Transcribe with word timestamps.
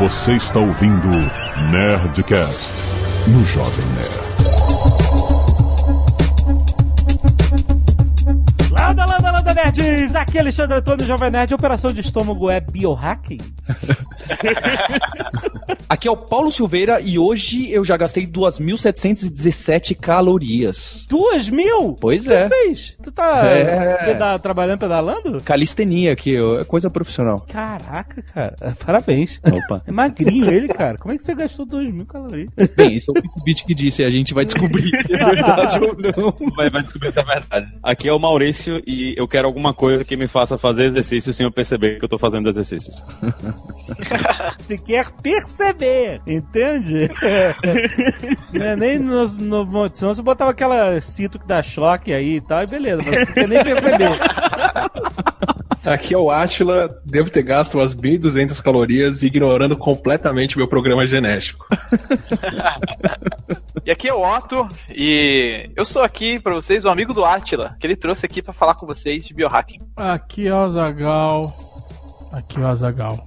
Você 0.00 0.32
está 0.32 0.58
ouvindo 0.58 1.08
Nerdcast 1.70 2.72
no 3.28 3.44
Jovem 3.44 3.84
Nerd. 3.88 4.10
Landa, 8.70 9.04
landa, 9.04 9.30
landa, 9.30 9.52
nerds! 9.52 10.14
Aqui 10.14 10.38
é 10.38 10.40
Alexandre 10.40 10.78
Antônio, 10.78 11.04
Jovem 11.04 11.30
Nerd. 11.30 11.52
Operação 11.52 11.92
de 11.92 12.00
estômago 12.00 12.48
é 12.48 12.60
biohacking? 12.60 13.36
Aqui 15.90 16.06
é 16.06 16.10
o 16.10 16.16
Paulo 16.16 16.52
Silveira 16.52 17.00
e 17.00 17.18
hoje 17.18 17.68
eu 17.72 17.84
já 17.84 17.96
gastei 17.96 18.24
2.717 18.24 19.96
calorias. 19.96 21.04
Duas 21.08 21.48
mil? 21.48 21.96
Pois 22.00 22.26
O 22.26 22.28
que 22.28 22.32
é. 22.32 22.44
tu 22.44 22.48
fez? 22.48 22.96
Tu 23.02 23.10
tá 23.10 23.44
É. 23.44 23.96
peda- 24.04 24.38
trabalhando, 24.38 24.78
pedalando? 24.78 25.40
Calistenia 25.42 26.12
aqui, 26.12 26.36
é 26.36 26.62
coisa 26.64 26.88
profissional. 26.88 27.44
Caraca, 27.48 28.22
cara. 28.22 28.54
Parabéns. 28.86 29.40
Opa. 29.44 29.82
É 29.84 29.90
magrinho 29.90 30.48
ele, 30.48 30.68
cara. 30.68 30.96
Como 30.96 31.12
é 31.12 31.16
que 31.18 31.24
você 31.24 31.34
gastou 31.34 31.66
duas 31.66 31.92
mil 31.92 32.06
calorias? 32.06 32.48
Bem, 32.76 32.94
isso 32.94 33.10
é 33.12 33.18
o 33.18 33.22
Fitbit 33.22 33.64
que 33.64 33.74
disse, 33.74 34.04
a 34.04 34.10
gente 34.10 34.32
vai 34.32 34.44
descobrir 34.44 34.90
se 35.04 35.12
é 35.12 35.24
verdade 35.24 35.80
ou 35.80 35.96
não. 35.98 36.50
Vai, 36.54 36.70
vai 36.70 36.84
descobrir 36.84 37.10
se 37.10 37.18
é 37.18 37.24
verdade. 37.24 37.66
Aqui 37.82 38.08
é 38.08 38.12
o 38.12 38.18
Maurício 38.20 38.80
e 38.86 39.12
eu 39.18 39.26
quero 39.26 39.48
alguma 39.48 39.74
coisa 39.74 40.04
que 40.04 40.16
me 40.16 40.28
faça 40.28 40.56
fazer 40.56 40.84
exercício 40.84 41.32
sem 41.32 41.44
eu 41.44 41.50
perceber 41.52 41.98
que 41.98 42.04
eu 42.04 42.08
tô 42.08 42.16
fazendo 42.16 42.48
exercícios. 42.48 43.04
Você 44.56 44.78
quer 44.78 45.10
perceber, 45.22 45.79
entende? 46.26 47.10
Não 48.52 48.64
é 48.64 48.76
nem 48.76 48.98
no, 48.98 49.26
no, 49.26 49.90
senão 49.94 50.14
você 50.14 50.22
botava 50.22 50.50
aquela 50.50 51.00
cinto 51.00 51.38
que 51.38 51.46
dá 51.46 51.62
choque 51.62 52.12
aí 52.12 52.36
e 52.36 52.40
tal, 52.40 52.62
e 52.62 52.66
beleza, 52.66 53.02
mas 53.04 53.28
você 53.28 53.46
nem 53.46 53.64
perceber. 53.64 54.10
Aqui 55.84 56.14
é 56.14 56.18
o 56.18 56.30
Atila, 56.30 56.88
devo 57.04 57.30
ter 57.30 57.42
gasto 57.42 57.76
umas 57.76 57.94
1.200 57.94 58.62
calorias 58.62 59.22
ignorando 59.22 59.76
completamente 59.76 60.58
meu 60.58 60.68
programa 60.68 61.06
genético. 61.06 61.66
E 63.82 63.90
aqui 63.90 64.08
é 64.08 64.14
o 64.14 64.22
Otto, 64.22 64.68
e 64.90 65.70
eu 65.74 65.86
sou 65.86 66.02
aqui 66.02 66.38
pra 66.38 66.54
vocês 66.54 66.84
o 66.84 66.90
amigo 66.90 67.14
do 67.14 67.24
Atila, 67.24 67.76
que 67.80 67.86
ele 67.86 67.96
trouxe 67.96 68.26
aqui 68.26 68.42
pra 68.42 68.52
falar 68.52 68.74
com 68.74 68.86
vocês 68.86 69.24
de 69.24 69.32
biohacking. 69.32 69.80
Aqui 69.96 70.46
é 70.46 70.54
o 70.54 70.58
Azagal. 70.58 71.56
Aqui 72.30 72.58
é 72.58 72.62
o 72.62 72.66
Azagal. 72.66 73.26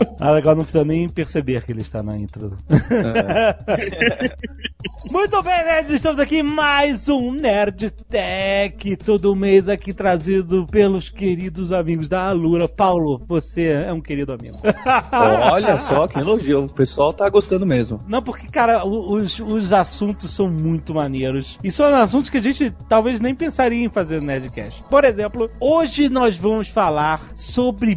Ah, 0.22 0.32
legal, 0.32 0.54
não 0.54 0.64
precisa 0.64 0.84
nem 0.84 1.08
perceber 1.08 1.64
que 1.64 1.72
ele 1.72 1.80
está 1.80 2.02
na 2.02 2.14
intro. 2.14 2.54
Muito 5.10 5.42
bem, 5.42 5.64
nerds, 5.64 5.94
estamos 5.94 6.18
aqui 6.18 6.40
em 6.40 6.42
mais 6.42 7.08
um 7.08 7.32
Nerd 7.32 7.90
Tech, 7.90 8.96
todo 8.98 9.34
mês 9.34 9.66
aqui 9.66 9.94
trazido 9.94 10.66
pelos 10.70 11.08
queridos 11.08 11.72
amigos 11.72 12.06
da 12.06 12.28
Alura. 12.28 12.68
Paulo, 12.68 13.20
você 13.26 13.84
é 13.86 13.92
um 13.92 14.00
querido 14.00 14.32
amigo. 14.32 14.58
Olha 15.50 15.78
só, 15.78 16.06
que 16.06 16.18
elogio. 16.18 16.66
O 16.66 16.68
pessoal 16.68 17.14
tá 17.14 17.26
gostando 17.30 17.64
mesmo. 17.64 17.98
Não, 18.06 18.22
porque, 18.22 18.46
cara, 18.46 18.86
os, 18.86 19.40
os 19.40 19.72
assuntos 19.72 20.30
são 20.30 20.50
muito 20.50 20.94
maneiros. 20.94 21.58
E 21.64 21.72
são 21.72 21.86
assuntos 21.86 22.28
que 22.28 22.36
a 22.36 22.42
gente 22.42 22.70
talvez 22.88 23.20
nem 23.20 23.34
pensaria 23.34 23.82
em 23.82 23.88
fazer 23.88 24.20
no 24.20 24.26
Nerdcast. 24.26 24.84
Por 24.84 25.04
exemplo, 25.04 25.50
hoje 25.58 26.10
nós 26.10 26.36
vamos 26.36 26.68
falar 26.68 27.22
sobre 27.34 27.96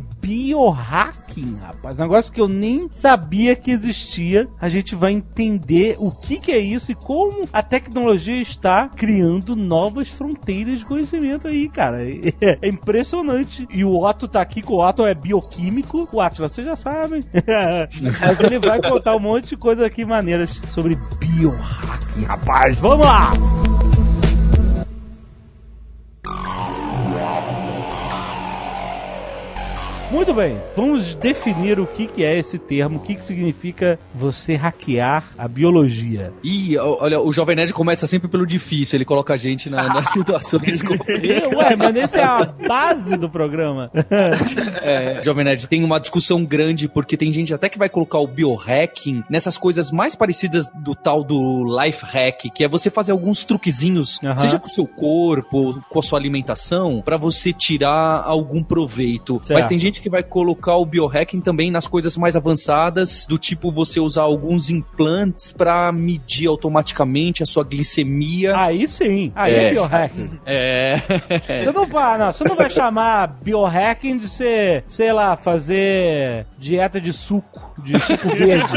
biohacking, 1.34 1.58
rapaz. 1.62 1.98
Negócio 1.98 2.31
que 2.31 2.42
eu 2.42 2.48
nem 2.48 2.88
sabia 2.92 3.56
que 3.56 3.72
existia. 3.72 4.48
A 4.59 4.70
gente 4.70 4.95
vai 4.95 5.12
entender 5.12 5.95
o 6.00 6.12
que, 6.12 6.38
que 6.38 6.52
é 6.52 6.59
isso 6.59 6.92
e 6.92 6.95
como 6.95 7.48
a 7.52 7.62
tecnologia 7.62 8.42
está 8.42 8.88
criando 8.90 9.56
novas 9.56 10.09
fronteiras 10.09 10.80
de 10.80 10.86
conhecimento 10.86 11.48
aí, 11.48 11.70
cara. 11.70 12.03
É 12.62 12.67
impressionante. 12.67 13.67
E 13.72 13.84
o 13.84 14.03
Otto 14.03 14.28
tá 14.28 14.42
aqui, 14.42 14.62
que 14.62 14.72
o 14.72 14.80
Otto 14.80 15.06
é 15.06 15.14
bioquímico. 15.14 16.08
O 16.12 16.22
Atlas, 16.22 16.52
vocês 16.52 16.66
já 16.66 16.75
sabem. 16.75 17.23
Mas 18.20 18.40
ele 18.40 18.59
vai 18.59 18.81
contar 18.81 19.16
um 19.16 19.20
monte 19.20 19.50
de 19.50 19.58
coisas 19.58 19.84
aqui 19.84 20.06
maneiras 20.06 20.62
sobre 20.70 20.97
biohacking, 21.19 22.24
rapaz. 22.24 22.79
Vamos 22.79 23.06
lá! 23.06 23.72
Muito 30.13 30.31
bem, 30.31 30.62
vamos 30.75 31.16
definir 31.16 31.79
o 31.79 31.88
que, 31.88 32.06
que 32.06 32.24
é 32.24 32.38
esse 32.38 32.59
termo, 32.59 32.97
o 32.97 33.00
que, 33.00 33.16
que 33.16 33.24
significa 33.24 34.00
você 34.13 34.53
hackear 34.53 35.24
a 35.35 35.47
biologia. 35.47 36.31
E 36.44 36.78
olha, 36.78 37.19
o 37.19 37.34
Jovem 37.34 37.56
Nerd 37.56 37.74
começa 37.74 38.06
sempre 38.06 38.28
pelo 38.28 38.46
difícil, 38.46 38.96
ele 38.96 39.06
coloca 39.06 39.34
a 39.34 39.38
gente 39.38 39.72
na, 39.72 39.88
nas 39.88 40.09
situações 40.13 40.84
como... 40.84 41.03
E, 41.09 41.56
Ué, 41.56 41.75
mas 41.75 41.96
esse 41.96 42.18
é 42.19 42.23
a 42.23 42.46
base 42.46 43.18
do 43.18 43.28
programa. 43.28 43.90
É, 44.85 45.22
Jovem 45.23 45.46
Nerd, 45.46 45.68
tem 45.68 45.84
uma 45.84 46.00
discussão 46.00 46.44
grande, 46.44 46.88
porque 46.88 47.16
tem 47.16 47.31
gente 47.31 47.53
até 47.53 47.69
que 47.69 47.79
vai 47.79 47.88
colocar 47.88 48.19
o 48.19 48.28
biohacking 48.28 49.23
nessas 49.29 49.57
coisas 49.57 49.91
mais 49.91 50.13
parecidas 50.13 50.69
do 50.84 50.94
tal 50.94 51.23
do 51.23 51.63
life 51.81 52.06
hack, 52.06 52.52
que 52.53 52.63
é 52.63 52.68
você 52.68 52.90
fazer 52.90 53.13
alguns 53.13 53.44
truquezinhos, 53.44 54.19
Aham. 54.23 54.38
seja 54.38 54.59
com 54.59 54.68
o 54.68 54.69
seu 54.69 54.85
corpo, 54.85 55.81
com 55.90 56.00
a 56.00 56.03
sua 56.03 56.19
alimentação, 56.19 57.02
pra 57.02 57.18
você 57.18 57.53
tirar 57.53 58.23
algum 58.23 58.62
proveito. 58.62 59.40
Certo. 59.41 59.53
Mas 59.53 59.66
tem 59.66 59.79
gente 59.79 60.03
que 60.03 60.09
vai 60.09 60.22
colocar 60.22 60.75
o 60.75 60.86
biohacking 60.86 61.40
também 61.40 61.72
nas 61.72 61.88
coisas 61.88 62.18
mais 62.18 62.36
avançadas, 62.36 63.25
do 63.28 63.38
tipo 63.38 63.72
você 63.72 64.00
usar 64.00 64.24
alguns 64.24 64.69
implantes 64.69 65.52
pra 65.52 65.91
medir 65.91 66.47
automaticamente 66.47 67.41
a 67.41 67.46
sua 67.46 67.64
glicemia. 67.64 68.53
Aí 68.56 68.86
sim, 68.88 69.31
aí 69.36 69.53
é, 69.56 69.64
É. 69.64 69.72
biohacking. 69.72 70.40
É. 70.46 70.97
Você 71.64 71.72
não, 71.72 71.88
vai, 71.88 72.18
não, 72.18 72.34
você 72.34 72.44
não 72.44 72.56
vai 72.56 72.69
chamar 72.69 73.28
biohacking 73.41 74.18
de 74.18 74.28
ser, 74.28 74.84
sei 74.88 75.14
lá, 75.14 75.38
fazer 75.38 76.46
dieta 76.58 77.00
de 77.00 77.14
suco, 77.14 77.74
de 77.81 77.97
suco 78.00 78.28
verde. 78.30 78.74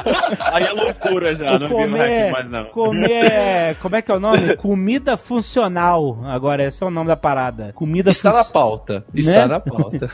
Aí 0.52 0.64
é 0.64 0.72
loucura 0.72 1.34
já, 1.34 1.58
não 1.58 1.66
é 1.66 1.68
comer, 1.70 1.88
biohacking 1.92 2.32
mais 2.32 2.50
não. 2.50 2.64
comer, 2.66 3.76
como 3.82 3.96
é 3.96 4.02
que 4.02 4.10
é 4.10 4.14
o 4.14 4.20
nome? 4.20 4.56
Comida 4.56 5.16
funcional. 5.16 6.18
Agora, 6.24 6.64
esse 6.64 6.82
é 6.82 6.86
o 6.86 6.90
nome 6.90 7.08
da 7.08 7.16
parada. 7.16 7.72
Comida 7.74 8.10
Está 8.10 8.32
na 8.32 8.44
pauta. 8.44 9.04
Está 9.14 9.32
Né? 9.32 9.46
na 9.46 9.60
pauta. 9.60 10.10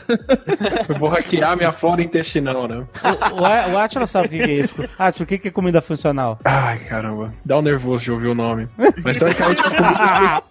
Eu 0.87 0.95
vou 0.97 1.09
hackear 1.09 1.57
minha 1.57 1.73
flora 1.73 2.01
intestinal, 2.01 2.67
né? 2.67 2.83
O, 3.03 3.41
o, 3.41 3.73
o 3.73 3.77
Atila 3.77 4.07
sabe 4.07 4.27
o 4.27 4.29
que 4.31 4.37
que 4.39 4.51
é 4.51 4.53
isso. 4.55 4.75
Atila, 4.97 5.23
o 5.23 5.27
que 5.27 5.37
que 5.37 5.47
é 5.47 5.51
comida 5.51 5.81
funcional? 5.81 6.39
Ai, 6.43 6.79
caramba. 6.79 7.33
Dá 7.43 7.57
um 7.57 7.61
nervoso 7.61 8.03
de 8.03 8.11
ouvir 8.11 8.27
o 8.27 8.35
nome. 8.35 8.67
Mas 9.03 9.19
teoricamente 9.19 9.61
é 9.61 9.69
comida 9.69 10.43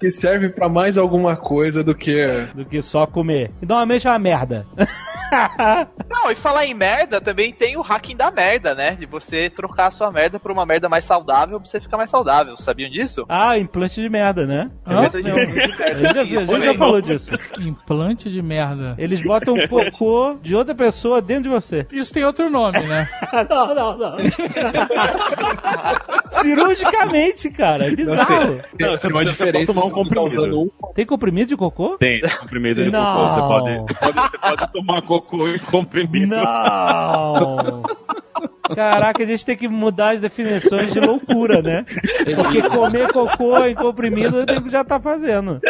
que 0.00 0.10
serve 0.10 0.48
pra 0.48 0.68
mais 0.68 0.96
alguma 0.96 1.36
coisa 1.36 1.82
do 1.82 1.94
que. 1.94 2.26
Do 2.54 2.64
que 2.64 2.80
só 2.80 3.06
comer. 3.06 3.50
E 3.60 3.66
normalmente 3.66 4.06
é 4.06 4.10
uma 4.10 4.18
merda. 4.18 4.66
Não, 6.28 6.32
e 6.32 6.36
falar 6.36 6.66
em 6.66 6.74
merda, 6.74 7.22
também 7.22 7.54
tem 7.54 7.78
o 7.78 7.80
hacking 7.80 8.14
da 8.14 8.30
merda, 8.30 8.74
né? 8.74 8.90
De 8.92 9.06
você 9.06 9.48
trocar 9.48 9.86
a 9.86 9.90
sua 9.90 10.12
merda 10.12 10.38
por 10.38 10.52
uma 10.52 10.66
merda 10.66 10.86
mais 10.86 11.04
saudável 11.04 11.58
pra 11.58 11.66
você 11.66 11.80
ficar 11.80 11.96
mais 11.96 12.10
saudável. 12.10 12.54
Sabiam 12.58 12.90
disso? 12.90 13.24
Ah, 13.30 13.58
implante 13.58 13.98
de 14.02 14.10
merda, 14.10 14.46
né? 14.46 14.70
Esse 15.06 15.22
mesmo. 15.22 15.40
A 15.40 15.94
gente 15.94 16.14
já, 16.14 16.60
já 16.66 16.74
falou 16.74 17.00
disso. 17.00 17.30
Implante 17.58 18.30
de 18.30 18.42
merda. 18.42 18.94
Eles 18.98 19.22
botam 19.22 19.54
um 19.54 19.66
cocô 19.68 20.36
de 20.42 20.54
outra 20.54 20.74
pessoa 20.74 21.22
dentro 21.22 21.44
de 21.44 21.48
você. 21.48 21.86
Isso 21.90 22.12
tem 22.12 22.24
outro 22.24 22.50
nome, 22.50 22.78
né? 22.82 23.08
não, 23.48 23.74
não, 23.74 23.96
não. 23.96 24.16
Cirurgicamente, 26.42 27.50
cara. 27.50 27.86
É 27.86 27.96
bizarro. 27.96 28.60
Não, 28.78 28.90
você, 28.90 29.08
uma 29.08 29.24
você 29.24 29.50
pode 29.52 29.66
tomar 29.66 29.84
um 29.84 29.88
tá 29.88 29.94
comprimido. 29.94 30.72
Tem 30.94 31.06
comprimido 31.06 31.48
de 31.48 31.56
cocô? 31.56 31.96
Tem, 31.96 32.20
comprimido 32.20 32.84
de 32.84 32.90
Não. 32.90 33.14
cocô. 33.14 33.30
Você 33.30 33.40
pode, 33.40 33.94
pode- 33.94 34.30
você 34.30 34.38
pode 34.38 34.72
tomar 34.72 35.02
cocô 35.02 35.48
e 35.48 35.58
comprimido. 35.58 36.17
Não! 36.26 37.82
Caraca, 38.74 39.22
a 39.22 39.26
gente 39.26 39.46
tem 39.46 39.56
que 39.56 39.66
mudar 39.68 40.14
as 40.14 40.20
definições 40.20 40.92
de 40.92 41.00
loucura, 41.00 41.62
né? 41.62 41.84
Porque 42.36 42.62
comer 42.62 43.12
cocô 43.12 43.64
em 43.64 43.74
comprimido 43.74 44.38
o 44.38 44.44
nego 44.44 44.68
já 44.68 44.84
tá 44.84 45.00
fazendo. 45.00 45.60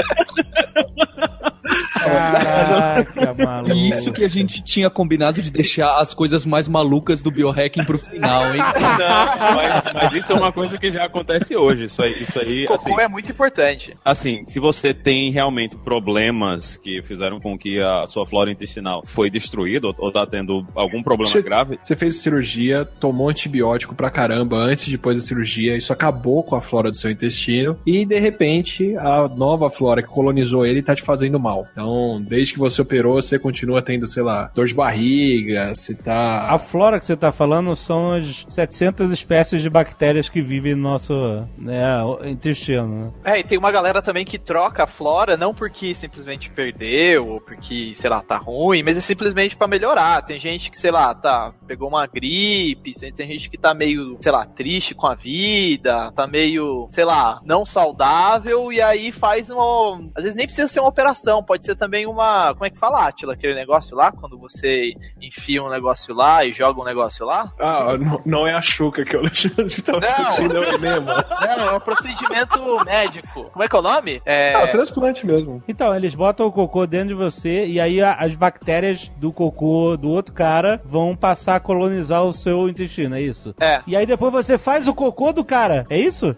Caraca, 1.95 3.34
maluco. 3.45 3.72
E 3.75 3.91
isso 3.91 4.13
que 4.13 4.25
a 4.25 4.28
gente 4.28 4.63
tinha 4.63 4.89
combinado 4.91 5.41
de 5.42 5.51
deixar 5.51 5.98
as 5.98 6.15
coisas 6.15 6.45
mais 6.47 6.69
malucas 6.69 7.22
do 7.22 7.31
biohacking 7.31 7.84
pro 7.84 7.98
final, 7.98 8.54
hein? 8.54 8.60
Não, 8.98 9.54
mas, 9.57 9.84
mas 9.95 10.15
isso 10.15 10.33
é 10.33 10.37
uma 10.37 10.53
coisa 10.53 10.78
que 10.78 10.91
já 10.91 11.04
acontece 11.04 11.57
hoje. 11.57 11.84
Isso 11.84 12.03
aí, 12.03 12.13
isso 12.22 12.39
aí 12.39 12.63
Cocô 12.66 12.75
assim, 12.75 13.01
é 13.01 13.09
muito 13.09 13.31
importante. 13.33 13.97
assim, 14.04 14.45
se 14.47 14.59
você 14.60 14.92
tem 14.95 15.31
realmente 15.31 15.77
problemas 15.77 16.77
que 16.77 17.03
fizeram 17.03 17.41
com 17.41 17.57
que 17.59 17.81
a 17.81 18.07
sua 18.07 18.27
flora 18.27 18.51
intestinal 18.51 19.03
foi 19.04 19.31
destruída 19.31 19.87
ou, 19.89 19.95
ou 19.98 20.13
tá 20.13 20.27
tendo 20.27 20.66
algum 20.75 21.03
problema 21.03 21.31
Você- 21.33 21.42
grave, 21.42 21.78
Você 21.83 21.97
fez 21.97 22.16
cirurgia, 22.16 22.84
tomou 22.84 23.28
antibiótico 23.28 23.95
pra 23.95 24.10
caramba 24.10 24.57
antes 24.57 24.87
e 24.89 24.91
depois 24.92 25.16
da 25.19 25.22
cirurgia, 25.25 25.77
isso 25.77 25.92
acabou 25.92 26.42
com 26.42 26.57
a 26.57 26.60
flora 26.60 26.91
do 26.91 26.97
seu 26.97 27.10
intestino 27.10 27.78
e 27.87 28.04
de 28.04 28.19
repente 28.19 28.97
a 28.97 29.28
nova 29.28 29.71
flora 29.71 30.03
que 30.03 30.09
colonizou 30.09 30.65
ele 30.66 30.83
tá 30.83 30.95
te 30.95 31.03
fazendo 31.03 31.39
mal. 31.39 31.58
Então, 31.72 32.22
desde 32.22 32.55
que 32.55 32.59
você 32.59 32.81
operou, 32.83 33.21
você 33.21 33.39
continua 33.39 33.83
tendo, 33.83 34.07
sei 34.07 34.22
lá, 34.22 34.51
dor 34.55 34.66
de 34.66 34.75
barriga, 34.75 35.75
se 35.75 35.95
tá. 35.95 36.47
A 36.49 36.59
flora 36.59 36.99
que 36.99 37.07
você 37.07 37.16
tá 37.16 37.33
falando 37.33 37.75
são 37.75 38.13
as 38.13 38.45
700 38.49 39.10
espécies 39.10 39.63
de 39.63 39.71
bactérias 39.71 40.28
que 40.28 40.41
vivem 40.41 40.75
no 40.75 40.83
nosso 40.83 41.15
né, 41.57 41.83
intestino. 42.25 43.13
né? 43.25 43.33
É, 43.37 43.39
e 43.41 43.45
tem 43.45 43.59
uma 43.59 43.71
galera 43.71 44.03
também 44.03 44.25
que 44.25 44.39
troca 44.39 44.84
a 44.84 44.87
flora, 44.87 45.37
não 45.37 45.55
porque 45.55 45.95
simplesmente 45.95 46.51
perdeu, 46.51 47.27
ou 47.27 47.41
porque, 47.41 47.93
sei 47.95 48.11
lá, 48.11 48.21
tá 48.21 48.37
ruim, 48.37 48.83
mas 48.83 48.97
é 48.97 49.01
simplesmente 49.01 49.57
pra 49.57 49.66
melhorar. 49.66 50.22
Tem 50.22 50.39
gente 50.39 50.71
que, 50.71 50.78
sei 50.78 50.91
lá, 50.91 51.15
tá, 51.15 51.53
pegou 51.66 51.89
uma 51.89 52.07
gripe, 52.07 52.93
tem 52.93 53.27
gente 53.27 53.51
que 53.51 53.59
tá 53.59 53.75
meio, 53.75 54.16
sei 54.21 54.33
lá, 54.33 54.47
triste 54.47 54.95
com 54.95 55.07
a 55.07 55.15
vida, 55.15 56.13
tá 56.13 56.27
meio, 56.27 56.87
sei 56.91 57.04
lá, 57.04 57.41
não 57.45 57.65
saudável, 57.65 58.72
e 58.72 58.81
aí 58.81 59.13
faz 59.13 59.51
uma. 59.51 60.11
Às 60.15 60.25
vezes 60.25 60.37
nem 60.37 60.47
precisa 60.47 60.69
ser 60.69 60.81
uma 60.81 60.89
operação, 60.89 61.43
pode 61.48 61.65
ser 61.65 61.74
também 61.74 62.06
uma. 62.06 62.53
Como 62.53 62.66
é 62.66 62.71
que 62.71 62.78
fala, 62.78 63.09
Atila? 63.09 63.33
Aquele 63.33 63.54
negócio 63.54 63.97
lá, 63.97 64.12
quando 64.12 64.39
você 64.39 64.92
enfia 65.21 65.62
um 65.62 65.71
negócio 65.71 66.15
lá 66.15 66.45
e 66.45 66.53
joga 66.53 66.80
um 66.80 66.84
negócio 66.84 67.24
lá? 67.27 67.50
Ah, 67.59 67.97
não, 67.98 68.21
não 68.24 68.47
é 68.47 68.54
a 68.54 68.60
Xuca 68.62 69.04
que 69.04 69.16
o 69.16 69.21
Alexandre 69.27 69.83
tava 69.83 70.00
Não. 70.00 70.06
discutindo, 70.28 70.56
é 70.56 70.60
o 70.60 70.74
enema. 70.74 71.24
Não, 71.41 71.68
é 71.71 71.72
um 71.77 71.80
procedimento 71.80 72.84
médico. 72.84 73.45
Como 73.50 73.62
é 73.65 73.68
que 73.68 73.74
é 73.74 73.78
o 73.78 73.83
nome? 73.83 74.21
É. 74.27 74.54
Ah, 74.54 74.65
o 74.65 74.68
transplante 74.68 75.27
mesmo. 75.27 75.62
Então, 75.66 75.95
eles 75.97 76.15
botam 76.15 76.47
o 76.47 76.53
cocô 76.53 76.86
dentro 76.86 77.09
de 77.09 77.15
você 77.15 77.65
e 77.66 77.80
aí 77.80 78.01
as 78.03 78.36
bactérias 78.36 79.10
do 79.16 79.33
cocô 79.33 79.97
do 79.97 80.10
outro 80.10 80.34
cara 80.34 80.80
vão 80.84 81.16
passar 81.16 81.56
a 81.56 81.60
colonizar 81.60 82.22
o 82.24 82.33
seu 82.33 82.68
intestino, 82.68 83.16
é 83.16 83.21
isso? 83.22 83.54
É. 83.59 83.80
E 83.86 83.97
aí 83.97 84.04
depois 84.04 84.33
você 84.33 84.59
faz 84.59 84.86
o 84.86 84.94
cocô 84.94 85.33
do 85.33 85.44
cara, 85.44 85.86
é 85.89 85.98
isso? 85.98 86.36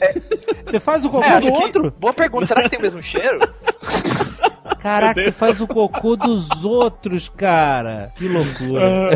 Você 0.64 0.78
faz 0.78 1.04
o 1.04 1.10
cocô 1.10 1.24
É, 1.24 1.40
do 1.40 1.50
que- 1.52 1.62
outro? 1.62 1.90
Boa 1.98 2.12
pergunta, 2.12 2.46
será 2.46 2.62
que 2.62 2.68
tem 2.68 2.78
o 2.78 2.82
mesmo 2.82 3.02
cheiro? 3.02 3.40
Caraca, 4.78 5.22
você 5.22 5.32
faz 5.32 5.60
o 5.60 5.66
cocô 5.66 6.16
dos 6.16 6.64
outros, 6.64 7.28
cara. 7.28 8.12
Que 8.16 8.28
loucura. 8.28 9.10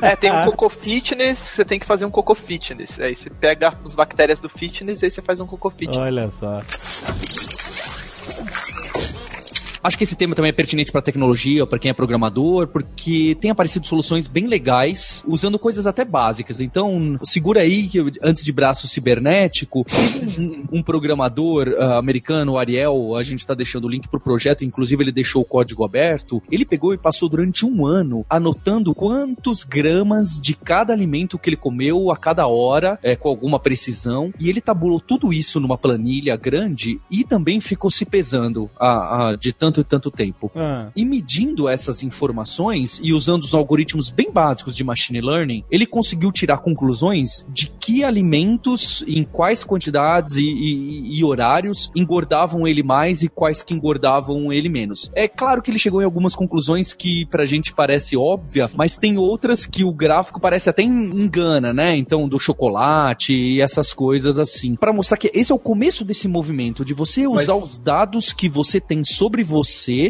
É, 0.00 0.16
tem 0.16 0.30
um 0.30 0.44
cocô 0.44 0.68
fitness, 0.68 1.38
você 1.38 1.64
tem 1.64 1.78
que 1.78 1.86
fazer 1.86 2.04
um 2.04 2.10
cocô 2.10 2.34
fitness. 2.34 3.00
Aí 3.00 3.14
você 3.14 3.30
pega 3.30 3.74
as 3.84 3.94
bactérias 3.94 4.40
do 4.40 4.48
fitness 4.48 5.02
e 5.02 5.06
aí 5.06 5.10
você 5.10 5.22
faz 5.22 5.40
um 5.40 5.46
cocô 5.46 5.70
fitness. 5.70 5.98
Olha 5.98 6.30
só. 6.30 6.60
Acho 9.82 9.96
que 9.96 10.04
esse 10.04 10.16
tema 10.16 10.34
também 10.34 10.48
é 10.50 10.52
pertinente 10.52 10.90
para 10.90 11.00
tecnologia, 11.00 11.66
para 11.66 11.78
quem 11.78 11.90
é 11.90 11.94
programador, 11.94 12.66
porque 12.68 13.36
tem 13.40 13.50
aparecido 13.50 13.86
soluções 13.86 14.26
bem 14.26 14.46
legais, 14.46 15.24
usando 15.26 15.58
coisas 15.58 15.86
até 15.86 16.04
básicas. 16.04 16.60
Então, 16.60 17.18
segura 17.22 17.60
aí 17.60 17.88
que 17.88 17.98
antes 18.22 18.44
de 18.44 18.52
braço 18.52 18.88
cibernético, 18.88 19.86
um, 20.38 20.78
um 20.78 20.82
programador 20.82 21.74
ah, 21.78 21.98
americano, 21.98 22.52
o 22.52 22.58
Ariel, 22.58 23.14
a 23.16 23.22
gente 23.22 23.38
está 23.40 23.54
deixando 23.54 23.84
o 23.84 23.88
link 23.88 24.08
pro 24.08 24.20
projeto, 24.20 24.64
inclusive 24.64 25.02
ele 25.02 25.12
deixou 25.12 25.42
o 25.42 25.44
código 25.44 25.84
aberto. 25.84 26.42
Ele 26.50 26.64
pegou 26.64 26.92
e 26.92 26.98
passou 26.98 27.28
durante 27.28 27.64
um 27.64 27.86
ano 27.86 28.24
anotando 28.28 28.94
quantos 28.94 29.62
gramas 29.62 30.40
de 30.40 30.54
cada 30.54 30.92
alimento 30.92 31.38
que 31.38 31.48
ele 31.50 31.56
comeu 31.56 32.10
a 32.10 32.16
cada 32.16 32.46
hora, 32.46 32.98
é, 33.02 33.14
com 33.14 33.28
alguma 33.28 33.60
precisão, 33.60 34.32
e 34.40 34.48
ele 34.48 34.60
tabulou 34.60 34.98
tudo 35.00 35.32
isso 35.32 35.60
numa 35.60 35.78
planilha 35.78 36.36
grande 36.36 37.00
e 37.10 37.22
também 37.24 37.60
ficou 37.60 37.90
se 37.90 38.04
pesando 38.04 38.68
a, 38.78 39.30
a- 39.30 39.36
de 39.36 39.52
tanto 39.52 39.67
e 39.80 39.84
tanto 39.84 40.10
tempo. 40.10 40.50
Ah, 40.54 40.88
E 40.96 41.04
medindo 41.04 41.68
essas 41.68 42.02
informações 42.02 43.00
e 43.02 43.12
usando 43.12 43.42
os 43.42 43.54
algoritmos 43.54 44.10
bem 44.10 44.30
básicos 44.32 44.74
de 44.76 44.82
machine 44.84 45.20
learning, 45.20 45.64
ele 45.70 45.86
conseguiu 45.86 46.30
tirar 46.32 46.58
conclusões 46.58 47.46
de 47.48 47.66
que 47.68 48.04
alimentos, 48.04 49.02
em 49.06 49.24
quais 49.24 49.64
quantidades 49.64 50.36
e, 50.36 50.42
e- 50.42 51.18
e 51.18 51.24
horários 51.24 51.90
engordavam 51.94 52.66
ele 52.66 52.82
mais 52.82 53.22
e 53.22 53.28
quais 53.28 53.62
que 53.62 53.74
engordavam 53.74 54.52
ele 54.52 54.68
menos. 54.68 55.10
É 55.14 55.26
claro 55.26 55.60
que 55.62 55.70
ele 55.70 55.78
chegou 55.78 56.00
em 56.00 56.04
algumas 56.04 56.34
conclusões 56.34 56.92
que 56.92 57.24
pra 57.26 57.44
gente 57.44 57.72
parece 57.74 58.16
óbvia, 58.16 58.68
mas 58.76 58.96
tem 58.96 59.18
outras 59.18 59.66
que 59.66 59.84
o 59.84 59.92
gráfico 59.92 60.40
parece 60.40 60.68
até 60.70 60.82
en- 60.82 61.22
engana, 61.22 61.72
né? 61.72 61.96
Então, 61.96 62.28
do 62.28 62.38
chocolate 62.38 63.32
e 63.32 63.60
essas 63.60 63.92
coisas 63.92 64.38
assim. 64.38 64.76
Pra 64.76 64.92
mostrar 64.92 65.16
que 65.16 65.30
esse 65.34 65.50
é 65.50 65.54
o 65.54 65.58
começo 65.58 66.04
desse 66.04 66.28
movimento 66.28 66.84
de 66.84 66.94
você 66.94 67.26
usar 67.26 67.54
Mas- 67.54 67.62
os 67.64 67.78
dados 67.78 68.32
que 68.32 68.48
você 68.48 68.80
tem 68.80 69.02
sobre 69.04 69.42
você 69.42 69.57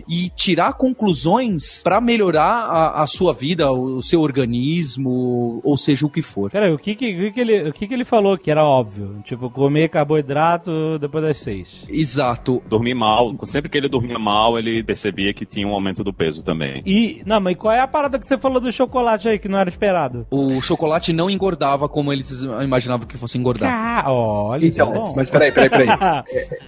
e 0.09 0.29
tirar 0.31 0.75
conclusões 0.75 1.83
pra 1.83 2.00
melhorar 2.00 2.45
a, 2.67 3.03
a 3.03 3.06
sua 3.06 3.33
vida, 3.33 3.71
o, 3.73 3.99
o 3.99 4.03
seu 4.03 4.21
organismo, 4.21 5.61
ou 5.65 5.77
seja, 5.77 6.06
o 6.06 6.11
que 6.11 6.23
for. 6.23 6.50
Peraí, 6.50 6.73
o 6.73 6.79
que 6.79 6.95
que, 6.95 7.15
que 7.15 7.31
que 7.33 7.41
ele, 7.41 7.69
o 7.69 7.73
que 7.73 7.87
que 7.87 7.95
ele 7.95 8.05
falou 8.05 8.37
que 8.39 8.50
era 8.50 8.65
óbvio? 8.65 9.21
Tipo, 9.25 9.50
comer 9.50 9.89
carboidrato 9.89 10.99
depois 10.99 11.25
das 11.25 11.39
seis. 11.39 11.85
Exato. 11.89 12.62
Dormir 12.69 12.95
mal. 12.95 13.35
Sempre 13.45 13.69
que 13.71 13.79
ele 13.79 13.89
dormia 13.89 14.19
mal, 14.19 14.59
ele 14.59 14.83
percebia 14.83 15.33
que 15.35 15.45
tinha 15.45 15.67
um 15.67 15.73
aumento 15.73 16.03
do 16.05 16.12
peso 16.12 16.44
também. 16.44 16.83
E, 16.87 17.23
não, 17.27 17.41
mas 17.41 17.56
qual 17.56 17.73
é 17.75 17.81
a 17.81 17.89
parada 17.89 18.19
que 18.19 18.27
você 18.27 18.37
falou 18.37 18.61
do 18.61 18.71
chocolate 18.73 19.29
aí 19.29 19.39
que 19.39 19.49
não 19.49 19.59
era 19.59 19.69
esperado? 19.69 20.27
O 20.31 20.61
chocolate 20.61 21.12
não 21.12 21.29
engordava 21.31 21.89
como 21.89 22.12
eles 22.12 22.31
imaginavam 22.43 23.06
que 23.06 23.17
fosse 23.17 23.39
engordar. 23.39 23.71
Ah, 24.05 24.11
olha, 24.12 24.67
isso 24.67 24.81
é 24.81 24.85
Então, 24.85 24.94
bom. 24.94 25.12
mas 25.17 25.31
peraí, 25.31 25.53
peraí, 25.53 25.71
peraí. 25.71 25.89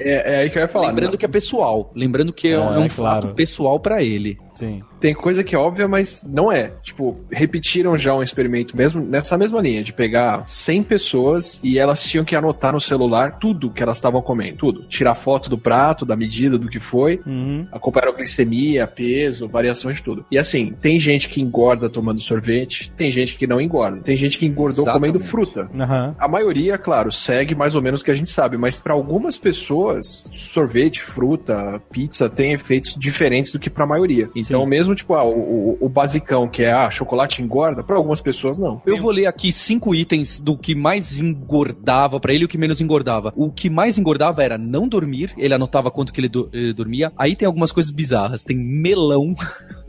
É, 0.00 0.34
é 0.34 0.36
aí 0.42 0.50
que 0.50 0.58
eu 0.58 0.62
ia 0.62 0.68
falar. 0.68 0.88
Lembrando 0.88 1.12
né? 1.12 1.18
que 1.18 1.24
é 1.24 1.28
pessoal. 1.28 1.90
Lembrando 1.94 2.32
que 2.32 2.48
é, 2.48 2.54
Ah, 2.56 2.69
é 2.74 2.78
um 2.78 2.84
é 2.84 2.88
fato 2.88 3.22
claro. 3.22 3.34
pessoal 3.34 3.80
pra 3.80 4.02
ele. 4.02 4.38
Sim. 4.60 4.82
Tem 5.00 5.14
coisa 5.14 5.42
que 5.42 5.54
é 5.54 5.58
óbvia, 5.58 5.88
mas 5.88 6.22
não 6.28 6.52
é. 6.52 6.72
Tipo, 6.82 7.18
repetiram 7.32 7.96
já 7.96 8.14
um 8.14 8.22
experimento 8.22 8.76
mesmo 8.76 9.00
nessa 9.02 9.36
mesma 9.38 9.60
linha, 9.60 9.82
de 9.82 9.92
pegar 9.92 10.44
100 10.46 10.82
pessoas 10.82 11.58
e 11.64 11.78
elas 11.78 12.02
tinham 12.04 12.24
que 12.24 12.36
anotar 12.36 12.72
no 12.74 12.80
celular 12.80 13.38
tudo 13.38 13.70
que 13.70 13.82
elas 13.82 13.96
estavam 13.96 14.20
comendo, 14.20 14.58
tudo. 14.58 14.82
Tirar 14.84 15.14
foto 15.14 15.48
do 15.48 15.56
prato, 15.56 16.04
da 16.04 16.14
medida, 16.14 16.58
do 16.58 16.68
que 16.68 16.78
foi, 16.78 17.20
Uhum. 17.26 17.66
acompanhar 17.72 18.08
a 18.08 18.12
glicemia, 18.12 18.86
peso, 18.86 19.48
variações 19.48 19.96
de 19.96 20.02
tudo. 20.02 20.24
E 20.30 20.38
assim, 20.38 20.74
tem 20.80 21.00
gente 21.00 21.28
que 21.28 21.40
engorda 21.40 21.88
tomando 21.88 22.20
sorvete, 22.20 22.92
tem 22.96 23.10
gente 23.10 23.36
que 23.36 23.46
não 23.46 23.60
engorda, 23.60 24.00
tem 24.00 24.16
gente 24.16 24.36
que 24.36 24.44
engordou 24.44 24.84
Exatamente. 24.84 25.12
comendo 25.12 25.24
fruta. 25.24 25.70
Aham. 25.74 26.14
A 26.18 26.28
maioria, 26.28 26.76
claro, 26.76 27.10
segue 27.10 27.54
mais 27.54 27.74
ou 27.74 27.80
menos 27.80 28.02
o 28.02 28.04
que 28.04 28.10
a 28.10 28.14
gente 28.14 28.30
sabe, 28.30 28.58
mas 28.58 28.80
para 28.80 28.92
algumas 28.92 29.38
pessoas, 29.38 30.28
sorvete, 30.32 31.00
fruta, 31.02 31.80
pizza 31.90 32.28
tem 32.28 32.52
efeitos 32.52 32.94
diferentes 32.98 33.50
do 33.52 33.58
que 33.58 33.70
para 33.70 33.84
a 33.84 33.86
maioria. 33.86 34.28
Então, 34.54 34.66
mesmo 34.66 34.94
tipo, 34.94 35.14
ah, 35.14 35.24
o, 35.24 35.76
o, 35.80 35.88
basicão 35.88 36.48
que 36.48 36.62
é 36.62 36.72
ah, 36.72 36.90
chocolate 36.90 37.42
engorda, 37.42 37.82
para 37.82 37.96
algumas 37.96 38.20
pessoas 38.20 38.58
não. 38.58 38.80
Eu 38.84 38.98
vou 38.98 39.10
ler 39.10 39.26
aqui 39.26 39.52
cinco 39.52 39.94
itens 39.94 40.38
do 40.40 40.56
que 40.56 40.74
mais 40.74 41.18
engordava 41.20 42.18
pra 42.20 42.32
ele 42.32 42.42
e 42.42 42.44
o 42.46 42.48
que 42.48 42.58
menos 42.58 42.80
engordava. 42.80 43.32
O 43.36 43.52
que 43.52 43.68
mais 43.70 43.98
engordava 43.98 44.42
era 44.42 44.56
não 44.58 44.88
dormir, 44.88 45.32
ele 45.36 45.54
anotava 45.54 45.90
quanto 45.90 46.12
que 46.12 46.20
ele, 46.20 46.28
do- 46.28 46.48
ele 46.52 46.72
dormia. 46.72 47.12
Aí 47.16 47.34
tem 47.36 47.46
algumas 47.46 47.72
coisas 47.72 47.90
bizarras. 47.90 48.44
Tem 48.44 48.56
melão, 48.56 49.34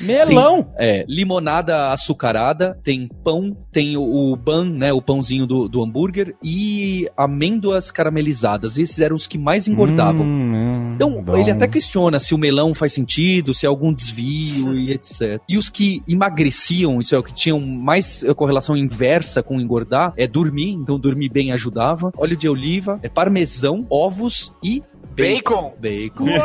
Melão! 0.00 0.72
é, 0.76 1.04
limonada 1.08 1.92
açucarada, 1.92 2.78
tem 2.82 3.08
pão, 3.24 3.56
tem 3.72 3.96
o, 3.96 4.02
o 4.32 4.36
ban, 4.36 4.64
né, 4.64 4.92
o 4.92 5.00
pãozinho 5.02 5.46
do, 5.46 5.68
do 5.68 5.82
hambúrguer 5.82 6.34
e 6.42 7.08
amêndoas 7.16 7.90
caramelizadas. 7.90 8.78
Esses 8.78 9.00
eram 9.00 9.16
os 9.16 9.26
que 9.26 9.38
mais 9.38 9.66
engordavam. 9.68 10.24
Hum, 10.26 10.92
Então, 10.94 11.22
bom. 11.22 11.36
ele 11.36 11.50
até 11.50 11.66
questiona 11.66 12.18
se 12.18 12.34
o 12.34 12.38
melão 12.38 12.74
faz 12.74 12.92
sentido, 12.92 13.52
se 13.54 13.66
é 13.66 13.68
algum 13.68 13.92
desvio 13.92 14.76
e 14.78 14.92
etc. 14.92 15.40
E 15.48 15.56
os 15.58 15.68
que 15.68 16.02
emagreciam, 16.08 16.98
isso 17.00 17.14
é 17.14 17.18
o 17.18 17.22
que 17.22 17.32
tinham 17.34 17.60
mais 17.60 18.22
eh, 18.24 18.32
correlação 18.34 18.76
inversa 18.76 19.42
com 19.42 19.60
engordar, 19.60 20.12
é 20.16 20.26
dormir, 20.26 20.70
então 20.70 20.98
dormir 20.98 21.28
bem 21.28 21.52
ajudava. 21.52 22.10
Óleo 22.16 22.36
de 22.36 22.48
oliva, 22.48 22.98
é 23.02 23.08
parmesão, 23.08 23.86
ovos 23.90 24.54
e 24.62 24.82
Bacon! 25.16 25.74
Bacon. 25.80 26.26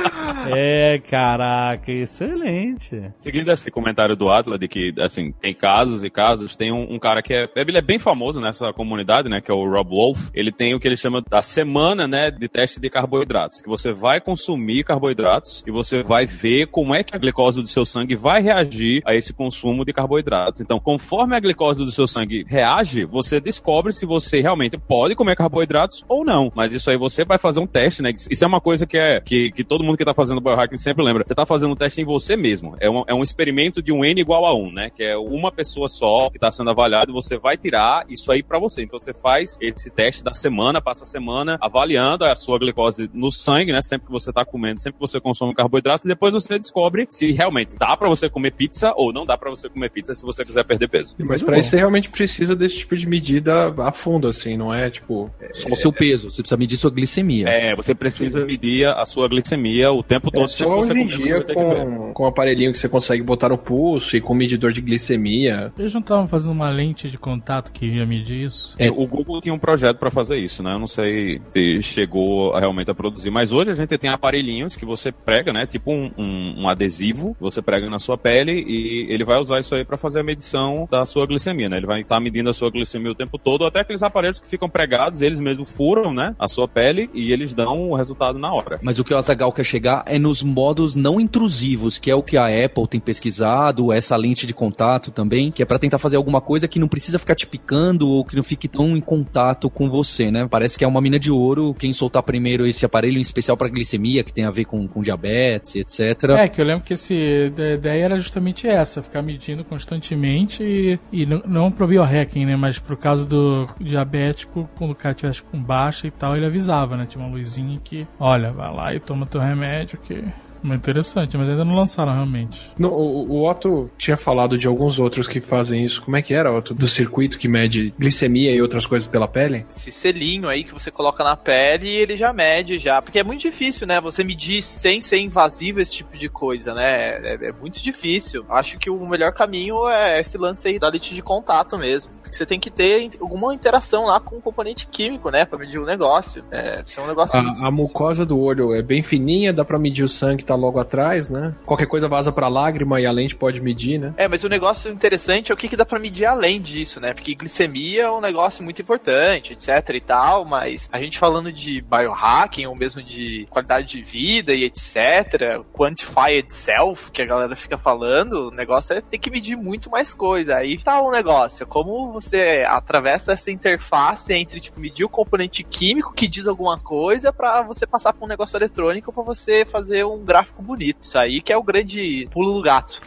é, 0.54 0.98
caraca, 0.98 1.90
excelente. 1.90 3.02
Seguindo 3.18 3.50
esse 3.50 3.70
comentário 3.70 4.16
do 4.16 4.28
Atlas 4.30 4.58
de 4.58 4.68
que, 4.68 4.92
assim, 4.98 5.32
tem 5.32 5.54
casos 5.54 6.04
e 6.04 6.10
casos, 6.10 6.56
tem 6.56 6.72
um, 6.72 6.94
um 6.94 6.98
cara 6.98 7.22
que 7.22 7.34
é, 7.34 7.48
ele 7.56 7.78
é 7.78 7.82
bem 7.82 7.98
famoso 7.98 8.40
nessa 8.40 8.72
comunidade, 8.72 9.28
né, 9.28 9.40
que 9.40 9.50
é 9.50 9.54
o 9.54 9.68
Rob 9.68 9.90
Wolf. 9.90 10.30
Ele 10.34 10.52
tem 10.52 10.74
o 10.74 10.80
que 10.80 10.88
ele 10.88 10.96
chama 10.96 11.22
da 11.22 11.42
semana, 11.42 12.06
né, 12.06 12.30
de 12.30 12.48
teste 12.48 12.80
de 12.80 12.90
carboidratos, 12.90 13.60
que 13.60 13.68
você 13.68 13.92
vai 13.92 14.20
consumir 14.20 14.84
carboidratos 14.84 15.62
e 15.66 15.70
você 15.70 16.02
vai 16.02 16.26
ver 16.26 16.66
como 16.66 16.94
é 16.94 17.02
que 17.02 17.14
a 17.14 17.18
glicose 17.18 17.60
do 17.60 17.68
seu 17.68 17.84
sangue 17.84 18.16
vai 18.16 18.42
reagir 18.42 19.02
a 19.04 19.14
esse 19.14 19.32
consumo 19.32 19.84
de 19.84 19.92
carboidratos. 19.92 20.60
Então, 20.60 20.78
conforme 20.78 21.36
a 21.36 21.40
glicose 21.40 21.84
do 21.84 21.90
seu 21.90 22.06
sangue 22.06 22.44
reage, 22.48 23.04
você 23.04 23.40
descobre 23.40 23.92
se 23.92 24.06
você 24.06 24.40
realmente 24.40 24.78
pode 24.78 25.14
comer 25.14 25.36
carboidratos 25.36 26.04
ou 26.08 26.24
não. 26.24 26.50
Mas 26.54 26.72
isso 26.72 26.90
aí 26.90 26.96
você 26.96 27.24
vai 27.24 27.38
fazer 27.38 27.60
um 27.60 27.66
teste, 27.66 28.02
né? 28.02 28.10
Isso 28.12 28.44
é 28.44 28.46
uma 28.46 28.60
coisa 28.60 28.86
que 28.86 28.98
é 28.98 29.20
que, 29.20 29.50
que 29.52 29.64
todo 29.64 29.84
mundo 29.84 29.96
que 29.96 30.04
tá 30.04 30.14
fazendo 30.14 30.39
biohacking 30.40 30.76
sempre 30.76 31.04
lembra. 31.04 31.24
Você 31.24 31.34
tá 31.34 31.46
fazendo 31.46 31.72
um 31.72 31.76
teste 31.76 32.00
em 32.00 32.04
você 32.04 32.36
mesmo. 32.36 32.76
É 32.80 32.90
um, 32.90 33.04
é 33.06 33.14
um 33.14 33.22
experimento 33.22 33.82
de 33.82 33.92
um 33.92 34.04
N 34.04 34.20
igual 34.20 34.46
a 34.46 34.54
1, 34.54 34.72
né? 34.72 34.90
Que 34.90 35.02
é 35.04 35.16
uma 35.16 35.52
pessoa 35.52 35.88
só 35.88 36.30
que 36.30 36.38
tá 36.38 36.50
sendo 36.50 36.70
avaliada 36.70 37.10
e 37.10 37.14
você 37.14 37.38
vai 37.38 37.56
tirar 37.56 38.04
isso 38.08 38.30
aí 38.32 38.42
pra 38.42 38.58
você. 38.58 38.82
Então 38.82 38.98
você 38.98 39.12
faz 39.12 39.58
esse 39.60 39.90
teste 39.90 40.24
da 40.24 40.34
semana, 40.34 40.80
passa 40.80 41.04
a 41.04 41.06
semana 41.06 41.58
avaliando 41.60 42.24
a 42.24 42.34
sua 42.34 42.58
glicose 42.58 43.10
no 43.12 43.30
sangue, 43.30 43.72
né? 43.72 43.82
Sempre 43.82 44.06
que 44.06 44.12
você 44.12 44.32
tá 44.32 44.44
comendo, 44.44 44.80
sempre 44.80 44.98
que 44.98 45.00
você 45.00 45.20
consome 45.20 45.54
carboidratos 45.54 46.04
e 46.04 46.08
depois 46.08 46.32
você 46.32 46.58
descobre 46.58 47.06
se 47.10 47.32
realmente 47.32 47.76
dá 47.76 47.96
pra 47.96 48.08
você 48.08 48.28
comer 48.28 48.52
pizza 48.52 48.92
ou 48.96 49.12
não 49.12 49.24
dá 49.24 49.36
pra 49.36 49.50
você 49.50 49.68
comer 49.68 49.90
pizza 49.90 50.14
se 50.14 50.24
você 50.24 50.44
quiser 50.44 50.64
perder 50.64 50.88
peso. 50.88 51.14
Mas 51.18 51.42
para 51.42 51.58
isso 51.58 51.70
você 51.70 51.76
realmente 51.76 52.10
precisa 52.10 52.54
desse 52.54 52.78
tipo 52.78 52.96
de 52.96 53.08
medida 53.08 53.74
a 53.78 53.92
fundo, 53.92 54.28
assim, 54.28 54.56
não 54.56 54.72
é 54.72 54.90
tipo. 54.90 55.30
Só 55.52 55.70
o 55.70 55.76
seu 55.76 55.92
peso, 55.92 56.30
você 56.30 56.42
precisa 56.42 56.56
medir 56.56 56.76
sua 56.76 56.90
glicemia. 56.90 57.48
É, 57.48 57.74
você 57.74 57.94
precisa 57.94 58.44
medir 58.44 58.86
a 58.86 59.04
sua 59.04 59.28
glicemia 59.28 59.90
o 59.92 60.02
tempo 60.02 60.29
tempo 60.30 60.44
todo. 60.44 60.44
É 60.44 60.48
só 60.48 60.78
hoje 60.78 61.00
em 61.00 61.06
dia 61.06 61.42
com, 61.42 62.12
com 62.12 62.22
um 62.24 62.26
aparelhinho 62.26 62.72
que 62.72 62.78
você 62.78 62.88
consegue 62.88 63.22
botar 63.22 63.48
no 63.48 63.58
pulso 63.58 64.16
e 64.16 64.20
com 64.20 64.34
medidor 64.34 64.72
de 64.72 64.80
glicemia. 64.80 65.72
Eles 65.78 65.92
não 65.92 66.00
estavam 66.00 66.26
fazendo 66.28 66.52
uma 66.52 66.70
lente 66.70 67.08
de 67.08 67.18
contato 67.18 67.72
que 67.72 67.86
ia 67.86 68.06
medir 68.06 68.44
isso? 68.44 68.74
É, 68.78 68.90
o 68.90 69.06
Google 69.06 69.40
tinha 69.40 69.54
um 69.54 69.58
projeto 69.58 69.98
pra 69.98 70.10
fazer 70.10 70.38
isso, 70.38 70.62
né? 70.62 70.74
Eu 70.74 70.78
não 70.78 70.86
sei 70.86 71.40
se 71.52 71.82
chegou 71.82 72.54
a, 72.54 72.60
realmente 72.60 72.90
a 72.90 72.94
produzir, 72.94 73.30
mas 73.30 73.52
hoje 73.52 73.70
a 73.70 73.74
gente 73.74 73.96
tem 73.98 74.10
aparelhinhos 74.10 74.76
que 74.76 74.84
você 74.86 75.10
prega, 75.12 75.52
né? 75.52 75.66
Tipo 75.66 75.92
um, 75.92 76.10
um- 76.16 76.54
um 76.62 76.68
adesivo, 76.68 77.36
você 77.40 77.60
prega 77.62 77.88
na 77.88 77.98
sua 77.98 78.16
pele 78.16 78.64
e 78.66 79.06
ele 79.12 79.24
vai 79.24 79.38
usar 79.38 79.60
isso 79.60 79.74
aí 79.74 79.84
pra 79.84 79.96
fazer 79.96 80.20
a 80.20 80.22
medição 80.24 80.88
da 80.90 81.04
sua 81.04 81.26
glicemia, 81.26 81.68
né? 81.68 81.76
Ele 81.78 81.86
vai 81.86 82.00
estar 82.02 82.20
medindo 82.20 82.50
a 82.50 82.52
sua 82.52 82.70
glicemia 82.70 83.10
o 83.10 83.14
tempo 83.14 83.38
todo, 83.38 83.64
até 83.64 83.80
aqueles 83.80 84.02
aparelhos 84.02 84.40
que 84.40 84.48
ficam 84.48 84.68
pregados, 84.68 85.22
eles 85.22 85.40
mesmos 85.40 85.74
furam, 85.74 86.12
né? 86.12 86.34
A 86.38 86.48
sua 86.48 86.66
pele 86.68 87.08
e 87.14 87.32
eles 87.32 87.54
dão 87.54 87.90
o 87.90 87.94
resultado 87.96 88.38
na 88.38 88.52
hora. 88.52 88.78
Mas 88.82 88.98
o 88.98 89.04
que 89.04 89.12
o 89.14 89.16
Azagal 89.16 89.52
quer 89.52 89.64
chegar 89.64 90.04
é 90.10 90.18
nos 90.18 90.42
modos 90.42 90.96
não 90.96 91.20
intrusivos, 91.20 91.98
que 91.98 92.10
é 92.10 92.14
o 92.14 92.22
que 92.22 92.36
a 92.36 92.46
Apple 92.46 92.86
tem 92.88 93.00
pesquisado, 93.00 93.92
essa 93.92 94.16
lente 94.16 94.46
de 94.46 94.52
contato 94.52 95.10
também, 95.10 95.50
que 95.50 95.62
é 95.62 95.66
pra 95.66 95.78
tentar 95.78 95.98
fazer 95.98 96.16
alguma 96.16 96.40
coisa 96.40 96.68
que 96.68 96.78
não 96.78 96.88
precisa 96.88 97.18
ficar 97.18 97.34
te 97.34 97.46
picando 97.46 98.08
ou 98.08 98.24
que 98.24 98.36
não 98.36 98.42
fique 98.42 98.68
tão 98.68 98.96
em 98.96 99.00
contato 99.00 99.70
com 99.70 99.88
você, 99.88 100.30
né? 100.30 100.46
Parece 100.50 100.78
que 100.78 100.84
é 100.84 100.88
uma 100.88 101.00
mina 101.00 101.18
de 101.18 101.30
ouro 101.30 101.74
quem 101.74 101.92
soltar 101.92 102.22
primeiro 102.22 102.66
esse 102.66 102.84
aparelho 102.84 103.18
em 103.18 103.20
especial 103.20 103.56
pra 103.56 103.68
glicemia, 103.68 104.24
que 104.24 104.32
tem 104.32 104.44
a 104.44 104.50
ver 104.50 104.64
com, 104.64 104.86
com 104.88 105.00
diabetes, 105.00 105.76
etc. 105.76 106.30
É, 106.30 106.48
que 106.48 106.60
eu 106.60 106.64
lembro 106.64 106.84
que 106.84 106.94
esse, 106.94 107.52
a 107.56 107.74
ideia 107.74 108.04
era 108.04 108.16
justamente 108.16 108.66
essa, 108.66 109.02
ficar 109.02 109.22
medindo 109.22 109.64
constantemente 109.64 110.62
e, 110.62 110.98
e 111.12 111.26
não, 111.26 111.42
não 111.46 111.70
pro 111.70 111.86
biohacking, 111.86 112.46
né? 112.46 112.56
Mas 112.56 112.78
pro 112.78 112.96
caso 112.96 113.28
do 113.28 113.68
diabético, 113.80 114.68
quando 114.76 114.90
o 114.90 114.94
cara 114.94 115.14
tivesse 115.14 115.42
com 115.42 115.62
baixa 115.62 116.06
e 116.06 116.10
tal, 116.10 116.36
ele 116.36 116.46
avisava, 116.46 116.96
né? 116.96 117.06
Tinha 117.06 117.24
uma 117.24 117.34
luzinha 117.34 117.80
que, 117.82 118.06
olha, 118.18 118.50
vai 118.50 118.72
lá 118.72 118.94
e 118.94 119.00
toma 119.00 119.26
teu 119.26 119.40
remédio 119.40 119.99
que... 120.04 120.24
Muito 120.62 120.82
interessante, 120.82 121.38
mas 121.38 121.48
ainda 121.48 121.64
não 121.64 121.74
lançaram 121.74 122.12
realmente. 122.12 122.70
No, 122.78 122.90
o, 122.90 123.30
o 123.30 123.50
Otto 123.50 123.90
tinha 123.96 124.16
falado 124.16 124.58
de 124.58 124.66
alguns 124.66 125.00
outros 125.00 125.26
que 125.26 125.40
fazem 125.40 125.84
isso. 125.84 126.02
Como 126.02 126.16
é 126.16 126.22
que 126.22 126.34
era, 126.34 126.52
Otto? 126.52 126.74
Do 126.74 126.86
circuito 126.86 127.38
que 127.38 127.48
mede 127.48 127.92
glicemia 127.98 128.54
e 128.54 128.60
outras 128.60 128.86
coisas 128.86 129.08
pela 129.08 129.26
pele? 129.26 129.64
Esse 129.70 129.90
selinho 129.90 130.48
aí 130.48 130.64
que 130.64 130.74
você 130.74 130.90
coloca 130.90 131.24
na 131.24 131.34
pele 131.34 131.88
e 131.88 131.96
ele 131.96 132.14
já 132.14 132.32
mede 132.32 132.76
já. 132.76 133.00
Porque 133.00 133.18
é 133.18 133.24
muito 133.24 133.40
difícil, 133.40 133.86
né? 133.86 134.00
Você 134.00 134.22
medir 134.22 134.60
sem 134.60 135.00
ser 135.00 135.18
invasivo 135.18 135.80
esse 135.80 135.92
tipo 135.92 136.16
de 136.16 136.28
coisa, 136.28 136.74
né? 136.74 137.16
É, 137.26 137.48
é 137.48 137.52
muito 137.52 137.82
difícil. 137.82 138.44
Acho 138.48 138.78
que 138.78 138.90
o 138.90 139.08
melhor 139.08 139.32
caminho 139.32 139.88
é 139.88 140.20
esse 140.20 140.36
lance 140.36 140.68
aí 140.68 140.78
da 140.78 140.90
lente 140.90 141.14
de 141.14 141.22
contato 141.22 141.78
mesmo. 141.78 142.19
Porque 142.30 142.36
você 142.36 142.46
tem 142.46 142.60
que 142.60 142.70
ter 142.70 143.10
alguma 143.20 143.52
interação 143.52 144.06
lá 144.06 144.20
com 144.20 144.36
o 144.36 144.40
componente 144.40 144.86
químico, 144.86 145.30
né? 145.30 145.44
Pra 145.44 145.58
medir 145.58 145.80
o 145.80 145.84
negócio. 145.84 146.44
É, 146.50 146.84
é 146.96 147.00
um 147.00 147.06
negócio 147.08 147.38
A, 147.38 147.66
a 147.66 147.70
mucosa 147.70 148.24
do 148.24 148.38
olho 148.38 148.72
é 148.72 148.80
bem 148.80 149.02
fininha, 149.02 149.52
dá 149.52 149.64
pra 149.64 149.78
medir 149.78 150.04
o 150.04 150.08
sangue 150.08 150.38
que 150.38 150.44
tá 150.44 150.54
logo 150.54 150.78
atrás, 150.78 151.28
né? 151.28 151.54
Qualquer 151.66 151.86
coisa 151.86 152.08
vaza 152.08 152.30
pra 152.30 152.48
lágrima 152.48 153.00
e 153.00 153.06
a 153.06 153.10
lente 153.10 153.34
pode 153.34 153.60
medir, 153.60 153.98
né? 153.98 154.14
É, 154.16 154.28
mas 154.28 154.44
o 154.44 154.48
negócio 154.48 154.90
interessante 154.92 155.50
é 155.50 155.54
o 155.54 155.56
que, 155.56 155.68
que 155.68 155.76
dá 155.76 155.84
pra 155.84 155.98
medir 155.98 156.24
além 156.24 156.60
disso, 156.60 157.00
né? 157.00 157.12
Porque 157.12 157.34
glicemia 157.34 158.02
é 158.04 158.10
um 158.10 158.20
negócio 158.20 158.62
muito 158.62 158.80
importante, 158.80 159.54
etc 159.54 159.90
e 159.90 160.00
tal, 160.00 160.44
mas 160.44 160.88
a 160.92 161.00
gente 161.00 161.18
falando 161.18 161.52
de 161.52 161.80
biohacking 161.80 162.66
ou 162.66 162.76
mesmo 162.76 163.02
de 163.02 163.46
qualidade 163.50 163.88
de 163.88 164.02
vida 164.02 164.54
e 164.54 164.64
etc, 164.64 165.64
quantify 165.72 166.38
itself, 166.38 167.10
que 167.10 167.22
a 167.22 167.26
galera 167.26 167.56
fica 167.56 167.76
falando, 167.76 168.48
o 168.48 168.50
negócio 168.50 168.94
é 168.94 169.00
ter 169.00 169.18
que 169.18 169.30
medir 169.30 169.56
muito 169.56 169.90
mais 169.90 170.14
coisa. 170.14 170.56
Aí 170.56 170.78
tá 170.78 171.00
o 171.00 171.10
negócio, 171.10 171.64
é 171.64 171.66
como 171.66 172.19
você 172.20 172.64
atravessa 172.66 173.32
essa 173.32 173.50
interface 173.50 174.32
entre, 174.32 174.60
tipo, 174.60 174.80
medir 174.80 175.04
o 175.04 175.08
componente 175.08 175.62
químico 175.62 176.12
que 176.12 176.28
diz 176.28 176.46
alguma 176.46 176.78
coisa 176.78 177.32
pra 177.32 177.62
você 177.62 177.86
passar 177.86 178.12
pra 178.12 178.24
um 178.24 178.28
negócio 178.28 178.56
eletrônico 178.56 179.12
pra 179.12 179.22
você 179.22 179.64
fazer 179.64 180.04
um 180.04 180.24
gráfico 180.24 180.62
bonito. 180.62 181.02
Isso 181.02 181.18
aí 181.18 181.40
que 181.40 181.52
é 181.52 181.56
o 181.56 181.62
grande 181.62 182.28
pulo 182.30 182.54
do 182.54 182.62
gato. 182.62 183.00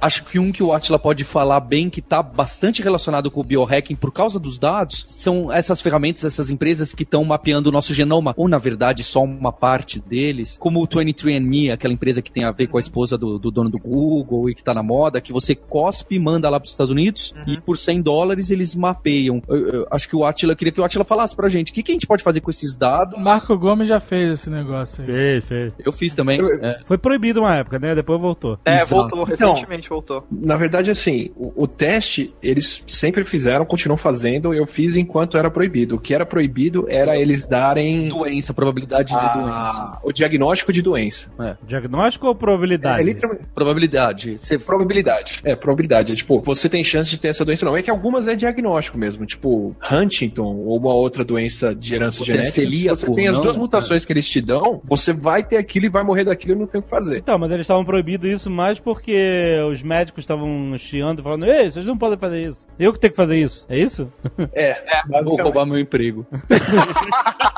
Acho 0.00 0.24
que 0.24 0.38
um 0.38 0.52
que 0.52 0.62
o 0.62 0.72
Atila 0.72 0.98
pode 0.98 1.24
falar 1.24 1.60
bem, 1.60 1.90
que 1.90 2.00
tá 2.00 2.22
bastante 2.22 2.82
relacionado 2.82 3.30
com 3.30 3.40
o 3.40 3.44
biohacking 3.44 3.96
por 3.96 4.12
causa 4.12 4.38
dos 4.38 4.58
dados, 4.58 5.04
são 5.06 5.52
essas 5.52 5.80
ferramentas, 5.80 6.24
essas 6.24 6.50
empresas 6.50 6.92
que 6.94 7.02
estão 7.02 7.24
mapeando 7.24 7.68
o 7.68 7.72
nosso 7.72 7.92
genoma, 7.92 8.32
ou 8.36 8.48
na 8.48 8.58
verdade 8.58 9.02
só 9.02 9.22
uma 9.22 9.52
parte 9.52 9.98
deles, 10.00 10.56
como 10.58 10.80
o 10.82 10.86
23andMe, 10.86 11.72
aquela 11.72 11.92
empresa 11.94 12.22
que 12.22 12.30
tem 12.30 12.44
a 12.44 12.52
ver 12.52 12.68
com 12.68 12.76
a 12.76 12.80
esposa 12.80 13.18
do, 13.18 13.38
do 13.38 13.50
dono 13.50 13.68
do 13.70 13.78
Google 13.78 14.48
e 14.50 14.54
que 14.54 14.62
tá 14.62 14.72
na 14.72 14.82
moda, 14.82 15.20
que 15.20 15.32
você 15.32 15.54
cospe 15.54 16.14
e 16.14 16.18
manda 16.20 16.48
lá 16.48 16.60
pros 16.60 16.72
Estados 16.72 16.92
Unidos 16.92 17.34
e 17.46 17.60
por 17.60 17.76
100 17.76 18.02
dólares 18.02 18.50
eles 18.50 18.74
mapeiam. 18.74 19.42
Eu- 19.48 19.68
eu 19.68 19.86
acho 19.90 20.08
que 20.08 20.14
o 20.16 20.24
Atila, 20.24 20.54
queria 20.54 20.72
que 20.72 20.80
o 20.80 20.84
Atila 20.84 21.04
falasse 21.04 21.34
pra 21.34 21.48
gente, 21.48 21.70
o 21.70 21.74
que, 21.74 21.82
que 21.82 21.92
a 21.92 21.94
gente 21.94 22.06
pode 22.06 22.22
fazer 22.22 22.40
com 22.40 22.50
esses 22.50 22.76
dados? 22.76 23.14
O 23.18 23.20
Marco 23.24 23.56
Gomes 23.58 23.88
já 23.88 23.98
fez 24.00 24.30
esse 24.32 24.50
negócio 24.50 25.02
aí. 25.02 25.06
Sei, 25.06 25.40
sei. 25.40 25.72
Eu 25.84 25.92
fiz 25.92 26.14
também. 26.14 26.38
Eu- 26.38 26.54
é. 26.64 26.80
Foi 26.84 26.96
proibido 26.98 27.40
uma 27.40 27.54
época, 27.56 27.78
né? 27.78 27.94
Depois 27.94 28.20
voltou. 28.20 28.58
É, 28.64 28.76
Exato. 28.76 28.94
voltou, 28.94 29.28
Então, 29.32 29.54
voltou. 29.88 30.26
Na 30.30 30.56
verdade, 30.56 30.90
assim, 30.90 31.30
o, 31.36 31.52
o 31.64 31.66
teste 31.66 32.34
eles 32.42 32.82
sempre 32.86 33.24
fizeram, 33.24 33.64
continuam 33.64 33.96
fazendo, 33.96 34.52
eu 34.54 34.66
fiz 34.66 34.96
enquanto 34.96 35.36
era 35.36 35.50
proibido. 35.50 35.96
O 35.96 35.98
que 35.98 36.14
era 36.14 36.24
proibido 36.26 36.86
era 36.88 37.16
eles 37.18 37.46
darem 37.46 38.08
Doença, 38.08 38.52
probabilidade 38.54 39.08
de 39.08 39.14
a- 39.18 39.28
doença. 39.28 39.98
o 40.02 40.12
diagnóstico 40.12 40.72
de 40.72 40.82
doença. 40.82 41.32
Diagnóstico 41.66 42.26
ou 42.26 42.34
probabilidade? 42.34 43.00
É, 43.00 43.04
literalmente, 43.04 43.44
Probabilidade. 43.54 44.38
Você 44.38 44.58
probabilidade. 44.58 45.40
É, 45.44 45.54
probabilidade. 45.56 46.12
É, 46.12 46.16
tipo, 46.16 46.40
você 46.40 46.68
tem 46.68 46.82
chance 46.84 47.10
de 47.10 47.18
ter 47.18 47.28
essa 47.28 47.44
doença 47.44 47.64
ou 47.64 47.70
não. 47.72 47.78
É 47.78 47.82
que 47.82 47.90
algumas 47.90 48.26
é 48.26 48.34
diagnóstico 48.34 48.96
mesmo, 48.98 49.26
tipo 49.26 49.74
Huntington 49.90 50.42
ou 50.56 50.78
uma 50.78 50.92
outra 50.94 51.24
doença 51.24 51.74
de 51.74 51.94
herança 51.94 52.18
Você 52.24 52.30
é 52.32 52.34
genética. 52.36 52.52
celíaco, 52.54 52.96
você 52.96 53.14
tem 53.14 53.28
as 53.28 53.36
não? 53.36 53.42
duas 53.44 53.56
mutações 53.56 54.04
que 54.04 54.12
eles 54.12 54.28
te 54.28 54.40
dão, 54.40 54.80
você 54.84 55.12
vai 55.12 55.42
ter 55.42 55.56
aquilo 55.56 55.86
e 55.86 55.88
vai 55.88 56.02
morrer 56.04 56.24
daquilo 56.24 56.54
e 56.54 56.58
não 56.58 56.66
tem 56.66 56.80
o 56.80 56.82
que 56.82 56.88
fazer. 56.90 57.18
Então, 57.18 57.38
mas 57.38 57.50
eles 57.50 57.62
estavam 57.64 57.84
proibindo 57.84 58.26
isso 58.26 58.50
mais 58.50 58.78
porque 58.80 59.58
os 59.70 59.77
médicos 59.82 60.22
estavam 60.22 60.76
chiando, 60.78 61.22
falando, 61.22 61.44
ei, 61.46 61.70
vocês 61.70 61.84
não 61.86 61.96
podem 61.98 62.18
fazer 62.18 62.46
isso. 62.48 62.66
Eu 62.78 62.92
que 62.92 62.98
tenho 63.00 63.10
que 63.12 63.16
fazer 63.16 63.36
isso. 63.38 63.66
É 63.68 63.78
isso? 63.78 64.10
É, 64.52 64.74
Vou 64.74 64.82
basicamente. 65.12 65.42
roubar 65.42 65.66
meu 65.66 65.78
emprego. 65.78 66.26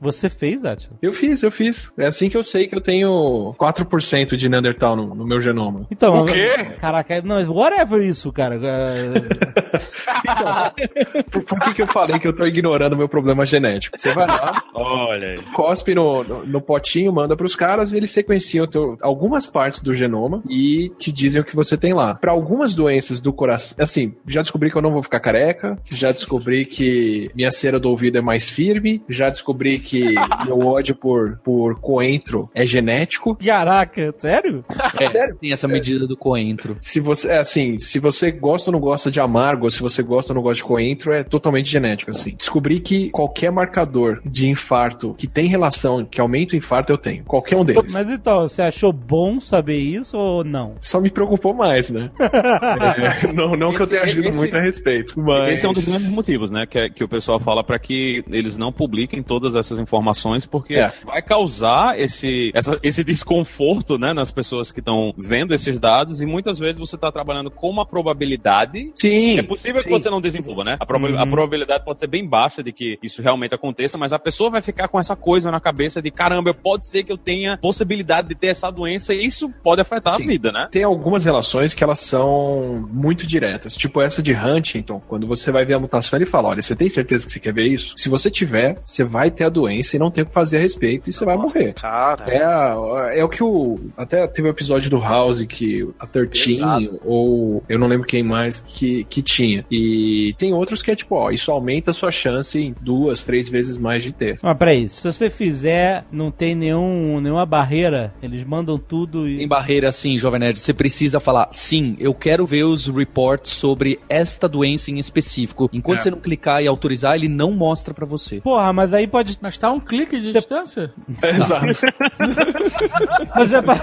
Você 0.00 0.28
fez, 0.28 0.64
Atila? 0.64 0.96
Eu 1.00 1.12
fiz, 1.12 1.42
eu 1.42 1.50
fiz. 1.50 1.92
É 1.96 2.06
assim 2.06 2.28
que 2.28 2.36
eu 2.36 2.42
sei 2.42 2.66
que 2.66 2.74
eu 2.74 2.80
tenho 2.80 3.54
4% 3.58 4.36
de 4.36 4.48
Neandertal 4.48 4.96
no, 4.96 5.14
no 5.14 5.24
meu 5.24 5.40
genoma. 5.40 5.86
Então, 5.90 6.22
O 6.22 6.26
quê? 6.26 6.48
Caraca, 6.80 7.22
não, 7.22 7.36
whatever 7.52 8.02
isso, 8.02 8.32
cara. 8.32 8.58
É, 8.62 9.20
Por, 11.30 11.42
por 11.44 11.60
que, 11.60 11.74
que 11.74 11.82
eu 11.82 11.86
falei 11.86 12.18
que 12.18 12.26
eu 12.26 12.34
tô 12.34 12.44
ignorando 12.44 12.94
o 12.94 12.96
meu 12.96 13.08
problema 13.08 13.44
genético? 13.46 13.96
Você 13.98 14.12
vai 14.12 14.26
lá, 14.26 14.62
Olha 14.74 15.28
aí. 15.28 15.42
cospe 15.54 15.94
no, 15.94 16.22
no, 16.24 16.46
no 16.46 16.60
potinho, 16.60 17.12
manda 17.12 17.36
pros 17.36 17.54
caras 17.56 17.92
e 17.92 17.96
eles 17.96 18.10
sequenciam 18.10 18.66
teu- 18.66 18.96
algumas 19.02 19.46
partes 19.46 19.80
do 19.80 19.94
genoma 19.94 20.42
e 20.48 20.90
te 21.02 21.12
dizem 21.12 21.40
o 21.40 21.44
que 21.44 21.56
você 21.56 21.76
tem 21.76 21.92
lá. 21.92 22.14
Pra 22.14 22.32
algumas 22.32 22.74
doenças 22.74 23.20
do 23.20 23.32
coração, 23.32 23.76
assim, 23.80 24.14
já 24.26 24.42
descobri 24.42 24.70
que 24.70 24.76
eu 24.76 24.82
não 24.82 24.92
vou 24.92 25.02
ficar 25.02 25.20
careca, 25.20 25.78
já 25.90 26.12
descobri 26.12 26.64
que 26.64 27.30
minha 27.34 27.50
cera 27.50 27.80
do 27.80 27.88
ouvido 27.88 28.18
é 28.18 28.20
mais 28.20 28.48
firme, 28.48 29.02
já 29.08 29.28
descobri 29.28 29.78
que 29.78 30.14
meu 30.44 30.60
ódio 30.60 30.94
por, 30.94 31.38
por 31.38 31.80
coentro 31.80 32.48
é 32.54 32.66
genético. 32.66 33.36
Caraca, 33.36 34.14
sério? 34.18 34.64
É, 34.98 35.08
Sério? 35.08 35.36
Tem 35.40 35.52
essa 35.52 35.68
medida 35.68 36.06
do 36.06 36.16
coentro. 36.16 36.76
Se 36.80 37.00
você, 37.00 37.28
é 37.28 37.38
assim, 37.38 37.78
se 37.78 37.98
você 37.98 38.30
gosta 38.30 38.70
ou 38.70 38.72
não 38.72 38.80
gosta 38.80 39.10
de 39.10 39.20
amargo, 39.20 39.64
ou 39.64 39.70
se 39.70 39.80
você 39.80 40.02
gosta 40.02 40.32
ou 40.32 40.36
não 40.36 40.42
gosta 40.42 40.62
de 40.62 40.64
coentro, 40.64 41.12
é 41.12 41.22
totalmente 41.22 41.70
genético, 41.70 42.10
assim. 42.10 42.34
Descobri 42.36 42.80
que 42.80 43.10
qualquer 43.10 43.50
marcador 43.50 44.20
de 44.24 44.48
infarto 44.48 45.14
que 45.14 45.26
tem 45.26 45.46
relação, 45.46 46.04
que 46.04 46.20
aumenta 46.20 46.54
o 46.54 46.58
infarto, 46.58 46.92
eu 46.92 46.98
tenho. 46.98 47.24
Qualquer 47.24 47.56
um 47.56 47.64
deles. 47.64 47.92
Mas 47.92 48.08
então, 48.08 48.42
você 48.42 48.62
achou 48.62 48.92
bom 48.92 49.40
saber 49.40 49.78
isso 49.78 50.16
ou 50.16 50.44
não? 50.44 50.74
Só 50.92 51.00
me 51.00 51.10
preocupou 51.10 51.54
mais, 51.54 51.88
né? 51.88 52.10
É, 52.22 53.32
não 53.32 53.56
não 53.56 53.72
que 53.74 53.80
eu 53.82 53.86
tenha 53.86 54.02
agido 54.02 54.28
esse- 54.28 54.36
muito 54.36 54.54
a 54.56 54.60
respeito. 54.60 55.18
Mas... 55.18 55.52
Esse 55.54 55.66
é 55.66 55.68
um 55.68 55.72
dos 55.72 55.86
grandes 55.86 56.10
motivos, 56.10 56.50
né? 56.50 56.66
Que, 56.66 56.78
é- 56.78 56.90
que 56.90 57.02
o 57.02 57.08
pessoal 57.08 57.40
fala 57.40 57.64
para 57.64 57.78
que 57.78 58.22
eles 58.30 58.56
não 58.58 58.70
publiquem 58.72 59.22
todas 59.22 59.54
essas 59.54 59.78
informações, 59.78 60.44
porque 60.44 60.74
É. 60.74 60.92
vai 61.04 61.22
causar 61.22 61.98
esse, 61.98 62.50
essa- 62.54 62.78
esse 62.82 63.02
desconforto, 63.02 63.96
né, 63.98 64.12
nas 64.12 64.30
pessoas 64.30 64.70
que 64.70 64.80
estão 64.80 65.14
vendo 65.16 65.54
esses 65.54 65.78
dados 65.78 66.20
e 66.20 66.26
muitas 66.26 66.58
vezes 66.58 66.78
você 66.78 66.94
está 66.96 67.10
trabalhando 67.10 67.50
com 67.50 67.68
uma 67.70 67.86
probabilidade. 67.86 68.90
Sim. 68.94 69.38
É 69.38 69.42
possível 69.42 69.80
que 69.82 69.88
sim. 69.88 69.90
você 69.98 70.10
não 70.10 70.20
desenvolva, 70.20 70.62
né? 70.64 70.76
A, 70.78 70.84
proba- 70.86 71.08
Uhum. 71.08 71.18
a 71.20 71.26
probabilidade 71.26 71.84
pode 71.84 71.98
ser 71.98 72.06
bem 72.06 72.26
baixa 72.28 72.62
de 72.62 72.72
que 72.72 72.98
isso 73.02 73.22
realmente 73.22 73.54
aconteça, 73.54 73.96
mas 73.98 74.12
a 74.12 74.18
pessoa 74.18 74.50
vai 74.50 74.60
ficar 74.62 74.88
com 74.88 75.00
essa 75.00 75.16
coisa 75.16 75.50
na 75.50 75.60
cabeça 75.60 76.00
de 76.02 76.10
caramba, 76.10 76.52
pode 76.54 76.86
ser 76.86 77.02
que 77.02 77.12
eu 77.12 77.16
tenha 77.18 77.56
possibilidade 77.58 78.28
de 78.28 78.34
ter 78.34 78.48
essa 78.48 78.70
doença 78.70 79.14
e 79.14 79.24
isso 79.24 79.50
pode 79.62 79.80
afetar 79.80 80.16
Sim. 80.16 80.24
a 80.24 80.26
vida, 80.26 80.52
né? 80.52 80.68
Tem 80.70 80.81
algumas 80.82 81.24
relações 81.24 81.74
que 81.74 81.82
elas 81.84 82.00
são 82.00 82.88
muito 82.92 83.26
diretas. 83.26 83.76
Tipo 83.76 84.00
essa 84.00 84.22
de 84.22 84.32
Huntington, 84.34 85.00
quando 85.08 85.26
você 85.26 85.50
vai 85.50 85.64
ver 85.64 85.74
a 85.74 85.78
mutação, 85.78 86.18
ele 86.18 86.26
fala: 86.26 86.48
olha, 86.48 86.62
você 86.62 86.74
tem 86.76 86.88
certeza 86.88 87.26
que 87.26 87.32
você 87.32 87.40
quer 87.40 87.52
ver 87.52 87.66
isso? 87.66 87.94
Se 87.96 88.08
você 88.08 88.30
tiver, 88.30 88.78
você 88.84 89.04
vai 89.04 89.30
ter 89.30 89.44
a 89.44 89.48
doença. 89.48 89.96
e 89.96 89.98
não 89.98 90.10
tem 90.10 90.22
o 90.24 90.26
que 90.26 90.32
fazer 90.32 90.58
a 90.58 90.60
respeito 90.60 91.08
e 91.10 91.12
você 91.12 91.24
vai 91.24 91.36
morrer. 91.36 91.74
Cara. 91.74 92.24
É, 92.32 92.44
a- 92.44 93.10
é 93.14 93.24
o 93.24 93.28
que 93.28 93.42
o. 93.42 93.78
Até 93.96 94.26
teve 94.26 94.48
o 94.48 94.50
episódio 94.50 94.90
do 94.90 94.98
House 94.98 95.42
que 95.44 95.86
a 95.98 96.06
13, 96.06 96.56
Exato. 96.56 97.00
ou 97.04 97.62
eu 97.68 97.78
não 97.78 97.86
lembro 97.86 98.06
quem 98.06 98.22
mais 98.22 98.60
que, 98.60 99.04
que 99.04 99.22
tinha. 99.22 99.64
E 99.70 100.34
tem 100.38 100.52
outros 100.54 100.82
que 100.82 100.90
é 100.90 100.96
tipo, 100.96 101.14
ó, 101.16 101.30
isso 101.30 101.50
aumenta 101.50 101.90
a 101.90 101.94
sua 101.94 102.10
chance 102.10 102.58
em 102.58 102.74
duas, 102.80 103.22
três 103.22 103.48
vezes 103.48 103.76
mais 103.78 104.02
de 104.02 104.12
ter. 104.12 104.38
Mas 104.42 104.56
peraí, 104.58 104.88
se 104.88 105.02
você 105.02 105.28
fizer, 105.30 106.04
não 106.12 106.30
tem 106.30 106.54
nenhum, 106.54 107.20
nenhuma 107.20 107.44
barreira, 107.46 108.12
eles 108.22 108.44
mandam 108.44 108.78
tudo 108.78 109.26
Em 109.28 109.42
e. 109.42 109.46
barreira, 109.46 109.88
assim, 109.88 110.16
Jovem 110.16 110.40
Nerd, 110.40 110.60
você 110.60 110.71
precisa 110.74 111.20
falar, 111.20 111.48
sim, 111.52 111.96
eu 111.98 112.14
quero 112.14 112.46
ver 112.46 112.64
os 112.64 112.86
reports 112.86 113.52
sobre 113.52 114.00
esta 114.08 114.48
doença 114.48 114.90
em 114.90 114.98
específico. 114.98 115.68
Enquanto 115.72 116.00
É. 116.00 116.02
você 116.04 116.10
não 116.10 116.18
clicar 116.18 116.62
e 116.62 116.66
autorizar, 116.66 117.14
ele 117.16 117.28
não 117.28 117.52
mostra 117.52 117.92
pra 117.94 118.06
você. 118.06 118.40
Porra, 118.40 118.72
mas 118.72 118.92
aí 118.92 119.06
pode. 119.06 119.38
Mas 119.40 119.58
tá 119.58 119.70
um 119.70 119.80
clique 119.80 120.20
de 120.20 120.32
distância? 120.32 120.92
Exato. 121.22 121.66
Mas 123.34 123.50
você, 123.50 123.62
pode... 123.62 123.80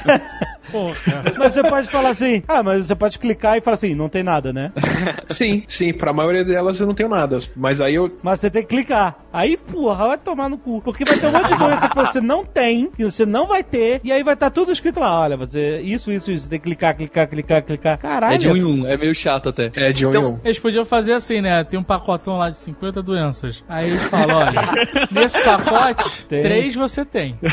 Porra. 0.71 0.95
mas 1.37 1.53
você 1.53 1.63
pode 1.63 1.89
falar 1.89 2.09
assim, 2.09 2.43
ah, 2.47 2.63
mas 2.63 2.85
você 2.87 2.95
pode 2.95 3.19
clicar 3.19 3.57
e 3.57 3.61
falar 3.61 3.75
assim, 3.75 3.95
não 3.95 4.09
tem 4.09 4.23
nada, 4.23 4.51
né? 4.53 4.71
sim, 5.29 5.63
sim, 5.67 5.93
pra 5.93 6.13
maioria 6.13 6.43
delas 6.43 6.79
eu 6.79 6.87
não 6.87 6.93
tenho 6.93 7.09
nada. 7.09 7.37
Mas 7.55 7.81
aí 7.81 7.95
eu. 7.95 8.17
Mas 8.21 8.39
você 8.39 8.49
tem 8.49 8.61
que 8.63 8.69
clicar. 8.69 9.17
Aí, 9.31 9.57
porra, 9.57 10.07
vai 10.07 10.17
tomar 10.17 10.49
no 10.49 10.57
cu. 10.57 10.81
Porque 10.81 11.05
vai 11.05 11.17
ter 11.17 11.27
um 11.27 11.31
monte 11.31 11.47
de 11.49 11.57
doença 11.57 11.87
que 11.89 11.95
você 11.95 12.19
não 12.21 12.43
tem, 12.43 12.89
que 12.89 13.03
você 13.03 13.25
não 13.25 13.45
vai 13.47 13.63
ter, 13.63 14.01
e 14.03 14.11
aí 14.11 14.23
vai 14.23 14.33
estar 14.33 14.49
tudo 14.49 14.71
escrito 14.71 14.99
lá. 14.99 15.21
Olha, 15.21 15.37
você. 15.37 15.79
Isso, 15.81 16.11
isso, 16.11 16.31
isso. 16.31 16.45
Você 16.45 16.49
tem 16.49 16.59
que 16.59 16.65
clicar, 16.65 16.95
clicar, 16.95 17.27
clicar, 17.27 17.61
clicar. 17.63 17.97
Caralho. 17.97 18.35
É 18.35 18.37
de 18.37 18.47
um 18.47 18.57
em 18.57 18.63
um, 18.63 18.87
é 18.87 18.97
meio 18.97 19.13
chato 19.13 19.49
até. 19.49 19.71
É 19.75 19.91
de 19.91 20.05
um 20.05 20.09
Então, 20.09 20.21
em 20.23 20.27
um. 20.27 20.39
Eles 20.43 20.59
podiam 20.59 20.83
fazer 20.85 21.13
assim, 21.13 21.41
né? 21.41 21.63
Tem 21.63 21.79
um 21.79 21.83
pacotão 21.83 22.37
lá 22.37 22.49
de 22.49 22.57
50 22.57 23.01
doenças. 23.03 23.63
Aí 23.67 23.89
eles 23.89 24.03
falam, 24.03 24.37
olha, 24.37 24.61
nesse 25.11 25.41
pacote, 25.41 26.25
Tem. 26.25 26.41
três 26.41 26.75
você 26.75 27.05
tem. 27.05 27.37